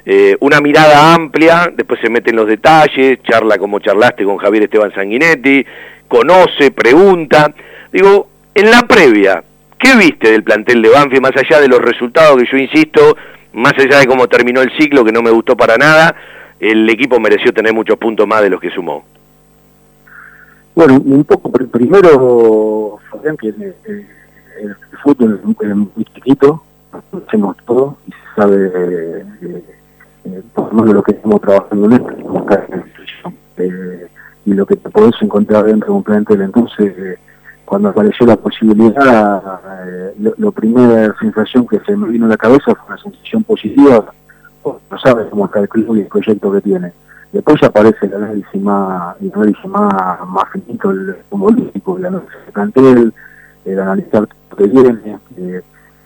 eh, 0.09 0.37
una 0.39 0.61
mirada 0.61 1.13
amplia, 1.13 1.69
después 1.75 1.99
se 1.99 2.09
mete 2.09 2.29
en 2.29 2.37
los 2.37 2.47
detalles, 2.47 3.21
charla 3.23 3.57
como 3.57 3.79
charlaste 3.79 4.23
con 4.23 4.37
Javier 4.37 4.63
Esteban 4.63 4.93
Sanguinetti, 4.93 5.65
conoce, 6.07 6.71
pregunta. 6.71 7.53
Digo, 7.91 8.29
en 8.55 8.71
la 8.71 8.87
previa, 8.87 9.43
¿qué 9.77 9.97
viste 9.97 10.31
del 10.31 10.45
plantel 10.45 10.81
de 10.81 10.87
Banfi, 10.87 11.19
más 11.19 11.35
allá 11.35 11.59
de 11.59 11.67
los 11.67 11.81
resultados 11.81 12.37
que 12.37 12.49
yo 12.49 12.57
insisto, 12.57 13.17
más 13.51 13.73
allá 13.77 13.99
de 13.99 14.07
cómo 14.07 14.29
terminó 14.29 14.61
el 14.61 14.71
ciclo, 14.77 15.03
que 15.03 15.11
no 15.11 15.21
me 15.21 15.29
gustó 15.29 15.57
para 15.57 15.75
nada, 15.75 16.15
el 16.57 16.89
equipo 16.89 17.19
mereció 17.19 17.51
tener 17.51 17.73
muchos 17.73 17.97
puntos 17.97 18.25
más 18.25 18.41
de 18.41 18.49
los 18.49 18.61
que 18.61 18.69
sumó? 18.69 19.03
Bueno, 20.73 21.01
un 21.03 21.25
poco, 21.25 21.51
primero, 21.51 22.97
Fabián, 23.11 23.35
que 23.35 23.49
el, 23.49 23.75
fútbol 25.03 25.41
es 25.59 25.75
muy 25.75 26.05
chiquito, 26.15 26.63
hacemos 27.27 27.57
todo 27.65 27.97
y 28.07 28.11
se 28.11 28.35
sabe... 28.37 28.71
Eh, 28.73 29.25
eh, 29.41 29.76
por 30.53 30.73
lo 30.73 30.81
menos 30.81 30.95
lo 30.95 31.03
que 31.03 31.11
estamos 31.11 31.41
trabajando 31.41 31.85
en 31.85 31.93
esto, 31.93 32.11
eh, 33.57 34.07
y 34.45 34.53
lo 34.53 34.65
que 34.65 34.75
te 34.75 34.89
podés 34.89 35.15
encontrar 35.21 35.65
dentro 35.65 35.87
de 35.87 35.97
un 35.97 36.03
plantel. 36.03 36.41
Entonces, 36.41 36.97
eh, 36.97 37.17
cuando 37.65 37.89
apareció 37.89 38.25
la 38.25 38.37
posibilidad, 38.37 39.41
eh, 39.85 40.33
lo, 40.37 40.51
primera 40.51 41.13
sensación 41.19 41.67
que 41.67 41.79
se 41.81 41.95
me 41.97 42.07
vino 42.07 42.25
a 42.25 42.29
la 42.29 42.37
cabeza 42.37 42.73
fue 42.73 42.87
una 42.87 42.97
sensación 42.97 43.43
positiva, 43.43 44.05
no 44.63 44.99
sabes 44.99 45.27
cómo 45.29 45.45
está 45.45 45.59
el 45.59 45.69
club 45.69 45.95
y 45.95 46.01
el 46.01 46.07
proyecto 46.07 46.51
que 46.51 46.61
tiene. 46.61 46.93
Después 47.31 47.61
aparece 47.63 48.05
el 48.05 48.15
análisis 48.15 48.61
más, 48.61 49.15
el 49.21 49.31
análisis 49.33 49.65
más, 49.65 50.27
más 50.27 50.49
finito, 50.51 50.91
el 50.91 51.15
futbolístico, 51.29 51.97
el 51.97 52.05
análisis 52.05 52.33
del 52.45 52.53
plantel, 52.53 53.13
el 53.65 53.79
analizar 53.79 54.27
lo 54.49 54.57
que 54.57 54.63
viene, 54.65 55.19
eh, 55.35 55.61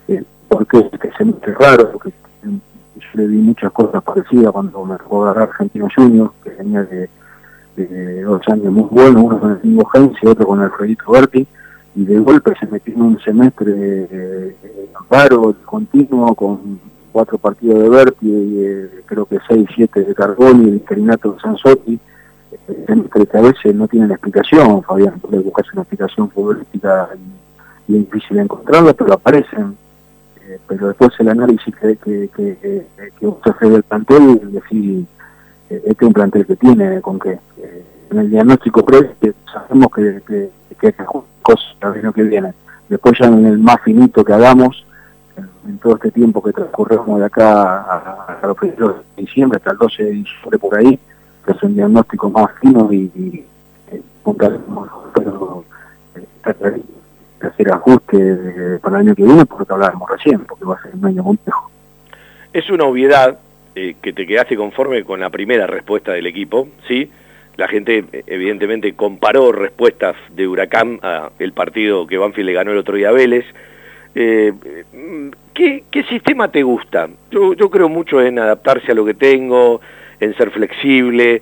eh, 0.07 0.23
porque 0.47 0.89
que 0.99 1.11
se 1.11 1.25
me 1.25 1.33
hace 1.39 1.53
raro, 1.53 1.91
porque 1.91 2.11
yo 2.95 3.07
le 3.13 3.27
vi 3.27 3.37
muchas 3.37 3.71
cosas 3.71 4.03
parecidas 4.03 4.51
cuando 4.51 4.85
me 4.85 4.97
tocó 4.97 5.23
agarrar 5.23 5.49
Argentino 5.49 5.87
Junior, 5.95 6.31
que 6.43 6.49
venía 6.51 6.83
de, 6.83 7.09
dos 8.23 8.41
años 8.47 8.71
muy 8.71 8.87
buenos, 8.89 9.23
uno 9.23 9.39
con 9.39 9.51
el 9.51 9.59
mismo 9.63 9.85
Gens 9.85 10.13
y 10.21 10.27
otro 10.27 10.45
con 10.45 10.59
Alfredito 10.59 11.11
Berti, 11.11 11.47
y 11.95 12.05
de 12.05 12.19
golpe 12.19 12.53
se 12.59 12.67
metió 12.67 12.93
en 12.93 13.01
un 13.01 13.19
semestre 13.19 13.73
de 13.73 14.55
paro 15.07 15.55
continuo 15.65 16.33
con 16.35 16.79
cuatro 17.11 17.37
partidos 17.37 17.81
de 17.81 17.89
Berti, 17.89 18.29
eh, 18.31 18.89
creo 19.05 19.25
que 19.25 19.39
seis, 19.47 19.67
siete 19.75 20.03
de 20.03 20.13
Carboni, 20.13 20.69
el 20.69 20.75
interinato 20.75 21.33
de 21.33 21.39
Sansotti, 21.39 21.99
eh, 22.67 23.03
que 23.11 23.37
a 23.37 23.41
veces 23.41 23.73
no 23.73 23.87
tienen 23.87 24.11
explicación, 24.11 24.83
Fabián, 24.83 25.19
puede 25.19 25.39
buscarse 25.39 25.71
una 25.73 25.81
explicación 25.81 26.29
futbolística 26.29 27.09
y, 27.87 27.95
y 27.95 28.07
es 28.13 28.31
encontrarla, 28.31 28.93
pero 28.93 29.13
aparecen 29.13 29.75
eh, 30.51 30.59
pero 30.67 30.89
después 30.89 31.11
el 31.19 31.29
análisis 31.29 31.73
que, 31.75 31.95
que, 31.95 32.29
que, 32.35 32.87
que 33.17 33.27
usted 33.27 33.51
hace 33.51 33.69
del 33.69 33.83
plantel, 33.83 34.41
es 34.43 34.51
decir, 34.51 35.05
eh, 35.69 35.81
este 35.85 36.03
es 36.03 36.07
un 36.07 36.13
plantel 36.13 36.45
que 36.45 36.57
tiene 36.57 36.99
con 36.99 37.17
que 37.19 37.39
eh, 37.57 37.85
en 38.09 38.19
el 38.19 38.29
diagnóstico 38.29 38.83
previo 38.83 39.15
sabemos 39.51 39.87
que, 39.95 40.21
que, 40.27 40.49
que 40.77 40.87
hay 40.87 41.05
cosas 41.41 41.75
el 41.81 41.99
año 41.99 42.11
que 42.11 42.23
viene. 42.23 42.53
Después 42.89 43.17
ya 43.17 43.27
en 43.27 43.45
el 43.45 43.59
más 43.59 43.79
finito 43.81 44.25
que 44.25 44.33
hagamos, 44.33 44.85
en, 45.37 45.77
todo 45.77 45.95
este 45.95 46.11
tiempo 46.11 46.43
que 46.43 46.51
transcurremos 46.51 47.19
de 47.19 47.25
acá 47.25 47.81
a, 47.81 48.37
a 48.41 48.47
los 48.47 48.57
primeros 48.57 48.97
de 49.15 49.21
diciembre, 49.21 49.57
hasta 49.57 49.71
el 49.71 49.77
12 49.77 50.03
de 50.03 50.11
diciembre 50.11 50.59
por 50.59 50.77
ahí, 50.77 50.99
que 51.45 51.51
es 51.53 51.63
un 51.63 51.75
diagnóstico 51.75 52.29
más 52.29 52.51
fino 52.59 52.91
y, 52.91 53.09
y, 53.15 53.45
y 53.93 54.03
pero 55.13 55.63
está 56.13 56.53
clarísimo 56.53 57.00
hacer 57.47 57.71
ajustes 57.71 58.79
para 58.81 58.97
el 58.97 59.07
año 59.07 59.15
que 59.15 59.23
viene, 59.23 59.45
por 59.45 59.59
lo 59.59 59.65
que 59.65 59.73
hablábamos 59.73 60.09
recién, 60.09 60.39
porque 60.41 60.65
va 60.65 60.75
a 60.75 60.81
ser 60.81 60.95
un 60.95 61.05
año 61.05 61.23
complejo. 61.23 61.71
Es 62.53 62.69
una 62.69 62.85
obviedad 62.85 63.39
eh, 63.73 63.95
que 64.01 64.11
te 64.11 64.27
quedaste 64.27 64.57
conforme 64.57 65.03
con 65.05 65.21
la 65.21 65.29
primera 65.29 65.65
respuesta 65.65 66.11
del 66.11 66.27
equipo, 66.27 66.67
¿sí? 66.87 67.09
La 67.55 67.67
gente 67.67 68.03
evidentemente 68.27 68.93
comparó 68.93 69.51
respuestas 69.51 70.15
de 70.31 70.47
Huracán 70.47 70.99
a 71.01 71.29
el 71.39 71.53
partido 71.53 72.07
que 72.07 72.17
Banfield 72.17 72.47
le 72.47 72.53
ganó 72.53 72.71
el 72.71 72.77
otro 72.77 72.95
día 72.95 73.09
a 73.09 73.13
Vélez. 73.13 73.45
Eh, 74.13 74.51
¿qué, 75.53 75.83
¿qué, 75.89 76.03
sistema 76.03 76.49
te 76.49 76.63
gusta? 76.63 77.07
Yo, 77.29 77.53
yo 77.53 77.69
creo 77.69 77.87
mucho 77.87 78.21
en 78.21 78.39
adaptarse 78.39 78.91
a 78.91 78.95
lo 78.95 79.05
que 79.05 79.13
tengo, 79.13 79.79
en 80.19 80.35
ser 80.35 80.51
flexible, 80.51 81.41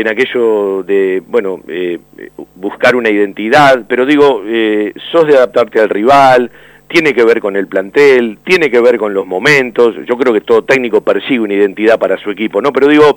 en 0.00 0.08
aquello 0.08 0.82
de, 0.82 1.22
bueno, 1.26 1.60
eh, 1.68 1.98
buscar 2.54 2.96
una 2.96 3.08
identidad, 3.08 3.84
pero 3.88 4.04
digo, 4.04 4.42
eh, 4.44 4.92
sos 5.10 5.26
de 5.26 5.36
adaptarte 5.36 5.80
al 5.80 5.88
rival, 5.88 6.50
tiene 6.86 7.14
que 7.14 7.24
ver 7.24 7.40
con 7.40 7.56
el 7.56 7.66
plantel, 7.66 8.38
tiene 8.44 8.70
que 8.70 8.80
ver 8.82 8.98
con 8.98 9.14
los 9.14 9.26
momentos, 9.26 9.94
yo 10.06 10.18
creo 10.18 10.34
que 10.34 10.42
todo 10.42 10.64
técnico 10.64 11.00
persigue 11.00 11.40
una 11.40 11.54
identidad 11.54 11.98
para 11.98 12.18
su 12.18 12.30
equipo, 12.30 12.60
¿no? 12.60 12.74
Pero 12.74 12.88
digo, 12.88 13.16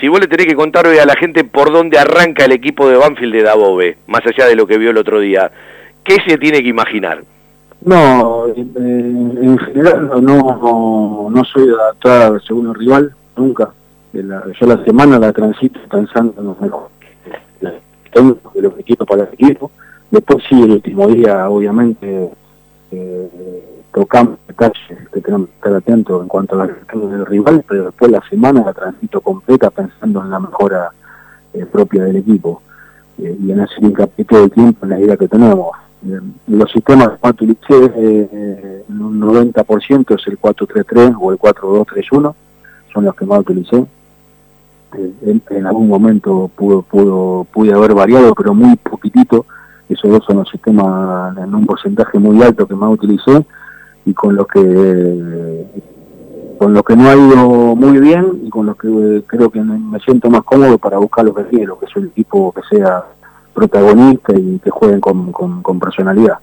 si 0.00 0.06
vos 0.06 0.20
le 0.20 0.28
tenés 0.28 0.46
que 0.46 0.54
contar 0.54 0.86
hoy 0.86 0.98
a 0.98 1.04
la 1.04 1.16
gente 1.16 1.42
por 1.42 1.72
dónde 1.72 1.98
arranca 1.98 2.44
el 2.44 2.52
equipo 2.52 2.88
de 2.88 2.96
Banfield 2.96 3.34
de 3.34 3.42
Dabove, 3.42 3.96
más 4.06 4.24
allá 4.24 4.46
de 4.46 4.54
lo 4.54 4.68
que 4.68 4.78
vio 4.78 4.90
el 4.90 4.98
otro 4.98 5.18
día, 5.18 5.50
¿qué 6.04 6.18
se 6.24 6.38
tiene 6.38 6.62
que 6.62 6.68
imaginar? 6.68 7.24
No, 7.84 8.46
eh, 8.46 8.54
en 8.56 9.58
general 9.58 10.10
no, 10.12 10.20
no, 10.22 11.28
no 11.28 11.44
soy 11.44 11.66
de 11.66 11.74
adaptar 11.74 12.40
según 12.46 12.68
el 12.68 12.74
rival, 12.76 13.12
nunca 13.36 13.72
yo 14.12 14.66
la 14.66 14.84
semana 14.84 15.18
la 15.18 15.32
transito 15.32 15.78
pensando 15.88 16.34
en 16.38 16.46
los 16.46 16.60
mejores 16.60 16.90
de 18.12 18.62
los 18.62 18.78
equipos 18.78 19.06
para 19.06 19.22
el 19.24 19.34
equipo. 19.34 19.70
Después 20.10 20.42
sí, 20.48 20.60
el 20.60 20.72
último 20.72 21.06
día, 21.08 21.48
obviamente, 21.48 22.30
eh, 22.90 23.80
tocamos 23.92 24.38
detalles 24.46 25.08
que 25.12 25.20
tenemos 25.20 25.48
que 25.48 25.54
estar 25.54 25.74
atentos 25.74 26.22
en 26.22 26.28
cuanto 26.28 26.54
a 26.60 26.66
la 26.66 26.74
gestión 26.74 27.10
del 27.10 27.26
rival, 27.26 27.64
pero 27.68 27.86
después 27.86 28.10
la 28.10 28.22
semana 28.28 28.64
la 28.64 28.72
transito 28.72 29.20
completa 29.20 29.70
pensando 29.70 30.22
en 30.22 30.30
la 30.30 30.40
mejora 30.40 30.90
eh, 31.52 31.66
propia 31.66 32.04
del 32.04 32.16
equipo 32.16 32.62
eh, 33.18 33.36
y 33.40 33.50
en 33.52 33.60
hacer 33.60 33.82
hincapié 33.82 34.24
todo 34.24 34.44
el 34.44 34.50
tiempo 34.50 34.84
en 34.84 34.90
la 34.90 35.00
idea 35.00 35.16
que 35.16 35.28
tenemos. 35.28 35.70
Eh, 36.06 36.20
los 36.48 36.70
sistemas 36.70 37.18
que 37.20 37.28
utilicé, 37.28 38.82
un 38.88 39.20
90% 39.20 40.18
es 40.18 40.26
el 40.26 40.40
4-3-3 40.40 41.16
o 41.20 41.32
el 41.32 41.38
4-2-3-1, 41.38 42.34
son 42.92 43.04
los 43.04 43.14
que 43.14 43.26
más 43.26 43.40
utilicé 43.40 43.86
en, 44.94 45.66
algún 45.66 45.88
momento 45.88 46.50
pude 46.56 47.72
haber 47.72 47.94
variado, 47.94 48.34
pero 48.34 48.54
muy 48.54 48.76
poquitito, 48.76 49.46
es 49.88 49.98
esos 49.98 50.10
dos 50.10 50.24
son 50.24 50.38
los 50.38 50.48
sistemas 50.48 51.36
en 51.36 51.54
un 51.54 51.66
porcentaje 51.66 52.18
muy 52.18 52.42
alto 52.42 52.66
que 52.66 52.74
más 52.74 52.90
utilicé 52.90 53.44
y 54.04 54.14
con 54.14 54.36
lo 54.36 54.46
que 54.46 55.66
con 56.58 56.74
lo 56.74 56.82
que 56.82 56.94
no 56.94 57.08
ha 57.08 57.16
ido 57.16 57.74
muy 57.74 57.98
bien 57.98 58.42
y 58.44 58.50
con 58.50 58.66
lo 58.66 58.74
que 58.74 59.22
creo 59.26 59.50
que 59.50 59.60
me 59.62 59.98
siento 60.00 60.28
más 60.28 60.42
cómodo 60.44 60.76
para 60.76 60.98
buscar 60.98 61.24
lo 61.24 61.34
que 61.34 61.44
que 61.44 61.86
es 61.86 61.96
un 61.96 62.06
equipo 62.06 62.52
que 62.52 62.60
sea 62.70 63.04
protagonista 63.54 64.32
y 64.38 64.58
que 64.58 64.70
jueguen 64.70 65.00
con, 65.00 65.32
con 65.32 65.80
personalidad. 65.80 66.38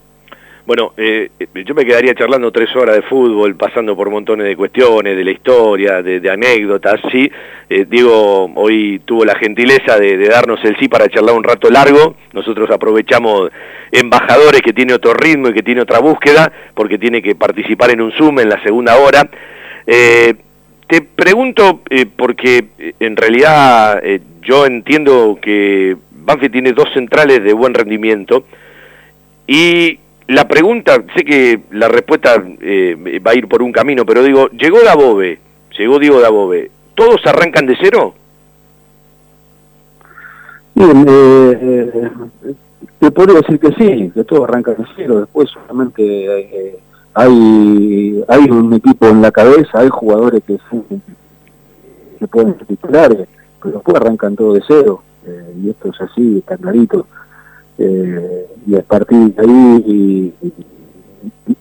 Bueno, 0.68 0.92
eh, 0.98 1.30
yo 1.64 1.74
me 1.74 1.86
quedaría 1.86 2.14
charlando 2.14 2.52
tres 2.52 2.76
horas 2.76 2.94
de 2.94 3.00
fútbol, 3.00 3.56
pasando 3.56 3.96
por 3.96 4.10
montones 4.10 4.46
de 4.46 4.54
cuestiones, 4.54 5.16
de 5.16 5.24
la 5.24 5.30
historia, 5.30 6.02
de, 6.02 6.30
anécdotas, 6.30 7.00
sí. 7.10 7.32
Eh, 7.70 7.86
digo, 7.88 8.52
hoy 8.54 9.00
tuvo 9.06 9.24
la 9.24 9.34
gentileza 9.36 9.98
de, 9.98 10.18
darnos 10.28 10.62
el 10.64 10.76
sí 10.78 10.86
para 10.86 11.08
charlar 11.08 11.34
un 11.34 11.42
rato 11.42 11.70
largo. 11.70 12.16
Nosotros 12.34 12.70
aprovechamos 12.70 13.50
embajadores 13.90 14.60
que 14.60 14.74
tiene 14.74 14.92
otro 14.92 15.14
ritmo 15.14 15.48
y 15.48 15.54
que 15.54 15.62
tiene 15.62 15.80
otra 15.80 16.00
búsqueda, 16.00 16.52
porque 16.74 16.98
tiene 16.98 17.22
que 17.22 17.34
participar 17.34 17.92
en 17.92 18.02
un 18.02 18.12
Zoom 18.12 18.38
en 18.40 18.50
la 18.50 18.62
segunda 18.62 18.98
hora. 18.98 19.26
Eh, 19.86 20.34
te 20.86 21.00
pregunto, 21.00 21.80
porque 22.14 22.66
en 23.00 23.16
realidad 23.16 24.02
yo 24.42 24.66
entiendo 24.66 25.38
que 25.40 25.96
Banfield 26.10 26.52
tiene 26.52 26.72
dos 26.72 26.92
centrales 26.92 27.42
de 27.42 27.54
buen 27.54 27.72
rendimiento 27.72 28.44
y 29.46 29.98
la 30.28 30.46
pregunta, 30.46 31.02
sé 31.16 31.24
que 31.24 31.62
la 31.70 31.88
respuesta 31.88 32.42
eh, 32.60 33.20
va 33.26 33.30
a 33.30 33.34
ir 33.34 33.48
por 33.48 33.62
un 33.62 33.72
camino, 33.72 34.04
pero 34.04 34.22
digo, 34.22 34.48
llegó 34.50 34.80
Dabove, 34.84 35.40
llegó 35.76 35.98
Diego 35.98 36.20
Dabove, 36.20 36.70
¿todos 36.94 37.26
arrancan 37.26 37.66
de 37.66 37.76
cero? 37.80 38.14
Bien, 40.74 41.06
eh, 41.08 41.90
eh, 42.44 42.54
te 42.98 43.10
podría 43.10 43.40
decir 43.40 43.58
que 43.58 43.72
sí, 43.72 44.10
que 44.14 44.22
todos 44.24 44.46
arrancan 44.46 44.76
de 44.76 44.84
cero, 44.96 45.20
después 45.20 45.48
solamente 45.48 46.02
eh, 46.04 46.78
hay, 47.14 48.22
hay 48.28 48.50
un 48.50 48.74
equipo 48.74 49.08
en 49.08 49.22
la 49.22 49.32
cabeza, 49.32 49.80
hay 49.80 49.88
jugadores 49.88 50.42
que, 50.44 50.58
que 52.18 52.28
pueden 52.28 52.54
titulares, 52.66 53.26
pero 53.62 53.76
después 53.76 53.96
arrancan 53.96 54.36
todos 54.36 54.56
de 54.56 54.62
cero, 54.68 55.02
y 55.62 55.70
esto 55.70 55.88
es 55.88 56.00
así, 56.02 56.38
está 56.38 56.58
clarito 56.58 57.06
y 57.78 58.74
a 58.74 58.82
partir 58.82 59.34
de 59.34 59.42
ahí 59.42 60.34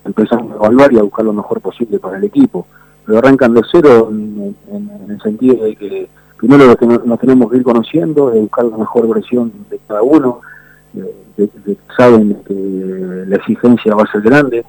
empezamos 0.04 0.52
a 0.54 0.56
evaluar 0.56 0.92
y 0.94 1.00
a 1.00 1.04
buscar 1.04 1.26
lo 1.26 1.34
mejor 1.34 1.62
posible 1.62 2.00
para 2.00 2.18
el 2.18 2.24
equipo. 2.24 2.66
Pero 3.06 3.20
arrancan 3.20 3.54
de 3.54 3.62
cero 3.72 4.10
en, 4.12 4.56
el 5.08 5.22
sentido 5.22 5.64
de 5.64 5.76
que 5.76 6.10
primero 6.38 6.66
lo 6.66 6.76
que 6.76 6.86
nos, 6.86 7.20
tenemos 7.20 7.52
que 7.52 7.58
ir 7.58 7.64
conociendo, 7.64 8.32
de 8.32 8.42
buscar 8.42 8.66
la 8.66 8.78
mejor 8.78 9.08
versión 9.08 9.52
de 9.70 9.80
cada 9.88 10.02
uno, 10.02 10.42
saben 11.96 12.38
que 12.46 13.26
la 13.28 13.36
exigencia 13.36 13.96
va 13.96 14.04
a 14.04 14.12
ser 14.12 14.22
grande, 14.22 14.66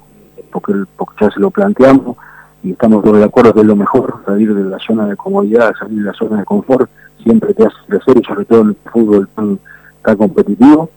porque, 0.51 0.73
porque 0.95 1.25
ya 1.25 1.31
se 1.31 1.39
lo 1.39 1.51
planteamos 1.51 2.17
y 2.63 2.71
estamos 2.71 3.03
todos 3.03 3.17
de 3.17 3.23
acuerdo 3.23 3.53
que 3.53 3.61
es 3.61 3.65
lo 3.65 3.75
mejor, 3.75 4.21
salir 4.25 4.53
de 4.53 4.63
la 4.63 4.79
zona 4.79 5.07
de 5.07 5.15
comodidad, 5.15 5.73
salir 5.79 5.99
de 5.99 6.05
la 6.05 6.13
zona 6.13 6.39
de 6.39 6.45
confort, 6.45 6.89
siempre 7.23 7.53
te 7.53 7.65
hace 7.65 7.75
crecer 7.87 8.17
y 8.17 8.23
sobre 8.23 8.45
todo 8.45 8.61
en 8.61 8.67
el 8.69 8.75
fútbol 8.91 9.27
tan, 9.35 9.59
tan 10.03 10.17
competitivo. 10.17 10.89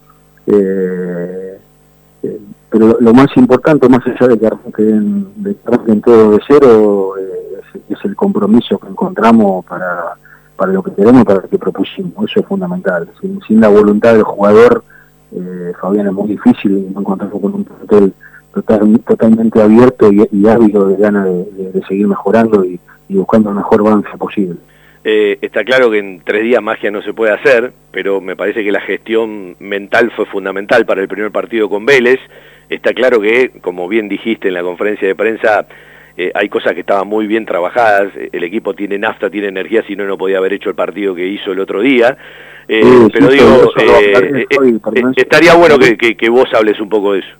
Eh, 0.45 1.59
eh, 2.23 2.39
pero 2.69 2.97
lo 2.99 3.13
más 3.13 3.27
importante, 3.37 3.87
más 3.87 4.05
allá 4.05 4.27
de 4.27 4.39
que 4.39 4.47
arranquen, 4.47 5.27
de 5.35 5.55
que 5.55 5.95
todo 6.03 6.31
de 6.31 6.39
cero, 6.47 7.13
eh, 7.17 7.81
es, 7.89 7.97
el 8.03 8.15
compromiso 8.15 8.77
que 8.77 8.87
encontramos 8.87 9.63
para, 9.65 10.15
para 10.55 10.73
lo 10.73 10.83
que 10.83 10.93
queremos, 10.93 11.23
para 11.23 11.41
lo 11.41 11.49
que 11.49 11.57
propusimos. 11.57 12.29
Eso 12.29 12.39
es 12.39 12.45
fundamental. 12.45 13.07
Sin, 13.21 13.61
la 13.61 13.69
voluntad 13.69 14.13
del 14.13 14.23
jugador, 14.23 14.83
Fabián, 15.79 16.07
es 16.07 16.13
muy 16.13 16.27
difícil 16.29 16.93
encontrarnos 16.95 17.41
con 17.41 17.53
un 17.55 17.63
plantel 17.63 18.13
totalmente 18.53 19.61
abierto 19.61 20.11
y, 20.11 20.47
ávido 20.47 20.87
de 20.87 20.95
ganas 20.97 21.25
de, 21.25 21.81
seguir 21.87 22.07
mejorando 22.07 22.63
y, 22.63 22.79
buscando 23.09 23.49
el 23.49 23.55
mejor 23.55 23.81
avance 23.81 24.09
posible. 24.17 24.57
Eh, 25.05 25.37
está 25.41 25.63
claro 25.65 25.91
que 25.91 25.99
en 25.99 26.21
tres 26.23 26.43
días 26.43 26.63
magia 26.63 26.89
no 26.89 27.01
se 27.01 27.13
puede 27.13 27.33
hacer, 27.33 27.73
pero 27.91 28.21
me 28.21 28.35
parece 28.35 28.63
que 28.63 28.71
la 28.71 28.81
gestión 28.81 29.55
mental 29.59 30.11
fue 30.15 30.25
fundamental 30.25 30.85
para 30.85 31.01
el 31.01 31.07
primer 31.07 31.31
partido 31.31 31.69
con 31.69 31.85
Vélez. 31.85 32.19
Está 32.69 32.93
claro 32.93 33.19
que, 33.19 33.51
como 33.61 33.87
bien 33.87 34.07
dijiste 34.07 34.47
en 34.47 34.53
la 34.53 34.63
conferencia 34.63 35.07
de 35.07 35.15
prensa, 35.15 35.67
eh, 36.15 36.31
hay 36.33 36.47
cosas 36.47 36.73
que 36.73 36.81
estaban 36.81 37.07
muy 37.07 37.27
bien 37.27 37.45
trabajadas, 37.45 38.13
el 38.31 38.43
equipo 38.43 38.73
tiene 38.73 38.97
nafta, 38.97 39.29
tiene 39.29 39.47
energía, 39.47 39.83
si 39.85 39.95
no, 39.95 40.05
no 40.05 40.17
podía 40.17 40.37
haber 40.37 40.53
hecho 40.53 40.69
el 40.69 40.75
partido 40.75 41.13
que 41.13 41.27
hizo 41.27 41.51
el 41.51 41.59
otro 41.59 41.81
día. 41.81 42.17
Eh, 42.67 42.81
pero 43.11 43.27
digo, 43.27 43.73
estaría 45.17 45.53
bueno 45.55 45.77
que, 45.77 46.15
que, 46.15 46.29
vos 46.29 46.47
hables 46.53 46.79
un 46.79 46.87
poco 46.87 47.13
de 47.13 47.19
eso. 47.19 47.35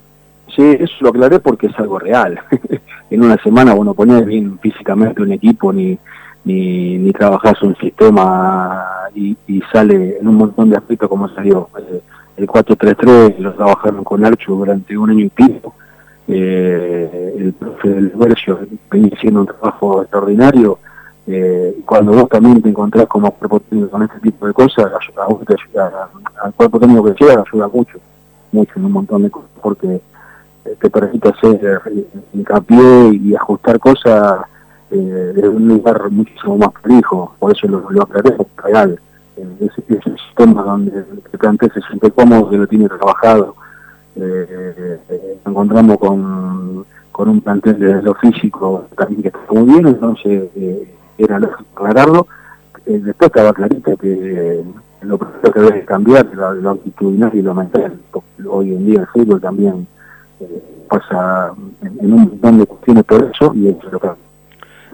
Sí, 0.53 0.77
eso 0.79 0.93
lo 0.99 1.09
aclaré 1.09 1.39
porque 1.39 1.67
es 1.67 1.79
algo 1.79 1.97
real. 1.97 2.39
en 3.09 3.23
una 3.23 3.37
semana 3.37 3.73
vos 3.73 3.85
no 3.85 3.93
ponés 3.93 4.25
bien 4.25 4.59
físicamente 4.59 5.21
un 5.21 5.31
equipo 5.31 5.71
ni 5.71 5.97
ni, 6.45 6.97
ni 6.97 7.11
trabajas 7.11 7.61
un 7.61 7.75
sistema 7.77 8.85
y, 9.15 9.61
sale 9.71 10.17
en 10.19 10.27
un 10.27 10.35
montón 10.35 10.69
de 10.69 10.77
aspectos 10.77 11.09
como 11.09 11.29
salió. 11.29 11.69
Eh, 11.77 12.01
el 12.37 12.47
4-3-3 12.47 13.37
lo 13.37 13.53
trabajaron 13.53 14.03
con 14.03 14.25
Archo 14.25 14.53
durante 14.53 14.97
un 14.97 15.09
año 15.09 15.25
y 15.25 15.29
pico. 15.29 15.75
Eh, 16.27 17.35
el 17.37 17.53
profe 17.53 17.89
del 17.89 18.09
Versio 18.09 18.59
venía 18.89 19.11
haciendo 19.15 19.41
un 19.41 19.47
trabajo 19.47 20.01
extraordinario. 20.01 20.79
Eh, 21.25 21.77
cuando 21.85 22.11
vos 22.11 22.27
también 22.27 22.61
te 22.61 22.69
encontrás 22.69 23.07
como 23.07 23.31
cuerpo 23.31 23.59
técnico 23.59 23.91
con 23.91 24.03
este 24.03 24.19
tipo 24.19 24.47
de 24.47 24.53
cosas, 24.53 24.85
a, 24.85 25.45
te 25.45 25.53
ayuda, 25.53 26.09
al 26.43 26.53
cuerpo 26.53 26.79
técnico 26.79 27.03
que 27.05 27.23
llega 27.23 27.43
ayuda 27.45 27.67
mucho, 27.67 27.97
mucho 28.51 28.73
en 28.75 28.85
un 28.85 28.91
montón 28.91 29.23
de 29.23 29.31
cosas, 29.31 29.49
porque 29.61 30.01
te 30.79 30.89
permite 30.89 31.29
hacer 31.29 31.81
hincapié 32.33 33.13
y 33.13 33.35
ajustar 33.35 33.79
cosas 33.79 34.41
eh, 34.91 34.95
de 35.35 35.49
un 35.49 35.67
lugar 35.67 36.09
muchísimo 36.11 36.57
más 36.57 36.71
prolijo, 36.81 37.35
por 37.39 37.51
eso 37.51 37.67
lo, 37.67 37.89
lo 37.89 38.03
aclaré, 38.03 38.35
real. 38.63 38.99
Eh, 39.37 39.47
ese, 39.61 40.01
sistema 40.27 40.63
donde 40.63 41.05
el 41.31 41.39
plantel 41.39 41.71
se 41.73 41.81
siente 41.81 42.11
cómodo, 42.11 42.49
que 42.49 42.57
lo 42.57 42.67
tiene 42.67 42.87
trabajado. 42.87 43.55
Eh, 44.15 44.99
eh, 45.09 45.39
encontramos 45.45 45.97
con, 45.97 46.85
con 47.11 47.29
un 47.29 47.41
plantel 47.41 47.79
de 47.79 48.01
lo 48.03 48.13
físico 48.13 48.85
también 48.95 49.23
que 49.23 49.27
está 49.29 49.39
muy 49.49 49.63
bien, 49.63 49.87
entonces 49.87 50.49
eh, 50.55 50.93
era 51.17 51.39
lógico 51.39 51.65
aclararlo. 51.75 52.27
después 52.85 53.27
estaba 53.27 53.53
clarito 53.53 53.97
que 53.97 54.63
lo 55.01 55.17
primero 55.17 55.51
que 55.51 55.59
debe 55.59 55.85
cambiar 55.85 56.27
lo, 56.33 56.53
lo 56.53 56.69
actitudinal 56.71 57.31
y 57.33 57.41
lo 57.41 57.55
mental. 57.55 57.99
Hoy 58.47 58.73
en 58.73 58.85
día 58.85 58.99
el 59.01 59.07
fútbol 59.07 59.41
también 59.41 59.87
pasa 60.87 61.53
en, 61.81 62.13
un 62.13 62.19
montón 62.19 62.59
de 62.59 62.65
cuestiones 62.67 63.03
por 63.05 63.23
eso 63.23 63.51
y 63.55 63.69
eso 63.69 63.89
lo 63.91 63.99
que 63.99 64.09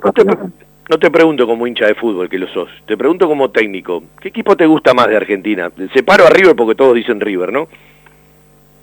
no 0.04 0.98
te, 0.98 1.12
pregunto 1.12 1.46
como 1.46 1.68
hincha 1.68 1.86
de 1.86 1.96
fútbol, 1.96 2.30
que 2.30 2.40
lo 2.40 2.48
sos, 2.48 2.70
te 2.86 2.98
pregunto 2.98 3.28
como 3.28 3.52
técnico, 3.52 4.04
¿qué 4.20 4.30
equipo 4.30 4.56
te 4.58 4.66
gusta 4.66 4.94
más 4.94 5.08
de 5.08 5.18
Argentina? 5.18 5.72
Separo 5.94 6.26
a 6.26 6.30
River 6.30 6.56
porque 6.56 6.76
todos 6.76 6.96
dicen 6.96 7.20
River, 7.20 7.54
¿no? 7.54 7.68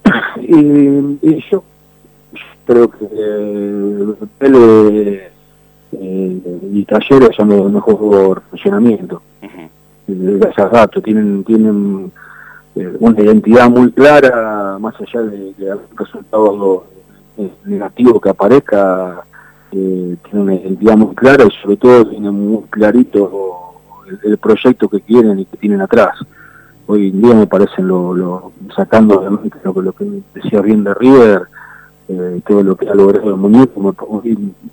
Y, 0.41 1.45
yo 1.51 1.65
creo 2.67 2.91
que 2.91 3.07
eh, 5.93 6.41
y 6.73 6.85
Talleres 6.85 7.37
son 7.37 7.49
los 7.49 7.73
mejores 7.73 8.43
funcionamiento. 8.51 9.23
Desde 10.07 10.49
hace 10.49 10.69
rato 10.69 11.03
tienen, 11.03 11.43
tienen 11.43 12.13
eh, 12.77 12.97
una 13.01 13.21
identidad 13.21 13.69
muy 13.69 13.91
clara, 13.91 14.77
más 14.79 14.95
allá 15.01 15.23
de, 15.23 15.53
de 15.55 15.71
algún 15.71 15.97
resultado 15.97 16.87
eh, 17.39 17.51
negativo 17.65 18.21
que 18.21 18.29
aparezca, 18.29 19.25
tiene 19.71 20.19
una 20.33 20.55
identidad 20.55 20.97
muy 20.97 21.15
clara 21.15 21.45
y 21.45 21.63
sobre 21.63 21.77
todo 21.77 22.09
tiene 22.09 22.31
muy 22.31 22.63
clarito 22.71 23.75
el, 24.25 24.39
proyecto 24.39 24.89
que 24.89 25.01
quieren 25.01 25.39
y 25.41 25.45
que 25.45 25.57
tienen 25.57 25.81
atrás. 25.81 26.19
Hoy 26.87 27.09
en 27.09 27.21
día 27.21 27.35
me 27.35 27.47
parecen 27.47 27.89
lo, 27.89 28.15
lo 28.15 28.53
sacando 28.75 29.21
lo, 29.23 29.83
lo 29.83 29.93
que 29.93 30.23
decía 30.35 30.61
bien 30.61 30.85
de 30.85 30.95
River, 30.95 31.49
eh, 32.09 32.41
todo 32.47 32.63
lo 32.63 32.77
que 32.77 32.89
ha 32.89 32.95
logrado 32.95 33.31
el 33.31 33.37
muñeco, 33.37 33.93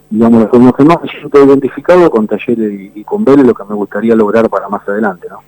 digamos, 0.09 0.43
lo 0.53 0.73
que 0.73 0.83
más 0.83 1.01
me 1.01 1.09
siento 1.09 1.43
identificado 1.43 2.11
con 2.11 2.27
Talleres 2.27 2.91
y, 2.95 3.03
con 3.03 3.25
Vélez, 3.25 3.47
lo 3.47 3.55
que 3.55 3.63
me 3.63 3.73
gustaría 3.73 4.15
lograr 4.15 4.49
para 4.49 4.69
más 4.69 4.87
adelante, 4.87 5.27
¿no? 5.29 5.39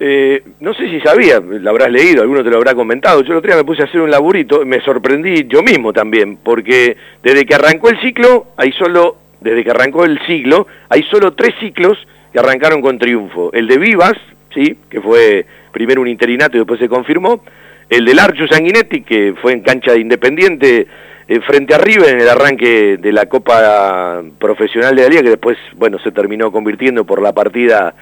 Eh, 0.00 0.42
no 0.60 0.74
sé 0.74 0.88
si 0.88 1.00
sabía, 1.00 1.40
lo 1.40 1.70
habrás 1.70 1.90
leído, 1.90 2.22
alguno 2.22 2.42
te 2.42 2.50
lo 2.50 2.56
habrá 2.56 2.74
comentado. 2.74 3.22
Yo 3.22 3.32
el 3.32 3.38
otro 3.38 3.48
día 3.48 3.56
me 3.56 3.64
puse 3.64 3.82
a 3.82 3.84
hacer 3.86 4.00
un 4.00 4.10
laburito, 4.10 4.64
me 4.64 4.80
sorprendí 4.80 5.46
yo 5.46 5.62
mismo 5.62 5.92
también, 5.92 6.36
porque 6.36 6.96
desde 7.22 7.46
que 7.46 7.54
arrancó 7.54 7.90
el 7.90 8.00
ciclo, 8.00 8.46
hay 8.56 8.72
solo, 8.72 9.16
desde 9.40 9.62
que 9.62 9.70
arrancó 9.70 10.04
el 10.04 10.18
siglo, 10.26 10.66
hay 10.88 11.02
solo 11.04 11.34
tres 11.34 11.54
ciclos 11.60 11.96
que 12.32 12.38
arrancaron 12.40 12.80
con 12.80 12.98
triunfo. 12.98 13.52
El 13.52 13.68
de 13.68 13.78
Vivas, 13.78 14.14
sí, 14.52 14.76
que 14.90 15.00
fue 15.00 15.46
primero 15.72 16.00
un 16.00 16.08
interinato 16.08 16.56
y 16.56 16.60
después 16.60 16.80
se 16.80 16.88
confirmó. 16.88 17.44
El 17.88 18.04
del 18.04 18.18
Archu 18.18 18.46
Sanguinetti, 18.48 19.02
que 19.02 19.34
fue 19.40 19.52
en 19.52 19.60
cancha 19.60 19.92
de 19.92 20.00
Independiente 20.00 20.86
eh, 21.28 21.40
frente 21.40 21.74
a 21.74 21.78
River 21.78 22.14
en 22.14 22.20
el 22.20 22.28
arranque 22.28 22.96
de 22.96 23.12
la 23.12 23.26
Copa 23.26 24.22
Profesional 24.38 24.96
de 24.96 25.02
la 25.02 25.08
Liga, 25.08 25.22
que 25.22 25.30
después, 25.30 25.58
bueno, 25.74 25.98
se 25.98 26.10
terminó 26.10 26.50
convirtiendo 26.50 27.04
por 27.04 27.22
la 27.22 27.32
partida 27.32 27.94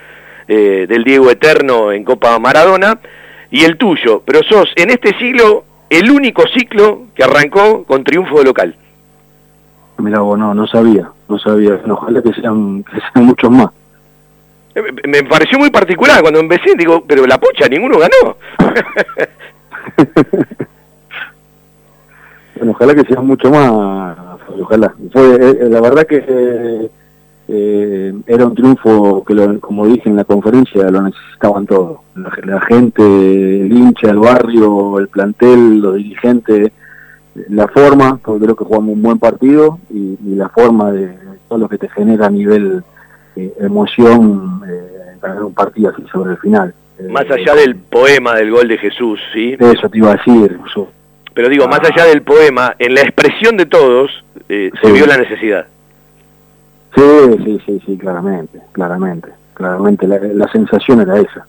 eh, 0.49 0.87
del 0.89 1.05
Diego 1.05 1.31
Eterno 1.31 1.93
en 1.93 2.05
Copa 2.05 2.39
Maradona, 2.39 2.99
y 3.51 3.65
el 3.65 3.77
tuyo, 3.77 4.23
pero 4.25 4.43
sos 4.43 4.73
en 4.77 4.91
este 4.91 5.17
siglo 5.19 5.65
el 5.91 6.11
único 6.11 6.43
ciclo 6.49 7.03
que 7.15 7.23
arrancó 7.23 7.85
con 7.85 8.03
triunfo 8.03 8.39
de 8.39 8.45
local. 8.45 8.75
Mira 9.99 10.21
vos, 10.21 10.39
no, 10.39 10.55
no 10.55 10.67
sabía, 10.67 11.11
no 11.29 11.39
sabía. 11.39 11.79
Ojalá 11.87 12.23
que 12.23 12.33
sean, 12.33 12.83
que 12.83 12.99
sean 13.13 13.27
muchos 13.27 13.51
más. 13.51 13.69
Eh, 14.75 14.83
me 15.07 15.23
pareció 15.25 15.59
muy 15.59 15.71
particular 15.71 16.23
cuando 16.23 16.41
empecé, 16.41 16.75
digo, 16.77 17.05
pero 17.07 17.27
la 17.27 17.39
pucha, 17.39 17.69
ninguno 17.69 17.99
ganó. 17.99 18.37
bueno, 22.57 22.73
ojalá 22.73 22.95
que 22.95 23.05
sean 23.05 23.27
mucho 23.27 23.51
más, 23.51 24.17
ojalá. 24.59 24.95
Fue, 25.13 25.35
eh, 25.35 25.69
la 25.69 25.81
verdad 25.83 26.07
que 26.07 26.25
eh, 26.27 26.91
era 28.27 28.47
un 28.47 28.55
triunfo 28.55 29.25
que, 29.25 29.35
lo, 29.35 29.61
como 29.61 29.87
dije 29.87 30.09
en 30.09 30.17
la 30.17 30.25
conferencia, 30.25 30.91
lo 30.91 31.03
necesitaban 31.03 31.67
todos. 31.67 31.99
La, 32.15 32.61
gente, 32.63 33.03
el 33.03 33.73
hincha, 33.73 34.11
el 34.11 34.19
barrio, 34.19 34.99
el 34.99 35.09
plantel, 35.09 35.81
los 35.81 35.97
dirigentes, 35.97 36.73
la 37.49 37.69
forma, 37.69 38.19
porque 38.23 38.45
creo 38.45 38.57
que 38.57 38.65
jugamos 38.65 38.95
un 38.95 39.03
buen 39.03 39.19
partido 39.19 39.79
y, 39.91 40.17
la 40.35 40.49
forma 40.49 40.93
de, 40.93 41.15
todo 41.49 41.59
lo 41.59 41.69
que 41.69 41.79
te 41.79 41.89
genera 41.91 42.27
a 42.27 42.31
nivel 42.31 42.83
eh, 43.37 43.53
emoción 43.61 44.63
eh, 44.67 45.17
ganar 45.21 45.45
un 45.45 45.55
partido 45.55 45.91
así 45.91 46.03
sobre 46.11 46.33
el 46.33 46.39
final. 46.39 46.75
Más 47.11 47.31
allá 47.31 47.55
del 47.55 47.77
poema 47.77 48.35
del 48.35 48.51
gol 48.51 48.69
de 48.69 48.79
Jesús, 48.79 49.21
¿sí? 49.33 49.57
Eso 49.59 49.89
te 49.89 49.99
iba 49.99 50.13
a 50.13 50.17
decir. 50.17 50.59
Pero 51.35 51.49
digo, 51.49 51.67
más 51.67 51.81
allá 51.81 52.05
del 52.07 52.23
poema, 52.23 52.75
en 52.79 52.95
la 52.95 53.01
expresión 53.01 53.57
de 53.57 53.67
todos 53.67 54.25
se 54.49 54.93
vio 54.93 55.07
la 55.07 55.17
necesidad. 55.17 55.67
Sí, 56.95 57.03
sí, 57.45 57.61
sí, 57.65 57.83
sí, 57.87 57.99
claramente, 57.99 58.59
claramente, 58.73 59.29
claramente, 59.55 60.07
la, 60.07 60.49
sensación 60.53 61.01
era 61.01 61.19
esa. 61.19 61.47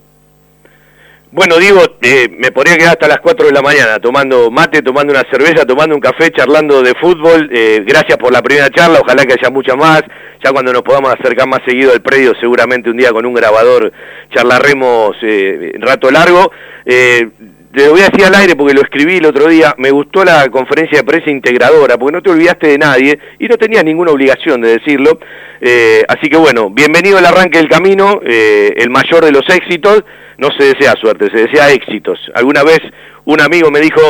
Bueno, 1.31 1.57
digo, 1.57 1.79
eh, 2.01 2.29
me 2.29 2.51
podría 2.51 2.77
quedar 2.77 2.91
hasta 2.91 3.07
las 3.07 3.19
4 3.19 3.47
de 3.47 3.51
la 3.51 3.61
mañana 3.61 3.99
tomando 3.99 4.51
mate, 4.51 4.83
tomando 4.83 5.11
una 5.11 5.23
cerveza, 5.31 5.65
tomando 5.65 5.95
un 5.95 6.01
café, 6.01 6.31
charlando 6.31 6.83
de 6.83 6.93
fútbol. 6.93 7.49
Eh, 7.51 7.83
gracias 7.85 8.17
por 8.19 8.31
la 8.31 8.41
primera 8.41 8.69
charla, 8.69 8.99
ojalá 9.01 9.25
que 9.25 9.33
haya 9.33 9.49
mucha 9.49 9.75
más. 9.75 10.03
Ya 10.43 10.51
cuando 10.51 10.71
nos 10.71 10.83
podamos 10.83 11.11
acercar 11.11 11.47
más 11.47 11.61
seguido 11.65 11.91
al 11.91 12.01
predio, 12.01 12.33
seguramente 12.39 12.89
un 12.89 12.97
día 12.97 13.11
con 13.11 13.25
un 13.25 13.33
grabador 13.33 13.91
charlaremos 14.31 15.17
eh, 15.23 15.73
rato 15.79 16.11
largo. 16.11 16.51
Te 17.73 17.87
lo 17.87 17.93
voy 17.93 18.01
a 18.01 18.09
decir 18.09 18.23
al 18.23 18.35
aire 18.35 18.55
porque 18.55 18.75
lo 18.75 18.81
escribí 18.81 19.17
el 19.17 19.25
otro 19.25 19.47
día, 19.47 19.73
me 19.79 19.89
gustó 19.89 20.23
la 20.23 20.47
conferencia 20.49 20.99
de 20.99 21.03
prensa 21.03 21.31
integradora, 21.31 21.97
porque 21.97 22.11
no 22.11 22.21
te 22.21 22.29
olvidaste 22.29 22.67
de 22.67 22.77
nadie 22.77 23.17
y 23.39 23.47
no 23.47 23.57
tenías 23.57 23.83
ninguna 23.83 24.11
obligación 24.11 24.61
de 24.61 24.77
decirlo. 24.77 25.17
Eh, 25.59 26.03
así 26.07 26.29
que 26.29 26.37
bueno, 26.37 26.69
bienvenido 26.69 27.17
al 27.17 27.25
arranque 27.25 27.57
del 27.57 27.69
camino, 27.69 28.19
eh, 28.23 28.75
el 28.77 28.91
mayor 28.91 29.25
de 29.25 29.31
los 29.31 29.49
éxitos, 29.49 30.03
no 30.37 30.49
se 30.55 30.65
desea 30.65 30.93
suerte, 31.01 31.31
se 31.31 31.47
desea 31.47 31.71
éxitos. 31.71 32.19
Alguna 32.35 32.61
vez 32.61 32.79
un 33.25 33.41
amigo 33.41 33.71
me 33.71 33.79
dijo, 33.79 34.01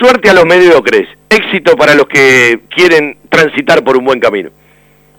suerte 0.00 0.30
a 0.30 0.34
los 0.34 0.44
mediocres, 0.44 1.06
éxito 1.30 1.76
para 1.76 1.94
los 1.94 2.06
que 2.06 2.62
quieren 2.68 3.18
transitar 3.28 3.84
por 3.84 3.96
un 3.96 4.06
buen 4.06 4.18
camino. 4.18 4.50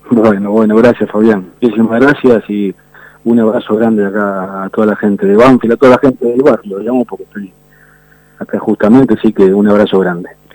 Bueno, 0.09 0.51
bueno, 0.51 0.75
gracias 0.75 1.09
Fabián, 1.09 1.45
muchísimas 1.61 2.01
gracias 2.01 2.43
y 2.49 2.75
un 3.23 3.39
abrazo 3.39 3.73
grande 3.77 4.05
acá 4.05 4.65
a 4.65 4.69
toda 4.69 4.87
la 4.87 4.95
gente 4.97 5.25
de 5.25 5.37
Banfield, 5.37 5.75
a 5.75 5.77
toda 5.77 5.91
la 5.91 5.97
gente 5.99 6.25
del 6.25 6.41
barrio, 6.41 6.79
digamos, 6.79 7.07
porque 7.07 7.23
estoy 7.23 7.53
justamente, 8.59 9.15
así 9.15 9.33
que 9.33 9.53
un 9.53 9.67
abrazo 9.67 9.99
grande. 9.99 10.29